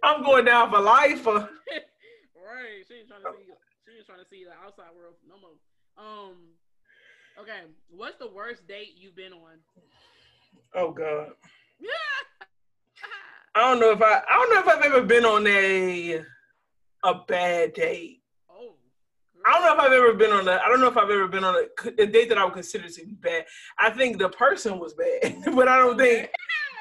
I'm 0.02 0.22
going 0.22 0.44
down 0.44 0.70
for 0.70 0.80
life. 0.80 1.26
uh. 1.26 1.32
right. 2.36 2.84
She 2.86 2.94
ain't 2.94 3.08
trying 3.08 3.22
to 3.22 3.32
see. 3.38 3.44
She 3.86 3.96
ain't 3.96 4.06
trying 4.06 4.18
to 4.18 4.28
see 4.28 4.44
the 4.44 4.52
outside 4.64 4.92
world 4.96 5.14
no 5.26 5.36
more. 5.40 5.56
Um. 5.96 6.36
Okay. 7.40 7.60
What's 7.90 8.18
the 8.18 8.28
worst 8.28 8.66
date 8.68 8.94
you've 8.96 9.16
been 9.16 9.32
on? 9.32 9.58
Oh 10.74 10.90
God. 10.90 11.30
Yeah. 11.80 11.88
I 13.54 13.60
don't 13.60 13.80
know 13.80 13.92
if 13.92 14.02
I. 14.02 14.22
I 14.28 14.34
don't 14.34 14.54
know 14.54 14.60
if 14.60 14.68
I've 14.78 14.84
ever 14.84 15.02
been 15.02 15.24
on 15.24 15.46
a 15.46 16.22
a 17.04 17.14
bad 17.26 17.72
date. 17.74 18.20
I 19.48 19.52
don't 19.52 19.62
know 19.62 19.72
if 19.72 19.80
I've 19.80 19.92
ever 19.92 20.12
been 20.12 20.30
on 20.30 20.46
a. 20.46 20.60
I 20.62 20.68
don't 20.68 20.80
know 20.80 20.88
if 20.88 20.96
I've 20.98 21.08
ever 21.08 21.26
been 21.26 21.42
on 21.42 21.54
a, 21.54 22.02
a 22.02 22.06
date 22.06 22.28
that 22.28 22.36
I 22.36 22.44
would 22.44 22.52
consider 22.52 22.86
to 22.86 23.06
be 23.06 23.14
bad. 23.14 23.46
I 23.78 23.88
think 23.88 24.18
the 24.18 24.28
person 24.28 24.78
was 24.78 24.92
bad, 24.92 25.38
but 25.54 25.68
I 25.68 25.78
don't 25.78 25.96
think. 25.96 26.28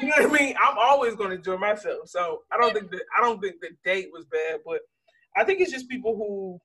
You 0.01 0.07
know 0.07 0.15
what 0.17 0.39
I 0.39 0.45
mean? 0.45 0.55
I'm 0.61 0.77
always 0.77 1.15
going 1.15 1.29
to 1.29 1.37
enjoy 1.37 1.57
myself, 1.57 2.09
so 2.09 2.41
I 2.51 2.57
don't 2.57 2.73
think 2.73 2.91
that. 2.91 3.01
I 3.17 3.21
don't 3.21 3.39
think 3.39 3.61
the 3.61 3.69
date 3.85 4.09
was 4.11 4.25
bad, 4.25 4.59
but 4.65 4.81
I 5.37 5.45
think 5.45 5.61
it's 5.61 5.71
just 5.71 5.87
people 5.87 6.17
who 6.17 6.59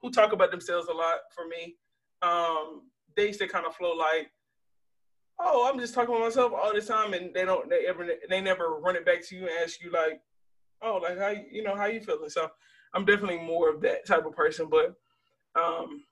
who 0.00 0.10
talk 0.10 0.32
about 0.32 0.50
themselves 0.50 0.88
a 0.88 0.94
lot. 0.94 1.16
For 1.34 1.46
me, 1.46 1.76
um, 2.22 2.88
dates 3.14 3.36
that 3.38 3.52
kind 3.52 3.66
of 3.66 3.76
flow 3.76 3.92
like, 3.92 4.30
oh, 5.38 5.70
I'm 5.70 5.78
just 5.78 5.92
talking 5.92 6.14
about 6.14 6.24
myself 6.24 6.52
all 6.54 6.72
the 6.74 6.80
time, 6.80 7.12
and 7.12 7.34
they 7.34 7.44
don't. 7.44 7.68
They 7.68 7.86
ever. 7.86 8.08
They 8.30 8.40
never 8.40 8.78
run 8.80 8.96
it 8.96 9.04
back 9.04 9.22
to 9.28 9.36
you 9.36 9.42
and 9.42 9.50
ask 9.62 9.82
you 9.82 9.90
like, 9.90 10.18
oh, 10.80 10.96
like 10.96 11.18
how 11.18 11.34
you 11.50 11.62
know 11.62 11.76
how 11.76 11.86
you 11.86 12.00
feeling. 12.00 12.30
So 12.30 12.48
I'm 12.94 13.04
definitely 13.04 13.40
more 13.40 13.68
of 13.68 13.82
that 13.82 14.06
type 14.06 14.24
of 14.24 14.32
person, 14.32 14.68
but 14.70 14.94
um, 15.58 16.04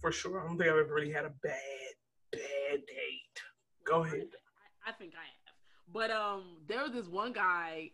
for 0.00 0.12
sure, 0.12 0.40
I 0.40 0.46
don't 0.46 0.58
think 0.58 0.70
I've 0.70 0.76
ever 0.76 0.94
really 0.94 1.12
had 1.12 1.24
a 1.24 1.32
bad, 1.42 1.94
bad 2.32 2.40
date. 2.86 3.40
Go 3.84 4.04
ahead. 4.04 4.26
I, 4.86 4.90
I 4.90 4.92
think 4.92 5.12
I 5.14 5.24
have. 5.24 5.54
But 5.92 6.10
um, 6.10 6.56
there 6.66 6.82
was 6.82 6.92
this 6.92 7.06
one 7.06 7.32
guy 7.32 7.90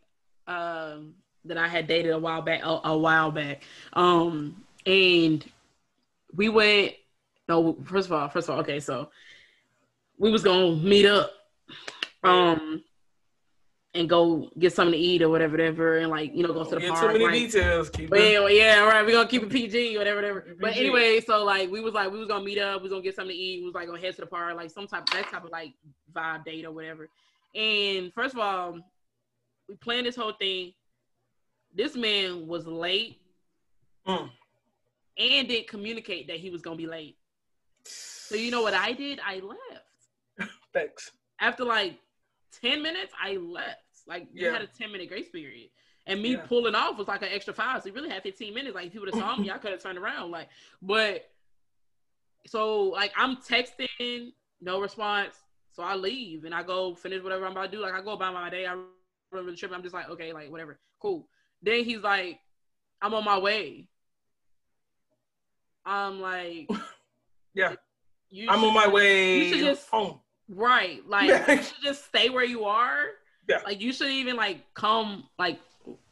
um 0.47 1.15
that 1.45 1.57
I 1.57 1.69
had 1.69 1.87
dated 1.87 2.13
a 2.13 2.19
while 2.19 2.43
back. 2.43 2.63
A, 2.65 2.81
a 2.85 2.99
while 2.99 3.31
back. 3.31 3.63
Um, 3.93 4.65
and 4.87 5.45
we 6.35 6.49
went. 6.49 6.95
No, 7.49 7.77
first 7.85 8.07
of 8.07 8.13
all, 8.13 8.29
first 8.29 8.49
of 8.49 8.55
all, 8.55 8.61
okay, 8.61 8.79
so 8.79 9.11
we 10.19 10.31
was 10.31 10.43
gonna 10.43 10.77
meet 10.77 11.07
up, 11.07 11.33
um, 12.23 12.85
and 13.95 14.09
go 14.09 14.49
get 14.59 14.73
something 14.73 14.93
to 14.93 14.99
eat 14.99 15.21
or 15.21 15.29
whatever, 15.29 15.53
whatever, 15.53 15.99
and 15.99 16.11
like 16.11 16.33
you 16.35 16.47
know 16.47 16.53
go 16.53 16.65
to 16.65 16.77
the 16.77 16.81
get 16.81 16.91
park. 16.91 17.01
too 17.01 17.19
many 17.19 17.25
right? 17.25 17.33
details. 17.33 17.91
Keep 17.91 18.15
it. 18.15 18.55
Yeah, 18.55 18.81
all 18.83 18.89
right. 18.89 19.05
We're 19.05 19.13
gonna 19.13 19.29
keep 19.29 19.43
it 19.43 19.51
PG, 19.51 19.99
whatever, 19.99 20.17
whatever. 20.17 20.47
But 20.61 20.77
anyway, 20.77 21.21
so 21.21 21.45
like 21.45 21.71
we 21.71 21.81
was 21.81 21.93
like 21.95 22.13
we 22.13 22.19
was 22.19 22.29
gonna 22.29 22.45
meet 22.45 22.59
up, 22.59 22.81
we 22.81 22.85
was 22.85 22.91
gonna 22.93 23.03
get 23.03 23.17
something 23.17 23.35
to 23.35 23.41
eat, 23.43 23.61
we 23.61 23.67
was 23.67 23.75
like 23.75 23.89
gonna 23.89 24.01
head 24.01 24.15
to 24.15 24.21
the 24.21 24.27
park, 24.27 24.55
like 24.57 24.71
some 24.71 24.87
type 24.87 25.07
that 25.11 25.29
type 25.31 25.45
of 25.45 25.51
like 25.51 25.75
vibe 26.15 26.45
date 26.45 26.65
or 26.65 26.73
whatever. 26.73 27.09
And 27.55 28.13
first 28.15 28.35
of 28.35 28.41
all, 28.41 28.79
we 29.69 29.75
planned 29.77 30.07
this 30.07 30.17
whole 30.17 30.33
thing. 30.33 30.73
This 31.75 31.97
man 31.97 32.47
was 32.47 32.67
late 32.67 33.17
Mm. 34.07 34.31
and 35.19 35.47
didn't 35.49 35.69
communicate 35.69 36.27
that 36.29 36.39
he 36.39 36.49
was 36.49 36.63
gonna 36.63 36.77
be 36.77 36.87
late. 36.87 37.17
So 37.85 38.35
you 38.35 38.51
know 38.51 38.63
what 38.63 38.73
I 38.73 38.93
did? 38.93 39.21
I 39.25 39.41
left. 39.41 40.51
Thanks. 40.73 41.11
After 41.41 41.65
like 41.65 41.99
10 42.61 42.83
minutes, 42.83 43.13
I 43.23 43.37
left. 43.37 43.79
Like 44.07 44.29
you 44.33 44.47
Yeah. 44.47 44.53
had 44.53 44.63
a 44.63 44.67
10 44.67 44.91
minute 44.93 45.09
grace 45.09 45.29
period. 45.29 45.71
And 46.07 46.21
me 46.23 46.33
Yeah. 46.33 46.47
pulling 46.47 46.75
off 46.75 46.97
was 46.99 47.09
like 47.09 47.23
an 47.23 47.29
extra 47.31 47.55
five. 47.55 47.83
So 47.83 47.89
you 47.89 47.95
really 47.95 48.09
had 48.11 48.23
15 48.23 48.53
minutes. 48.55 48.75
Like 48.75 48.87
if 48.87 48.95
you 48.95 49.01
would 49.01 49.13
have 49.15 49.21
saw 49.21 49.37
me, 49.37 49.51
I 49.51 49.59
could 49.59 49.71
have 49.73 49.83
turned 49.83 49.99
around. 49.99 50.31
Like, 50.31 50.49
but 50.83 51.31
so 52.47 52.85
like 52.85 53.13
I'm 53.17 53.37
texting 53.37 54.33
no 54.61 54.81
response. 54.81 55.35
So 55.73 55.83
I 55.83 55.95
leave 55.95 56.45
and 56.45 56.55
I 56.55 56.63
go 56.63 56.95
finish 56.95 57.23
whatever 57.23 57.47
I'm 57.47 57.53
about 57.53 57.71
to 57.71 57.77
do. 57.77 57.81
Like 57.83 57.95
I 57.95 58.01
go 58.03 58.13
about 58.13 58.35
my 58.35 58.51
day. 58.51 58.67
I 58.67 58.77
remember 59.31 59.53
the 59.53 59.57
trip. 59.57 59.71
I'm 59.73 59.83
just 59.83 59.95
like, 59.95 60.09
okay, 60.11 60.33
like 60.33 60.51
whatever, 60.51 60.81
cool. 61.01 61.29
Then 61.63 61.85
he's 61.85 62.01
like, 62.01 62.41
I'm 63.01 63.15
on 63.15 63.25
my 63.25 63.39
way. 63.39 63.87
I'm 65.85 66.21
like, 66.21 66.69
Yeah. 67.55 67.75
I'm 68.49 68.65
on 68.65 68.75
my 68.75 68.89
way 68.89 69.39
you 69.39 69.49
should 69.55 69.61
just- 69.65 69.89
home. 69.89 70.21
Right. 70.51 71.01
Like 71.09 71.29
you 71.49 71.57
should 71.63 71.83
just 71.83 72.07
stay 72.07 72.29
where 72.29 72.45
you 72.45 72.65
are. 72.65 73.07
Yeah. 73.49 73.61
Like 73.65 73.81
you 73.81 73.93
shouldn't 73.93 74.17
even 74.17 74.37
like 74.37 74.63
come 74.75 75.25
like 75.39 75.61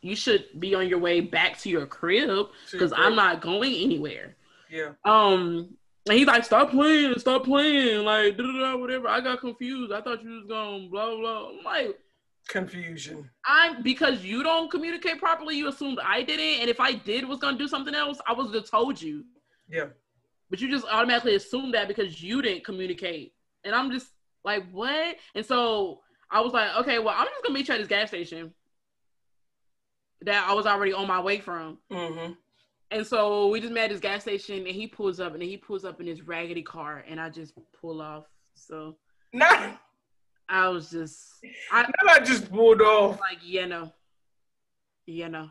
you 0.00 0.16
should 0.16 0.46
be 0.58 0.74
on 0.74 0.88
your 0.88 0.98
way 0.98 1.20
back 1.20 1.58
to 1.60 1.68
your 1.68 1.86
crib 1.86 2.46
because 2.70 2.92
I'm 2.96 3.14
not 3.14 3.40
going 3.40 3.74
anywhere. 3.74 4.36
Yeah. 4.70 4.92
Um 5.04 5.76
and 6.08 6.16
he's 6.16 6.26
like, 6.26 6.44
stop 6.44 6.70
playing, 6.70 7.18
stop 7.18 7.44
playing, 7.44 8.04
like 8.04 8.38
whatever. 8.38 9.08
I 9.08 9.20
got 9.20 9.40
confused. 9.40 9.92
I 9.92 10.00
thought 10.00 10.22
you 10.22 10.30
was 10.30 10.46
going 10.46 10.90
blah 10.90 11.14
blah. 11.16 11.50
I'm 11.50 11.64
like, 11.64 11.98
Confusion. 12.48 13.28
I'm 13.44 13.82
because 13.82 14.24
you 14.24 14.42
don't 14.42 14.70
communicate 14.70 15.18
properly, 15.18 15.56
you 15.56 15.68
assumed 15.68 15.98
I 16.02 16.22
didn't. 16.22 16.62
And 16.62 16.70
if 16.70 16.80
I 16.80 16.92
did 16.92 17.28
was 17.28 17.38
gonna 17.40 17.58
do 17.58 17.68
something 17.68 17.94
else, 17.94 18.18
I 18.26 18.32
would 18.32 18.54
have 18.54 18.70
told 18.70 19.00
you. 19.00 19.24
Yeah. 19.68 19.86
But 20.48 20.60
you 20.60 20.70
just 20.70 20.86
automatically 20.86 21.34
assume 21.34 21.72
that 21.72 21.88
because 21.88 22.22
you 22.22 22.40
didn't 22.40 22.64
communicate. 22.64 23.34
And 23.64 23.74
I'm 23.74 23.90
just 23.90 24.08
like, 24.44 24.70
what? 24.70 25.16
And 25.34 25.44
so 25.44 26.00
I 26.30 26.40
was 26.40 26.52
like, 26.52 26.76
okay, 26.78 26.98
well, 26.98 27.14
I'm 27.16 27.26
just 27.26 27.42
gonna 27.42 27.54
meet 27.54 27.68
you 27.68 27.74
at 27.74 27.78
this 27.78 27.88
gas 27.88 28.08
station 28.08 28.52
that 30.22 30.48
I 30.48 30.54
was 30.54 30.66
already 30.66 30.92
on 30.92 31.06
my 31.06 31.20
way 31.20 31.40
from. 31.40 31.78
Mm-hmm. 31.92 32.32
And 32.90 33.06
so 33.06 33.48
we 33.48 33.60
just 33.60 33.72
met 33.72 33.84
at 33.84 33.90
this 33.90 34.00
gas 34.00 34.22
station 34.22 34.66
and 34.66 34.68
he 34.68 34.86
pulls 34.86 35.20
up 35.20 35.32
and 35.32 35.42
then 35.42 35.48
he 35.48 35.56
pulls 35.56 35.84
up 35.84 36.00
in 36.00 36.06
his 36.06 36.22
raggedy 36.22 36.62
car 36.62 37.04
and 37.08 37.20
I 37.20 37.28
just 37.28 37.52
pull 37.80 38.00
off. 38.00 38.24
So 38.54 38.96
Not, 39.32 39.80
I 40.48 40.68
was 40.68 40.90
just 40.90 41.34
I 41.70 41.82
not 41.82 42.20
I 42.20 42.24
just 42.24 42.50
pulled 42.50 42.80
off. 42.80 43.20
like, 43.20 43.38
yeah, 43.44 43.66
no. 43.66 43.92
Yeah, 45.06 45.28
no. 45.28 45.50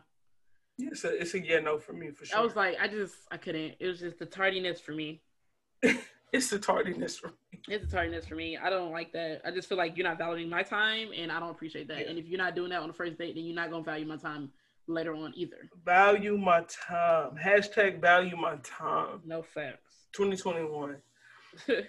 It's 0.78 1.04
a, 1.04 1.20
it's 1.20 1.34
a 1.34 1.44
yeah 1.44 1.58
no 1.58 1.78
for 1.78 1.92
me 1.92 2.10
for 2.10 2.24
sure. 2.24 2.38
I 2.38 2.40
was 2.40 2.54
like, 2.54 2.76
I 2.80 2.86
just 2.86 3.14
I 3.30 3.36
couldn't. 3.36 3.74
It 3.80 3.86
was 3.86 3.98
just 3.98 4.18
the 4.18 4.26
tardiness 4.26 4.80
for 4.80 4.92
me. 4.92 5.22
it's 6.32 6.50
the 6.50 6.58
tardiness 6.58 7.18
for 7.18 7.28
me. 7.28 7.47
It's 7.66 7.84
a 7.84 7.88
tardiness 7.88 8.26
for 8.26 8.34
me. 8.34 8.56
I 8.56 8.70
don't 8.70 8.92
like 8.92 9.12
that. 9.12 9.40
I 9.44 9.50
just 9.50 9.68
feel 9.68 9.78
like 9.78 9.96
you're 9.96 10.06
not 10.06 10.18
valuing 10.18 10.48
my 10.48 10.62
time 10.62 11.10
and 11.16 11.32
I 11.32 11.40
don't 11.40 11.50
appreciate 11.50 11.88
that. 11.88 12.00
Yeah. 12.00 12.10
And 12.10 12.18
if 12.18 12.26
you're 12.26 12.38
not 12.38 12.54
doing 12.54 12.70
that 12.70 12.80
on 12.80 12.88
the 12.88 12.94
first 12.94 13.18
date, 13.18 13.34
then 13.34 13.44
you're 13.44 13.54
not 13.54 13.70
gonna 13.70 13.84
value 13.84 14.06
my 14.06 14.16
time 14.16 14.50
later 14.86 15.14
on 15.14 15.32
either. 15.36 15.68
Value 15.84 16.36
my 16.36 16.64
time. 16.68 17.36
Hashtag 17.42 18.00
value 18.00 18.36
my 18.36 18.56
time. 18.62 19.20
No 19.24 19.42
facts. 19.42 20.06
2021. 20.12 20.96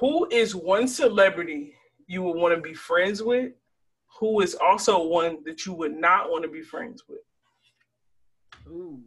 Who 0.00 0.28
is 0.30 0.54
one 0.54 0.88
celebrity 0.88 1.74
you 2.06 2.22
would 2.22 2.36
want 2.36 2.54
to 2.54 2.60
be 2.60 2.74
friends 2.74 3.22
with? 3.22 3.52
Who 4.18 4.40
is 4.40 4.54
also 4.54 5.02
one 5.02 5.38
that 5.44 5.66
you 5.66 5.72
would 5.72 5.96
not 5.96 6.30
want 6.30 6.42
to 6.44 6.50
be 6.50 6.62
friends 6.62 7.04
with? 7.08 7.20
Ooh. 8.68 9.00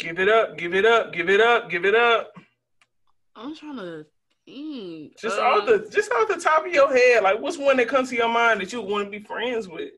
Give 0.00 0.18
it 0.18 0.28
up, 0.28 0.56
give 0.56 0.74
it 0.74 0.86
up, 0.86 1.12
give 1.12 1.28
it 1.28 1.40
up, 1.40 1.68
give 1.70 1.84
it 1.84 1.94
up. 1.94 2.32
I'm 3.36 3.54
trying 3.54 3.76
to 3.76 4.06
think. 4.46 5.18
Just 5.18 5.38
Uh, 5.38 5.42
off 5.42 5.66
the 5.66 5.88
just 5.90 6.10
off 6.12 6.26
the 6.28 6.36
top 6.36 6.66
of 6.66 6.72
your 6.72 6.90
head, 6.92 7.22
like 7.22 7.38
what's 7.40 7.58
one 7.58 7.76
that 7.76 7.88
comes 7.88 8.08
to 8.10 8.16
your 8.16 8.28
mind 8.28 8.60
that 8.60 8.72
you 8.72 8.80
want 8.80 9.04
to 9.04 9.10
be 9.10 9.24
friends 9.24 9.68
with? 9.68 9.92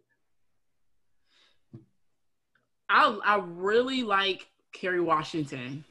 I 2.88 3.18
I 3.24 3.36
really 3.44 4.02
like 4.02 4.50
Kerry 4.72 5.00
Washington. 5.00 5.84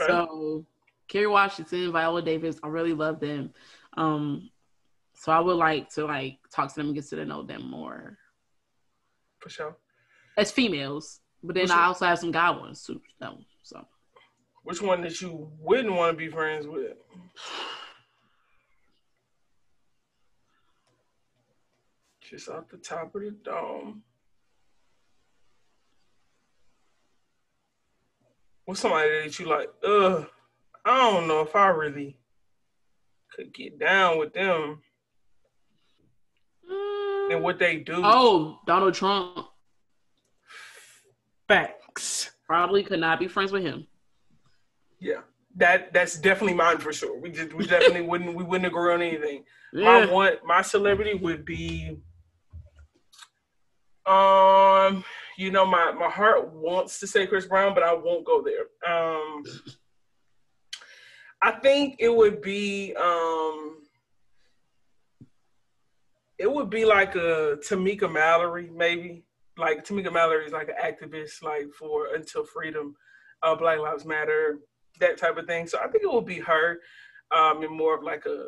Okay. 0.00 0.06
So 0.06 0.64
Kerry 1.08 1.26
Washington, 1.26 1.92
Viola 1.92 2.22
Davis, 2.22 2.58
I 2.62 2.68
really 2.68 2.94
love 2.94 3.20
them. 3.20 3.52
Um, 3.96 4.50
so 5.14 5.32
I 5.32 5.40
would 5.40 5.56
like 5.56 5.90
to 5.94 6.04
like 6.04 6.38
talk 6.54 6.68
to 6.68 6.74
them 6.76 6.86
and 6.86 6.94
get 6.94 7.06
to 7.08 7.24
know 7.24 7.42
them 7.42 7.68
more 7.70 8.18
For 9.40 9.48
sure. 9.48 9.76
as 10.36 10.50
females. 10.50 11.20
But 11.46 11.54
then 11.54 11.62
What's 11.62 11.72
I 11.72 11.84
also 11.84 12.06
have 12.06 12.18
some 12.18 12.32
guy 12.32 12.50
ones 12.50 12.84
too. 12.84 13.00
though. 13.20 13.38
So 13.62 13.86
Which 14.64 14.82
one 14.82 15.00
that 15.02 15.20
you 15.20 15.48
wouldn't 15.60 15.94
want 15.94 16.12
to 16.12 16.16
be 16.16 16.28
friends 16.28 16.66
with? 16.66 16.96
Just 22.20 22.48
off 22.48 22.64
the 22.68 22.78
top 22.78 23.14
of 23.14 23.22
the 23.22 23.30
dome. 23.30 24.02
What's 28.64 28.80
somebody 28.80 29.08
that 29.22 29.38
you 29.38 29.46
like? 29.46 29.68
Ugh, 29.84 30.26
I 30.84 31.12
don't 31.12 31.28
know 31.28 31.42
if 31.42 31.54
I 31.54 31.68
really 31.68 32.18
could 33.32 33.54
get 33.54 33.78
down 33.78 34.18
with 34.18 34.32
them 34.34 34.80
and 37.30 37.44
what 37.44 37.60
they 37.60 37.76
do. 37.76 38.00
Oh, 38.02 38.58
Donald 38.66 38.94
Trump 38.94 39.46
facts. 41.48 42.30
probably 42.46 42.82
could 42.82 43.00
not 43.00 43.18
be 43.18 43.28
friends 43.28 43.52
with 43.52 43.62
him. 43.62 43.86
Yeah, 45.00 45.20
that 45.56 45.92
that's 45.92 46.18
definitely 46.18 46.54
mine 46.54 46.78
for 46.78 46.92
sure. 46.92 47.18
We 47.18 47.30
just 47.30 47.52
we 47.54 47.66
definitely 47.66 48.02
wouldn't 48.02 48.34
we 48.34 48.44
wouldn't 48.44 48.66
agree 48.66 48.92
on 48.94 49.02
anything. 49.02 49.44
My 49.74 49.98
Yeah. 49.98 50.10
one 50.10 50.32
my 50.44 50.62
celebrity 50.62 51.14
would 51.14 51.44
be 51.44 51.98
um 54.06 55.04
you 55.36 55.50
know 55.50 55.66
my 55.66 55.92
my 55.92 56.08
heart 56.08 56.52
wants 56.52 57.00
to 57.00 57.06
say 57.06 57.26
Chris 57.26 57.46
Brown, 57.46 57.74
but 57.74 57.82
I 57.82 57.92
won't 57.92 58.24
go 58.24 58.42
there. 58.42 58.66
Um 58.90 59.42
I 61.42 61.52
think 61.52 61.96
it 61.98 62.08
would 62.08 62.40
be 62.40 62.94
um 62.94 63.82
it 66.38 66.50
would 66.50 66.70
be 66.70 66.84
like 66.84 67.14
a 67.16 67.58
Tamika 67.66 68.10
Mallory, 68.10 68.70
maybe. 68.74 69.25
Like 69.56 69.84
Tamika 69.84 70.12
Mallory 70.12 70.46
is 70.46 70.52
like 70.52 70.68
an 70.68 70.74
activist, 70.82 71.42
like 71.42 71.72
for 71.78 72.14
until 72.14 72.44
freedom, 72.44 72.94
uh, 73.42 73.54
Black 73.54 73.78
Lives 73.78 74.04
Matter, 74.04 74.58
that 75.00 75.18
type 75.18 75.36
of 75.36 75.46
thing. 75.46 75.66
So 75.66 75.78
I 75.78 75.88
think 75.88 76.04
it 76.04 76.12
will 76.12 76.20
be 76.20 76.40
her, 76.40 76.78
um, 77.34 77.62
in 77.62 77.72
more 77.72 77.96
of 77.96 78.02
like 78.04 78.26
a 78.26 78.44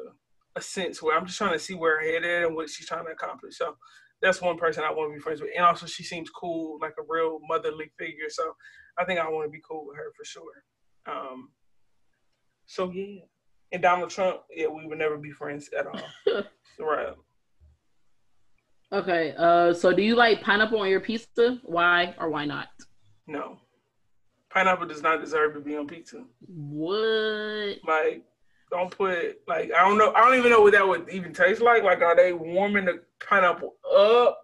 a 0.56 0.60
sense 0.60 1.02
where 1.02 1.16
I'm 1.16 1.24
just 1.24 1.38
trying 1.38 1.52
to 1.52 1.58
see 1.58 1.74
where 1.74 2.00
her 2.00 2.12
head 2.12 2.24
is 2.24 2.46
and 2.46 2.56
what 2.56 2.68
she's 2.68 2.86
trying 2.86 3.06
to 3.06 3.12
accomplish. 3.12 3.56
So 3.56 3.76
that's 4.20 4.42
one 4.42 4.58
person 4.58 4.82
I 4.82 4.90
want 4.90 5.10
to 5.10 5.14
be 5.14 5.22
friends 5.22 5.40
with, 5.40 5.50
and 5.56 5.64
also 5.64 5.86
she 5.86 6.02
seems 6.02 6.28
cool, 6.30 6.78
like 6.80 6.94
a 6.98 7.04
real 7.08 7.38
motherly 7.48 7.90
figure. 7.98 8.28
So 8.28 8.54
I 8.98 9.04
think 9.04 9.20
I 9.20 9.28
want 9.28 9.46
to 9.46 9.50
be 9.50 9.62
cool 9.68 9.86
with 9.86 9.96
her 9.96 10.12
for 10.16 10.24
sure. 10.24 10.64
Um, 11.06 11.50
so 12.66 12.90
yeah, 12.90 13.20
and 13.72 13.82
Donald 13.82 14.10
Trump, 14.10 14.40
yeah, 14.50 14.66
we 14.66 14.86
would 14.86 14.98
never 14.98 15.16
be 15.16 15.30
friends 15.30 15.70
at 15.78 15.86
all. 15.86 16.00
right. 16.80 17.14
Okay. 18.92 19.34
Uh, 19.36 19.72
so 19.72 19.92
do 19.92 20.02
you 20.02 20.14
like 20.14 20.42
pineapple 20.42 20.80
on 20.80 20.88
your 20.88 21.00
pizza? 21.00 21.58
Why 21.62 22.14
or 22.18 22.30
why 22.30 22.44
not? 22.44 22.68
No. 23.26 23.58
Pineapple 24.50 24.86
does 24.86 25.02
not 25.02 25.20
deserve 25.20 25.54
to 25.54 25.60
be 25.60 25.76
on 25.76 25.86
pizza. 25.86 26.24
What? 26.46 27.76
Like, 27.86 28.24
don't 28.70 28.90
put 28.90 29.40
like 29.46 29.72
I 29.72 29.86
don't 29.86 29.98
know. 29.98 30.12
I 30.14 30.20
don't 30.20 30.38
even 30.38 30.50
know 30.50 30.60
what 30.60 30.72
that 30.72 30.86
would 30.86 31.08
even 31.10 31.32
taste 31.32 31.60
like. 31.60 31.82
Like, 31.82 32.00
are 32.00 32.16
they 32.16 32.32
warming 32.32 32.86
the 32.86 33.02
pineapple 33.26 33.74
up? 33.96 34.40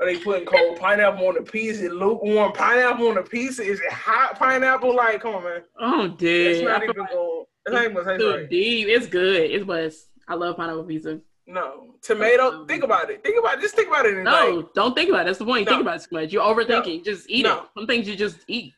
Are 0.00 0.06
they 0.06 0.18
putting 0.18 0.44
cold 0.44 0.78
pineapple 0.78 1.28
on 1.28 1.34
the 1.34 1.42
pizza? 1.42 1.88
Lukewarm 1.88 2.52
pineapple 2.52 3.08
on 3.08 3.14
the 3.14 3.22
pizza? 3.22 3.62
Is 3.62 3.80
it 3.80 3.92
hot 3.92 4.38
pineapple? 4.38 4.94
Like, 4.94 5.20
come 5.20 5.36
on, 5.36 5.44
man. 5.44 5.62
Oh, 5.78 6.08
dude. 6.08 6.66
I 6.66 6.72
not 6.72 6.80
feel 6.80 6.90
even 6.90 7.02
like 7.02 7.10
going. 7.12 7.44
It's 7.66 7.72
not 7.72 7.84
even 7.84 7.94
gonna 7.94 8.18
taste 8.18 8.24
right. 8.24 8.50
deep. 8.50 8.88
It's 8.88 9.06
good. 9.06 9.50
It's 9.50 9.64
best. 9.64 10.08
I 10.28 10.34
love 10.34 10.56
pineapple 10.56 10.84
pizza. 10.84 11.20
No 11.46 11.94
tomato. 12.00 12.62
Oh. 12.62 12.66
Think 12.66 12.84
about 12.84 13.10
it. 13.10 13.22
Think 13.22 13.38
about 13.38 13.58
it. 13.58 13.60
Just 13.60 13.76
think 13.76 13.88
about 13.88 14.06
it. 14.06 14.16
No, 14.22 14.56
like, 14.56 14.72
don't 14.74 14.94
think 14.94 15.10
about 15.10 15.22
it. 15.22 15.26
That's 15.26 15.38
the 15.38 15.44
point. 15.44 15.66
No. 15.66 15.72
think 15.72 15.82
about 15.82 15.96
it 16.00 16.06
too 16.08 16.16
much. 16.16 16.32
You're 16.32 16.42
overthinking. 16.42 17.04
Just 17.04 17.28
eat 17.28 17.42
No. 17.42 17.64
it. 17.64 17.68
Some 17.76 17.86
things 17.86 18.08
you 18.08 18.16
just 18.16 18.38
eat. 18.48 18.72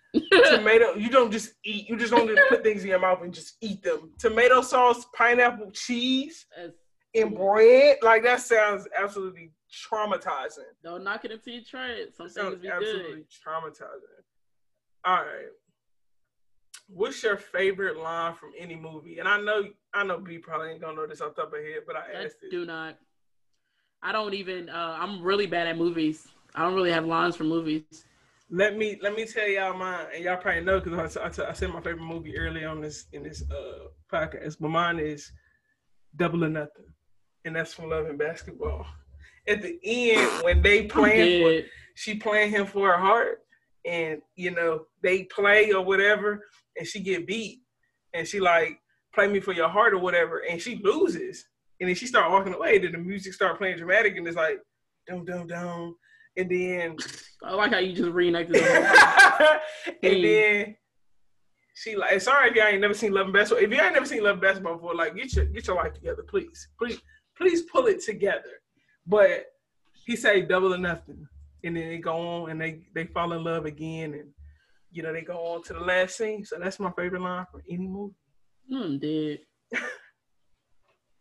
tomato. 0.51 0.95
You 0.95 1.09
don't 1.09 1.31
just 1.31 1.53
eat. 1.65 1.89
You 1.89 1.97
just 1.97 2.13
don't 2.13 2.27
just 2.27 2.49
put 2.49 2.65
things 2.65 2.83
in 2.83 2.89
your 2.89 2.99
mouth 2.99 3.23
and 3.23 3.33
just 3.33 3.57
eat 3.61 3.83
them. 3.83 4.11
Tomato 4.19 4.63
sauce, 4.63 5.07
pineapple, 5.15 5.71
cheese, 5.73 6.47
and 7.15 7.35
bread. 7.37 7.99
Like 8.03 8.25
that 8.25 8.41
sounds 8.41 8.89
absolutely 9.01 9.53
traumatizing. 9.71 10.65
don't 10.83 11.05
knock 11.05 11.25
it 11.25 11.31
until 11.33 11.55
you 11.55 11.65
try 11.65 11.89
it. 11.91 12.15
Some 12.17 12.29
things 12.29 12.57
be 12.57 12.69
absolutely 12.69 13.15
good. 13.15 13.27
traumatizing. 13.47 14.25
All 15.05 15.17
right. 15.19 15.51
What's 16.89 17.23
your 17.23 17.37
favorite 17.37 17.97
line 17.99 18.35
from 18.35 18.53
any 18.59 18.77
movie? 18.77 19.19
And 19.19 19.29
I 19.29 19.41
know 19.41 19.65
I 19.97 20.05
know 20.05 20.19
B 20.19 20.39
probably 20.39 20.73
ain't 20.73 20.81
gonna 20.83 20.95
know 20.95 21.07
this 21.07 21.23
off 21.23 21.35
the 21.35 21.43
top 21.43 21.53
of 21.53 21.59
her 21.59 21.65
head, 21.65 21.83
but 21.87 21.97
I 21.97 22.01
I 22.01 22.25
asked 22.25 22.37
it. 22.43 22.51
do 22.51 22.67
not. 22.67 22.99
I 24.03 24.13
don't 24.13 24.35
even. 24.35 24.69
Uh, 24.69 24.97
I'm 25.01 25.23
really 25.23 25.47
bad 25.47 25.67
at 25.67 25.79
movies. 25.79 26.29
I 26.55 26.63
don't 26.63 26.75
really 26.75 26.93
have 26.93 27.07
lines 27.07 27.35
for 27.35 27.45
movies. 27.45 27.83
Let 28.51 28.77
me 28.77 28.99
let 29.01 29.17
me 29.17 29.25
tell 29.25 29.49
y'all 29.49 29.77
mine, 29.77 30.07
and 30.15 30.23
y'all 30.23 30.37
probably 30.37 30.63
know 30.63 30.81
because 30.81 31.17
I, 31.17 31.23
I, 31.23 31.49
I 31.49 31.53
said 31.55 31.71
my 31.71 31.81
favorite 31.81 32.05
movie 32.05 32.37
early 32.39 32.65
on 32.65 32.83
this 32.83 33.07
in 33.13 33.23
this 33.23 33.43
uh 33.51 33.89
podcast. 34.13 34.57
But 34.61 34.69
mine 34.69 34.99
is 34.99 35.33
Double 36.15 36.45
or 36.45 36.51
Nothing, 36.51 36.93
and 37.47 37.57
that's 37.57 37.73
from 37.73 37.89
Love 37.89 38.07
and 38.07 38.19
Basketball. 38.19 38.87
At 39.49 39.63
the 39.63 39.79
end, 39.83 40.45
when 40.45 40.61
they 40.61 40.85
playing 40.85 41.63
for 41.63 41.69
she 41.95 42.17
playing 42.17 42.51
him 42.51 42.67
for 42.67 42.89
her 42.93 42.99
heart, 42.99 43.39
and 43.87 44.21
you 44.35 44.51
know 44.51 44.85
they 45.03 45.25
play 45.25 45.73
or 45.73 45.83
whatever, 45.83 46.45
and 46.77 46.87
she 46.87 47.01
get 47.01 47.27
beat, 47.27 47.63
and 48.13 48.29
she 48.29 48.41
like 48.41 48.79
play 49.17 49.27
me 49.27 49.41
for 49.41 49.53
your 49.53 49.69
heart 49.69 49.95
or 49.95 49.99
whatever, 49.99 50.43
and 50.49 50.61
she 50.63 50.81
loses, 50.85 51.47
and 51.81 51.89
then 51.89 51.97
she 51.97 52.07
start 52.07 52.31
walking 52.31 52.55
away. 52.55 52.79
Then 52.79 52.93
the 52.93 52.99
music 52.99 53.33
start 53.33 53.59
playing 53.59 53.79
dramatic, 53.79 54.17
and 54.17 54.29
it's 54.29 54.37
like 54.37 54.59
dum 55.09 55.25
dum 55.25 55.49
dum, 55.49 55.97
and 56.37 56.49
then 56.49 56.97
I 57.43 57.55
like 57.55 57.73
how 57.73 57.79
you 57.79 57.95
just 57.95 58.11
reenacted. 58.11 58.55
The 58.57 59.61
and 60.03 60.25
then 60.25 60.77
she 61.75 61.97
like, 61.97 62.21
sorry 62.21 62.51
if 62.51 62.55
y'all 62.55 62.67
ain't 62.67 62.81
never 62.81 62.95
seen 62.95 63.13
Love 63.13 63.27
and 63.27 63.33
Basketball. 63.33 63.65
If 63.65 63.71
you 63.71 63.81
ain't 63.81 63.95
never 63.95 64.07
seen 64.07 64.23
Love 64.23 64.35
and 64.35 64.43
Basketball 64.43 64.75
before, 64.75 64.95
like 64.95 65.17
get 65.17 65.35
your 65.35 65.47
get 65.47 65.67
your 65.67 65.77
life 65.77 65.95
together, 65.95 66.23
please, 66.29 66.69
please, 66.79 67.01
please 67.37 67.63
pull 67.63 67.87
it 67.87 68.05
together. 68.05 68.61
But 69.07 69.47
he 70.05 70.15
say 70.15 70.43
double 70.43 70.75
or 70.75 70.79
nothing, 70.79 71.27
and 71.65 71.77
then 71.77 71.89
they 71.89 71.99
go 71.99 72.17
on 72.17 72.51
and 72.51 72.61
they 72.61 72.83
they 72.95 73.07
fall 73.07 73.33
in 73.33 73.43
love 73.43 73.65
again, 73.65 74.13
and 74.15 74.29
you 74.91 75.03
know 75.03 75.13
they 75.13 75.23
go 75.23 75.39
on 75.39 75.63
to 75.65 75.73
the 75.73 75.81
last 75.81 76.19
scene. 76.19 76.45
So 76.45 76.59
that's 76.61 76.79
my 76.79 76.93
favorite 76.93 77.23
line 77.23 77.47
from 77.51 77.63
any 77.69 77.89
movie. 77.89 78.15
Hmm, 78.69 78.83
I'm 78.83 78.99
dead. 78.99 79.39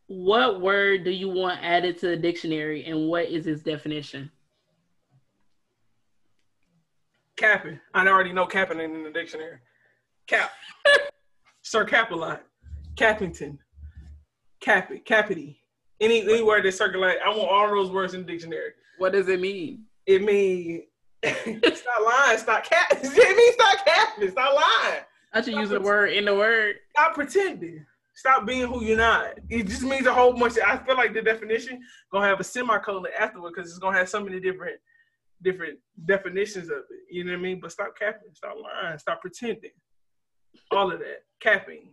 what 0.07 0.61
word 0.61 1.03
do 1.03 1.11
you 1.11 1.29
want 1.29 1.59
added 1.61 1.97
to 1.99 2.07
the 2.07 2.17
dictionary, 2.17 2.85
and 2.85 3.07
what 3.07 3.25
is 3.25 3.47
its 3.47 3.61
definition? 3.61 4.31
Capping. 7.37 7.79
I 7.93 8.07
already 8.07 8.31
know 8.33 8.45
capping 8.45 8.79
in 8.79 9.03
the 9.03 9.11
dictionary. 9.11 9.57
Cap. 10.27 10.51
Sir 11.61 11.83
Capeline. 11.83 12.39
Cappington. 12.95 13.57
Cappy. 14.61 15.01
Cappity. 15.05 15.57
Any 15.99 16.21
any 16.21 16.43
word 16.43 16.65
that 16.65 16.73
circulate. 16.73 17.17
I 17.25 17.29
want 17.29 17.49
all 17.49 17.69
those 17.69 17.91
words 17.91 18.13
in 18.13 18.21
the 18.21 18.31
dictionary. 18.31 18.71
What 18.97 19.13
does 19.13 19.27
it 19.27 19.39
mean? 19.39 19.83
It 20.05 20.23
means 20.23 20.83
stop 21.23 22.05
lying. 22.05 22.37
Stop 22.37 22.63
cap. 22.63 22.91
It 23.01 23.37
means 23.37 23.55
stop 23.55 23.85
capping. 23.85 24.31
Stop 24.31 24.55
lying. 24.55 25.01
I 25.35 25.41
should 25.41 25.53
use 25.53 25.69
the 25.69 25.79
word 25.81 26.13
in 26.13 26.25
the 26.25 26.33
word. 26.33 26.77
Stop 26.91 27.13
pretending. 27.13 27.85
Stop 28.15 28.45
being 28.47 28.65
who 28.67 28.81
you're 28.83 28.97
not. 28.97 29.33
It 29.49 29.67
just 29.67 29.81
means 29.83 30.07
a 30.07 30.13
whole 30.13 30.31
bunch. 30.33 30.55
Of, 30.57 30.63
I 30.65 30.77
feel 30.77 30.95
like 30.95 31.13
the 31.13 31.21
definition 31.21 31.81
gonna 32.11 32.25
have 32.27 32.39
a 32.39 32.43
semicolon 32.45 33.05
afterward 33.19 33.51
because 33.53 33.69
it's 33.69 33.79
gonna 33.79 33.97
have 33.97 34.07
so 34.07 34.23
many 34.23 34.39
different 34.39 34.79
different 35.43 35.77
definitions 36.05 36.69
of 36.69 36.77
it. 36.77 36.85
You 37.11 37.25
know 37.25 37.33
what 37.33 37.39
I 37.39 37.41
mean? 37.41 37.59
But 37.61 37.73
stop 37.73 37.93
capping. 37.99 38.29
Stop 38.33 38.55
lying. 38.63 38.97
Stop 38.97 39.19
pretending. 39.19 39.71
All 40.71 40.91
of 40.91 40.99
that. 40.99 41.23
Capping. 41.41 41.89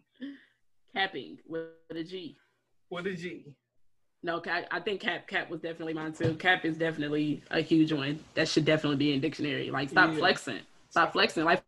Capping 0.94 1.38
with 1.48 1.62
a 1.90 2.04
G. 2.04 2.36
With 2.90 3.06
a 3.08 3.14
G. 3.14 3.46
No, 4.22 4.40
I, 4.46 4.64
I 4.70 4.78
think 4.78 5.00
cap 5.00 5.26
cap 5.26 5.50
was 5.50 5.60
definitely 5.60 5.94
mine 5.94 6.12
too. 6.12 6.34
Cap 6.34 6.64
is 6.64 6.76
definitely 6.76 7.42
a 7.50 7.60
huge 7.60 7.92
one. 7.92 8.20
That 8.34 8.46
should 8.46 8.64
definitely 8.64 8.98
be 8.98 9.12
in 9.14 9.20
dictionary. 9.20 9.72
Like 9.72 9.90
stop 9.90 10.10
Yeah. 10.10 10.18
flexing. 10.18 10.60
Stop 10.90 11.12
flexing. 11.12 11.44
Like 11.44 11.61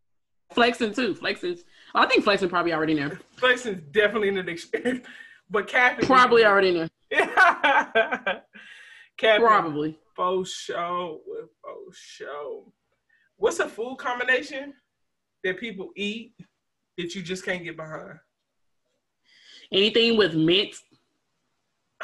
flexing 0.54 0.94
too. 0.94 1.14
Flexing. 1.14 1.58
I 1.94 2.06
think 2.06 2.24
flexing 2.24 2.48
probably 2.48 2.72
already 2.72 2.94
there. 2.94 3.20
Flexing's 3.36 3.82
definitely 3.92 4.28
in 4.28 4.34
the 4.36 4.42
dictionary. 4.42 5.02
But 5.50 5.68
capping. 5.68 6.06
Probably 6.06 6.42
already 6.46 6.68
in 6.70 6.74
there. 6.78 6.90
Capping. 9.18 9.46
Probably. 9.46 9.98
Faux 10.16 10.50
show 10.50 11.20
with 11.26 11.50
faux 11.62 11.98
show. 11.98 12.72
What's 13.36 13.58
a 13.58 13.68
food 13.68 13.98
combination 13.98 14.72
that 15.44 15.60
people 15.60 15.90
eat 15.96 16.32
that 16.96 17.14
you 17.14 17.20
just 17.20 17.44
can't 17.44 17.62
get 17.62 17.76
behind? 17.76 18.18
Anything 19.70 20.16
with 20.16 20.34
mint, 20.34 20.74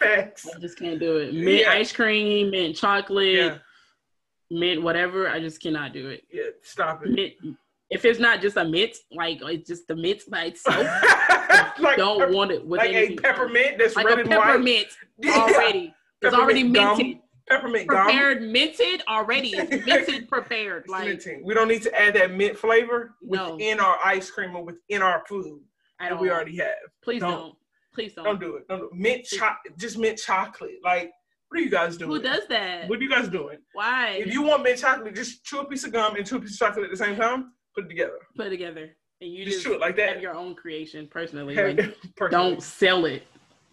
Facts. 0.00 0.46
I 0.54 0.58
just 0.60 0.78
can't 0.78 0.98
do 1.00 1.16
it. 1.18 1.34
Mint 1.34 1.62
Yeah. 1.62 1.72
ice 1.72 1.92
cream, 1.92 2.50
mint 2.52 2.76
chocolate, 2.76 3.26
Yeah, 3.34 3.58
mint 4.52 4.82
whatever. 4.82 5.28
I 5.28 5.40
just 5.40 5.60
cannot 5.60 5.92
do 5.92 6.08
it. 6.08 6.24
yeah. 6.32 6.42
Stop 6.62 7.04
it. 7.04 7.10
Mint. 7.42 7.56
If 7.90 8.04
it's 8.06 8.18
not 8.18 8.40
just 8.40 8.56
a 8.56 8.64
mint, 8.64 8.96
like 9.10 9.40
it's 9.42 9.68
just 9.68 9.86
the 9.88 9.96
mint 9.96 10.22
by 10.30 10.44
itself, 10.52 10.86
like 11.78 11.96
don't 11.98 12.20
pep- 12.20 12.30
want 12.30 12.50
it 12.50 12.64
with 12.66 12.78
like 12.78 12.90
a 12.94 13.16
peppermint 13.16 13.78
that's 13.78 13.96
like 13.96 14.06
red 14.06 14.18
a 14.18 14.20
and 14.22 14.30
white. 14.30 14.40
peppermint 14.42 14.86
Yeah. 15.18 15.36
already. 15.38 15.94
It's 16.22 16.30
Peppermint 16.34 16.42
already 16.42 16.62
gum. 16.70 16.96
minted. 16.98 17.18
Peppermint 17.48 17.88
gum. 17.88 18.04
prepared 18.06 18.42
minted 18.42 19.02
already. 19.08 19.52
It's 19.56 19.84
minted 19.86 20.28
prepared. 20.28 20.84
Like 20.88 21.04
minting. 21.08 21.42
We 21.44 21.52
don't 21.54 21.68
need 21.68 21.82
to 21.82 22.00
add 22.00 22.14
that 22.14 22.32
mint 22.32 22.56
flavor 22.56 23.14
No. 23.20 23.56
within 23.56 23.78
our 23.80 23.98
ice 24.04 24.30
cream 24.30 24.54
or 24.56 24.64
within 24.64 25.02
our 25.02 25.22
food 25.28 25.60
I 26.00 26.08
that 26.10 26.18
we 26.20 26.30
already 26.30 26.56
have. 26.58 26.68
Please 27.02 27.20
don't. 27.20 27.30
don't. 27.30 27.54
Please 27.94 28.14
don't. 28.14 28.24
Don't 28.24 28.40
do 28.40 28.56
it. 28.56 28.68
Don't 28.68 28.78
do 28.78 28.84
it. 28.86 28.94
Mint 28.94 29.24
cho- 29.26 29.50
just 29.76 29.98
mint 29.98 30.16
chocolate. 30.18 30.76
Like, 30.82 31.12
what 31.52 31.60
are 31.60 31.64
you 31.64 31.70
guys 31.70 31.98
doing? 31.98 32.10
Who 32.10 32.22
does 32.22 32.46
that? 32.48 32.88
What 32.88 32.98
are 32.98 33.02
you 33.02 33.10
guys 33.10 33.28
doing? 33.28 33.58
Why? 33.74 34.22
If 34.24 34.32
you 34.32 34.40
want 34.40 34.62
mint 34.62 34.78
chocolate, 34.78 35.14
just 35.14 35.44
chew 35.44 35.60
a 35.60 35.66
piece 35.66 35.84
of 35.84 35.92
gum 35.92 36.16
and 36.16 36.26
chew 36.26 36.36
a 36.36 36.40
piece 36.40 36.54
of 36.54 36.58
chocolate 36.58 36.86
at 36.86 36.90
the 36.90 36.96
same 36.96 37.14
time. 37.14 37.52
Put 37.74 37.84
it 37.84 37.88
together. 37.88 38.18
put 38.34 38.46
it 38.46 38.50
together 38.50 38.96
and 39.20 39.30
you 39.30 39.44
Just 39.44 39.56
just, 39.58 39.66
chew 39.66 39.74
it 39.74 39.80
like 39.80 39.98
have 39.98 40.14
that. 40.14 40.22
your 40.22 40.34
own 40.34 40.54
creation 40.54 41.06
personally. 41.10 41.54
Like, 41.54 41.76
personally, 42.16 42.50
don't 42.52 42.62
sell 42.62 43.04
it. 43.04 43.22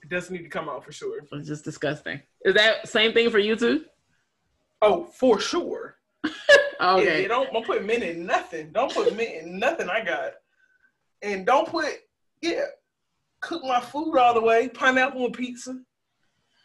It 0.03 0.09
doesn't 0.09 0.36
need 0.36 0.43
to 0.43 0.49
come 0.49 0.67
out 0.67 0.84
for 0.84 0.91
sure. 0.91 1.21
It's 1.32 1.47
just 1.47 1.63
disgusting. 1.63 2.21
Is 2.43 2.53
that 2.55 2.88
same 2.89 3.13
thing 3.13 3.30
for 3.30 3.39
you 3.39 3.55
too? 3.55 3.86
Oh, 4.82 5.05
for 5.05 5.39
sure. 5.39 5.95
Okay. 6.82 7.23
Yeah, 7.23 7.27
don't, 7.27 7.51
don't 7.51 7.65
put 7.65 7.84
mint 7.84 8.03
in 8.03 8.25
nothing. 8.25 8.71
Don't 8.71 8.93
put 8.93 9.13
mint 9.13 9.43
in 9.43 9.59
nothing 9.59 9.89
I 9.89 10.01
got. 10.01 10.32
And 11.21 11.45
don't 11.45 11.67
put, 11.67 11.88
yeah, 12.41 12.67
cook 13.41 13.65
my 13.65 13.82
food 13.82 14.15
all 14.17 14.34
the 14.34 14.39
way. 14.39 14.69
Pineapple 14.69 15.25
on 15.25 15.34
pizza. 15.34 15.77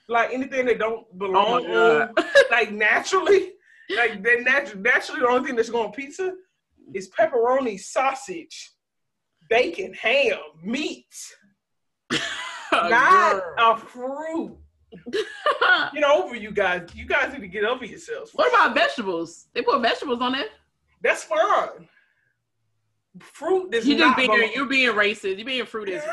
Like 0.09 0.33
anything 0.33 0.67
that 0.67 0.79
don't 0.79 1.07
Oh 1.13 1.17
belong 1.17 1.67
on, 1.67 2.15
like 2.51 2.73
naturally, 2.73 3.53
like 3.97 4.23
that 4.23 4.39
natu- 4.47 4.77
naturally 4.77 5.21
the 5.21 5.29
only 5.29 5.47
thing 5.47 5.57
that's 5.57 5.71
going 5.71 5.87
on 5.87 5.93
pizza 5.93 6.35
is 6.93 7.11
pepperoni, 7.11 7.81
sausage, 7.81 8.73
bacon, 9.49 9.95
ham, 9.95 10.39
meat, 10.63 11.07
not 12.73 13.43
a 13.59 13.77
fruit. 13.79 14.59
Get 15.95 16.05
over 16.05 16.37
you 16.37 16.51
guys. 16.53 16.89
You 16.95 17.07
guys 17.07 17.33
need 17.33 17.41
to 17.41 17.49
get 17.49 17.65
over 17.65 17.85
yourselves. 17.85 18.31
what 18.33 18.49
about 18.49 18.75
vegetables? 18.75 19.47
They 19.53 19.63
put 19.63 19.81
vegetables 19.83 20.21
on 20.21 20.33
there. 20.33 20.45
That's 21.03 21.25
fine. 21.25 21.89
Fruit 23.21 23.71
does 23.71 23.87
You 23.87 23.95
just 23.97 24.09
not 24.09 24.17
being 24.17 24.29
belong. 24.31 24.51
you're 24.55 24.67
being 24.67 24.91
racist. 24.93 25.37
You're 25.37 25.47
being 25.47 25.65
fruitist. 25.65 26.05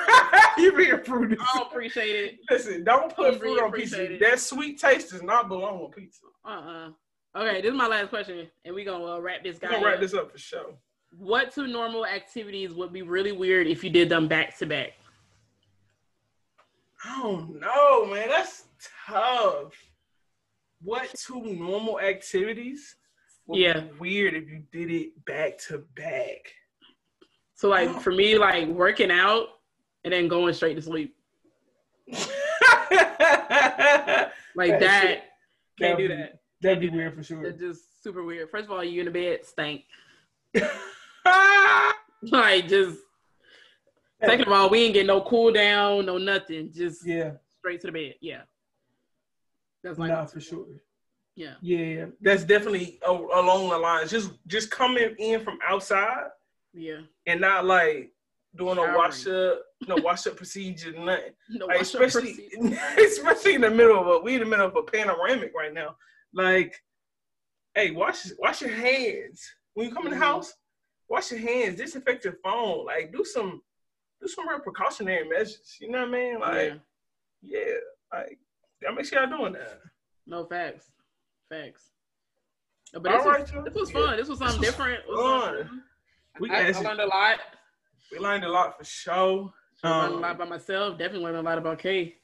you're 0.57 0.77
being 0.77 1.03
fruit. 1.03 1.37
I 1.41 1.57
don't 1.57 1.67
appreciate 1.67 2.15
it. 2.15 2.39
Listen, 2.49 2.83
don't 2.83 3.13
put 3.15 3.39
fruit 3.39 3.41
really 3.41 3.61
on 3.61 3.71
pizza. 3.71 4.03
it. 4.03 4.19
That 4.19 4.39
sweet 4.39 4.79
taste 4.79 5.09
does 5.11 5.23
not 5.23 5.47
belong 5.47 5.79
on 5.81 5.91
pizza. 5.91 6.21
Uh 6.45 6.49
uh 6.49 6.89
Okay, 7.33 7.61
this 7.61 7.71
is 7.71 7.77
my 7.77 7.87
last 7.87 8.09
question, 8.09 8.45
and 8.65 8.75
we're 8.75 8.83
gonna 8.85 9.05
uh, 9.05 9.19
wrap 9.19 9.41
this 9.41 9.57
We're 9.61 9.69
guy. 9.69 9.75
gonna 9.75 9.85
wrap 9.85 9.95
up. 9.95 10.01
this 10.01 10.13
up 10.13 10.31
for 10.31 10.37
sure. 10.37 10.73
What 11.17 11.51
two 11.53 11.65
normal 11.65 12.05
activities 12.05 12.73
would 12.73 12.91
be 12.93 13.01
really 13.03 13.31
weird 13.31 13.67
if 13.67 13.83
you 13.83 13.89
did 13.89 14.09
them 14.09 14.27
back 14.27 14.57
to 14.59 14.65
back? 14.65 14.91
I 17.03 17.19
don't 17.21 17.59
know, 17.59 18.05
man. 18.05 18.29
That's 18.29 18.65
tough. 19.07 19.73
What 20.83 21.09
two 21.17 21.41
normal 21.41 21.99
activities? 21.99 22.95
would 23.47 23.55
be 23.55 23.61
Yeah. 23.63 23.85
weird 23.97 24.35
if 24.35 24.47
you 24.49 24.63
did 24.71 24.91
it 24.91 25.25
back 25.25 25.57
to 25.67 25.79
back. 25.95 26.53
So 27.61 27.69
like 27.69 27.89
oh. 27.89 27.99
for 27.99 28.11
me, 28.11 28.39
like 28.39 28.67
working 28.69 29.11
out 29.11 29.49
and 30.03 30.11
then 30.11 30.27
going 30.27 30.51
straight 30.55 30.73
to 30.75 30.81
sleep. 30.81 31.15
Like 34.53 34.79
That 34.79 34.81
that, 34.81 35.23
can't 35.79 35.97
do 35.97 36.09
that. 36.09 36.39
That'd 36.61 36.81
be 36.81 36.89
weird 36.89 37.15
for 37.15 37.23
sure. 37.23 37.45
It's 37.45 37.57
just 37.57 38.03
super 38.03 38.21
weird. 38.21 38.49
First 38.49 38.65
of 38.65 38.71
all, 38.71 38.83
you 38.83 38.99
in 38.99 39.05
the 39.05 39.11
bed 39.11 39.45
stank. 39.45 39.85
Like 42.23 42.67
just 42.67 42.99
second 44.23 44.47
of 44.47 44.53
all, 44.53 44.69
we 44.69 44.83
ain't 44.83 44.93
get 44.93 45.05
no 45.05 45.21
cool 45.21 45.51
down, 45.51 46.05
no 46.05 46.17
nothing. 46.17 46.71
Just 46.73 47.05
yeah, 47.05 47.31
straight 47.57 47.79
to 47.81 47.87
the 47.87 47.93
bed. 47.93 48.15
Yeah. 48.21 48.41
That's 49.83 49.97
like 49.97 50.09
nah, 50.09 50.25
for 50.25 50.39
sure. 50.39 50.65
yeah. 51.35 51.53
Yeah, 51.61 52.05
that's 52.21 52.43
definitely 52.43 52.99
along 53.07 53.69
the 53.69 53.77
lines. 53.77 54.11
Just 54.11 54.31
just 54.47 54.69
coming 54.69 55.15
in 55.17 55.43
from 55.43 55.57
outside 55.67 56.27
Yeah. 56.73 57.01
and 57.27 57.41
not 57.41 57.65
like 57.65 58.11
doing 58.55 58.77
a 58.77 58.97
wash 58.97 59.27
up, 59.27 59.61
no 59.87 59.95
wash 59.97 60.27
up 60.27 60.37
procedure, 60.37 60.91
nothing. 60.93 61.33
No, 61.49 61.65
Like, 61.67 61.81
especially 61.81 62.49
especially 62.97 63.55
in 63.55 63.61
the 63.61 63.69
middle 63.69 63.99
of 63.99 64.07
a 64.07 64.19
we 64.19 64.35
in 64.35 64.39
the 64.41 64.45
middle 64.45 64.67
of 64.67 64.75
a 64.75 64.83
panoramic 64.83 65.53
right 65.55 65.73
now. 65.73 65.95
Like, 66.33 66.75
hey, 67.75 67.91
wash 67.91 68.27
wash 68.39 68.61
your 68.61 68.71
hands 68.71 69.41
when 69.73 69.87
you 69.89 69.93
come 69.93 70.05
in 70.05 70.11
the 70.11 70.17
Mhm. 70.17 70.21
house. 70.21 70.53
Wash 71.09 71.31
your 71.31 71.41
hands, 71.41 71.75
disinfect 71.77 72.23
your 72.23 72.37
phone. 72.43 72.85
Like, 72.85 73.11
do 73.11 73.25
some 73.25 73.61
do 74.21 74.27
some 74.27 74.47
real 74.47 74.59
precautionary 74.59 75.27
measures. 75.27 75.75
You 75.81 75.89
know 75.91 75.99
what 75.99 76.07
I 76.07 76.11
mean? 76.11 76.39
Like, 76.39 76.73
yeah. 77.41 77.59
yeah, 77.59 77.73
like 78.13 78.39
y'all 78.81 78.93
make 78.95 79.05
sure 79.05 79.19
y'all 79.21 79.37
doing 79.37 79.53
that. 79.53 79.79
No 80.25 80.45
facts. 80.45 80.89
Facts. 81.49 81.89
But 82.93 83.07
All 83.07 83.17
this, 83.17 83.25
right, 83.25 83.39
was, 83.55 83.65
this 83.65 83.73
was 83.73 83.91
Yeah. 83.93 84.05
fun. 84.05 84.17
This 84.17 84.27
was 84.29 84.39
something 84.39 84.59
was 84.59 84.67
different. 84.69 85.05
Fun. 85.05 85.83
We 86.39 86.49
I, 86.49 86.67
I 86.67 86.79
learned 86.79 86.99
a 87.01 87.05
lot. 87.05 87.39
we 88.11 88.19
learned 88.19 88.43
a 88.43 88.49
lot 88.49 88.77
for 88.77 88.83
sure. 88.83 89.53
I 89.83 89.89
learned 89.89 90.13
a 90.13 90.15
Um, 90.15 90.21
lot 90.21 90.35
about 90.35 90.49
myself. 90.49 90.97
Definitely 90.97 91.25
learned 91.25 91.37
a 91.37 91.41
lot 91.41 91.57
about 91.57 91.79
Kay. 91.79 92.15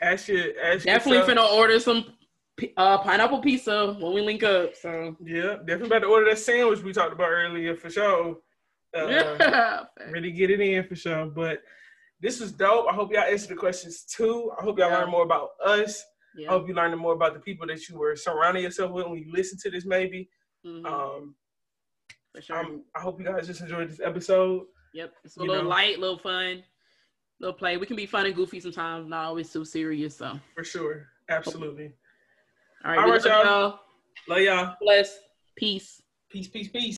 Ask 0.00 0.28
your, 0.28 0.40
ask 0.62 0.84
Definitely 0.84 1.18
yourself, 1.18 1.38
finna 1.38 1.52
order 1.52 1.78
some 1.80 2.14
uh, 2.76 2.98
pineapple 2.98 3.40
pizza 3.40 3.96
when 4.00 4.12
we 4.12 4.20
link 4.22 4.42
up. 4.42 4.74
So 4.76 5.16
Yeah, 5.24 5.56
definitely 5.66 5.86
about 5.88 5.98
to 6.00 6.06
order 6.06 6.26
that 6.30 6.38
sandwich 6.38 6.82
we 6.82 6.92
talked 6.92 7.12
about 7.12 7.28
earlier 7.28 7.76
for 7.76 7.90
sure. 7.90 8.38
Uh, 8.96 9.06
yeah, 9.08 9.84
Really 10.10 10.32
get 10.32 10.50
it 10.50 10.60
in 10.60 10.84
for 10.84 10.96
sure. 10.96 11.26
But 11.26 11.62
this 12.20 12.40
was 12.40 12.52
dope. 12.52 12.86
I 12.90 12.94
hope 12.94 13.12
y'all 13.12 13.22
answered 13.22 13.50
the 13.50 13.54
questions 13.56 14.04
too. 14.04 14.52
I 14.58 14.62
hope 14.64 14.78
y'all 14.78 14.90
Yeah. 14.90 14.98
learned 14.98 15.10
more 15.10 15.22
about 15.22 15.50
us. 15.64 16.04
I 16.48 16.52
hope 16.52 16.66
you 16.68 16.74
learned 16.74 16.96
more 16.98 17.12
about 17.12 17.34
the 17.34 17.40
people 17.40 17.66
that 17.66 17.88
you 17.88 17.98
were 17.98 18.16
surrounding 18.16 18.62
yourself 18.62 18.90
with 18.92 19.06
when 19.06 19.18
you 19.18 19.30
listen 19.32 19.58
to 19.62 19.70
this, 19.70 19.84
maybe. 19.84 20.28
Mhm, 20.64 20.86
Um, 20.86 21.34
for 22.34 22.40
sure. 22.42 22.56
I'm, 22.56 22.82
I 22.94 23.00
hope 23.00 23.18
you 23.20 23.26
guys 23.26 23.46
just 23.46 23.60
enjoyed 23.60 23.88
this 23.90 24.00
episode. 24.02 24.66
yep, 24.94 25.12
it's 25.24 25.36
a 25.36 25.40
you 25.42 25.48
little 25.48 25.64
know. 25.64 25.68
light, 25.70 25.98
little 25.98 26.18
fun, 26.18 26.62
little 27.40 27.54
play. 27.54 27.76
We 27.76 27.86
can 27.86 27.96
be 27.96 28.06
fun 28.06 28.26
and 28.26 28.34
goofy 28.34 28.60
sometimes, 28.60 29.08
not 29.08 29.24
always 29.24 29.50
too 29.52 29.64
serious. 29.64 30.16
So, 30.16 30.38
For 30.54 30.64
sure. 30.64 31.06
Absolutely. 31.28 31.92
right, 32.84 32.98
All 32.98 33.08
y'all. 33.08 33.44
y'all. 33.44 33.80
Love 34.28 34.40
y'all. 34.40 34.74
Bless. 34.80 35.18
Peace. 35.56 36.02
Peace, 36.30 36.48
peace, 36.48 36.68
peace. 36.68 36.88